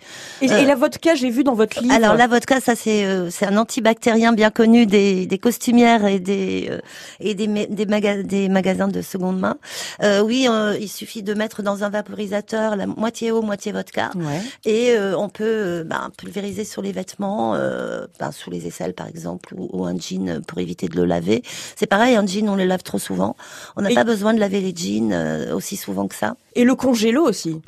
Et, 0.43 0.51
Euh, 0.51 0.59
et 0.59 0.65
la 0.65 0.75
vodka, 0.75 1.15
j'ai 1.15 1.31
vu 1.31 1.45
dans 1.45 1.55
votre 1.55 1.81
livre. 1.81 1.95
Alors 1.95 2.15
la 2.15 2.27
vodka, 2.27 2.61
ça 2.61 2.75
c'est 2.75 3.05
euh, 3.05 3.31
c'est 3.31 3.47
un 3.47 3.57
antibactérien 3.57 4.33
bien 4.33 4.51
connu 4.51 4.87
des, 4.87 5.27
des 5.27 5.39
costumières 5.39 6.05
et 6.07 6.19
des 6.21 6.69
euh, 6.71 6.81
et 7.21 7.35
des 7.35 7.47
des, 7.69 7.87
maga- 7.87 8.23
des 8.23 8.49
magasins 8.49 8.89
de 8.89 9.03
seconde 9.03 9.39
main. 9.39 9.57
Euh, 10.03 10.21
oui, 10.21 10.47
euh, 10.49 10.77
il 10.81 10.89
suffit 10.89 11.23
de 11.23 11.35
mettre 11.35 11.63
dans 11.63 11.85
un 11.85 11.91
vaporisateur 11.91 12.77
la 12.77 12.87
moitié 12.87 13.31
eau, 13.31 13.43
moitié 13.43 13.73
vodka. 13.73 14.11
Ouais. 14.17 14.41
Et 14.65 14.91
euh, 14.93 15.17
on 15.17 15.29
peut 15.29 15.45
euh, 15.45 15.85
ben, 15.85 16.11
pulvériser 16.17 16.65
sur 16.65 16.83
les 16.83 16.93
vêtements, 16.93 17.55
euh, 17.55 18.07
ben, 18.19 18.33
sous 18.33 18.51
les 18.51 18.67
aisselles 18.67 18.95
par 18.95 19.07
exemple, 19.07 19.55
ou, 19.57 19.69
ou 19.73 19.85
un 19.85 19.97
jean 19.99 20.41
pour 20.47 20.59
éviter 20.59 20.89
de 20.89 20.97
le 20.97 21.05
laver. 21.05 21.43
C'est 21.77 21.87
pareil, 21.87 22.17
un 22.17 22.27
jean 22.27 22.49
on 22.49 22.57
le 22.57 22.65
lave 22.65 22.83
trop 22.83 22.99
souvent. 22.99 23.37
On 23.77 23.83
n'a 23.83 23.91
Et- 23.91 23.95
pas 23.95 24.05
besoin 24.05 24.35
de 24.35 24.41
laver 24.41 24.61
les 24.61 24.75
jeans 24.75 25.13
euh, 25.13 25.55
aussi 25.55 25.77
souvent 25.77 26.09
que 26.09 26.15
ça. 26.15 26.35
Et 26.55 26.65
le 26.65 26.75
congélo 26.75 27.23
aussi. 27.23 27.61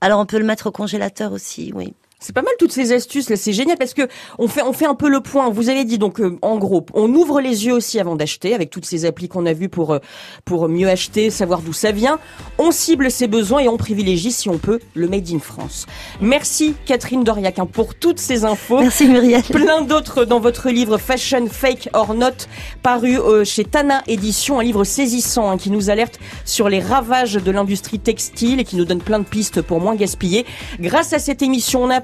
Alors 0.00 0.20
on 0.20 0.26
peut 0.26 0.38
le 0.38 0.44
mettre 0.46 0.68
au 0.68 0.72
congélateur 0.72 1.32
aussi, 1.32 1.72
oui. 1.74 1.92
C'est 2.20 2.34
pas 2.34 2.42
mal 2.42 2.52
toutes 2.58 2.72
ces 2.72 2.90
astuces 2.90 3.30
là, 3.30 3.36
c'est 3.36 3.52
génial 3.52 3.76
parce 3.78 3.94
que 3.94 4.02
on 4.40 4.48
fait 4.48 4.62
on 4.62 4.72
fait 4.72 4.86
un 4.86 4.96
peu 4.96 5.08
le 5.08 5.20
point. 5.20 5.50
Vous 5.50 5.68
avez 5.68 5.84
dit 5.84 5.98
donc 5.98 6.20
euh, 6.20 6.36
en 6.42 6.58
gros, 6.58 6.84
on 6.92 7.14
ouvre 7.14 7.40
les 7.40 7.66
yeux 7.66 7.74
aussi 7.74 8.00
avant 8.00 8.16
d'acheter 8.16 8.54
avec 8.54 8.70
toutes 8.70 8.86
ces 8.86 9.04
applis 9.04 9.28
qu'on 9.28 9.46
a 9.46 9.52
vues 9.52 9.68
pour 9.68 9.92
euh, 9.92 10.00
pour 10.44 10.68
mieux 10.68 10.88
acheter, 10.88 11.30
savoir 11.30 11.60
d'où 11.60 11.72
ça 11.72 11.92
vient. 11.92 12.18
On 12.58 12.72
cible 12.72 13.12
ses 13.12 13.28
besoins 13.28 13.60
et 13.60 13.68
on 13.68 13.76
privilégie 13.76 14.32
si 14.32 14.48
on 14.48 14.58
peut 14.58 14.80
le 14.94 15.06
made 15.06 15.30
in 15.30 15.38
France. 15.38 15.86
Merci 16.20 16.74
Catherine 16.86 17.22
Doriac 17.22 17.60
hein, 17.60 17.66
pour 17.66 17.94
toutes 17.94 18.18
ces 18.18 18.44
infos. 18.44 18.80
Merci 18.80 19.06
Muriel. 19.06 19.42
Plein 19.50 19.82
d'autres 19.82 20.24
dans 20.24 20.40
votre 20.40 20.70
livre 20.70 20.98
Fashion 20.98 21.46
Fake 21.46 21.88
or 21.92 22.14
Not, 22.14 22.48
paru 22.82 23.16
euh, 23.20 23.44
chez 23.44 23.62
Tana 23.64 24.02
Édition, 24.08 24.58
un 24.58 24.64
livre 24.64 24.82
saisissant 24.82 25.52
hein, 25.52 25.56
qui 25.56 25.70
nous 25.70 25.88
alerte 25.88 26.18
sur 26.44 26.68
les 26.68 26.80
ravages 26.80 27.34
de 27.34 27.50
l'industrie 27.52 28.00
textile 28.00 28.58
et 28.58 28.64
qui 28.64 28.74
nous 28.74 28.84
donne 28.84 29.02
plein 29.02 29.20
de 29.20 29.24
pistes 29.24 29.62
pour 29.62 29.80
moins 29.80 29.94
gaspiller. 29.94 30.46
Grâce 30.80 31.12
à 31.12 31.20
cette 31.20 31.42
émission, 31.42 31.84
on 31.84 31.90
a 31.90 32.00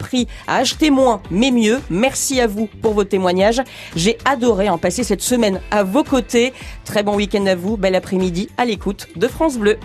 à 0.47 0.57
acheter 0.57 0.91
moins 0.91 1.21
mais 1.31 1.51
mieux. 1.51 1.81
Merci 1.91 2.41
à 2.41 2.47
vous 2.47 2.69
pour 2.83 2.95
vos 2.95 3.05
témoignages. 3.05 3.63
J'ai 3.97 4.19
adoré 4.25 4.69
en 4.69 4.79
passer 4.79 5.05
cette 5.05 5.23
semaine 5.23 5.61
à 5.71 5.83
vos 5.83 6.05
côtés. 6.05 6.53
Très 6.85 7.03
bon 7.03 7.17
week-end 7.17 7.47
à 7.47 7.55
vous, 7.55 7.77
bel 7.77 7.95
après-midi 7.95 8.49
à 8.57 8.65
l'écoute 8.65 9.09
de 9.17 9.29
France 9.29 9.57
Bleu. 9.57 9.79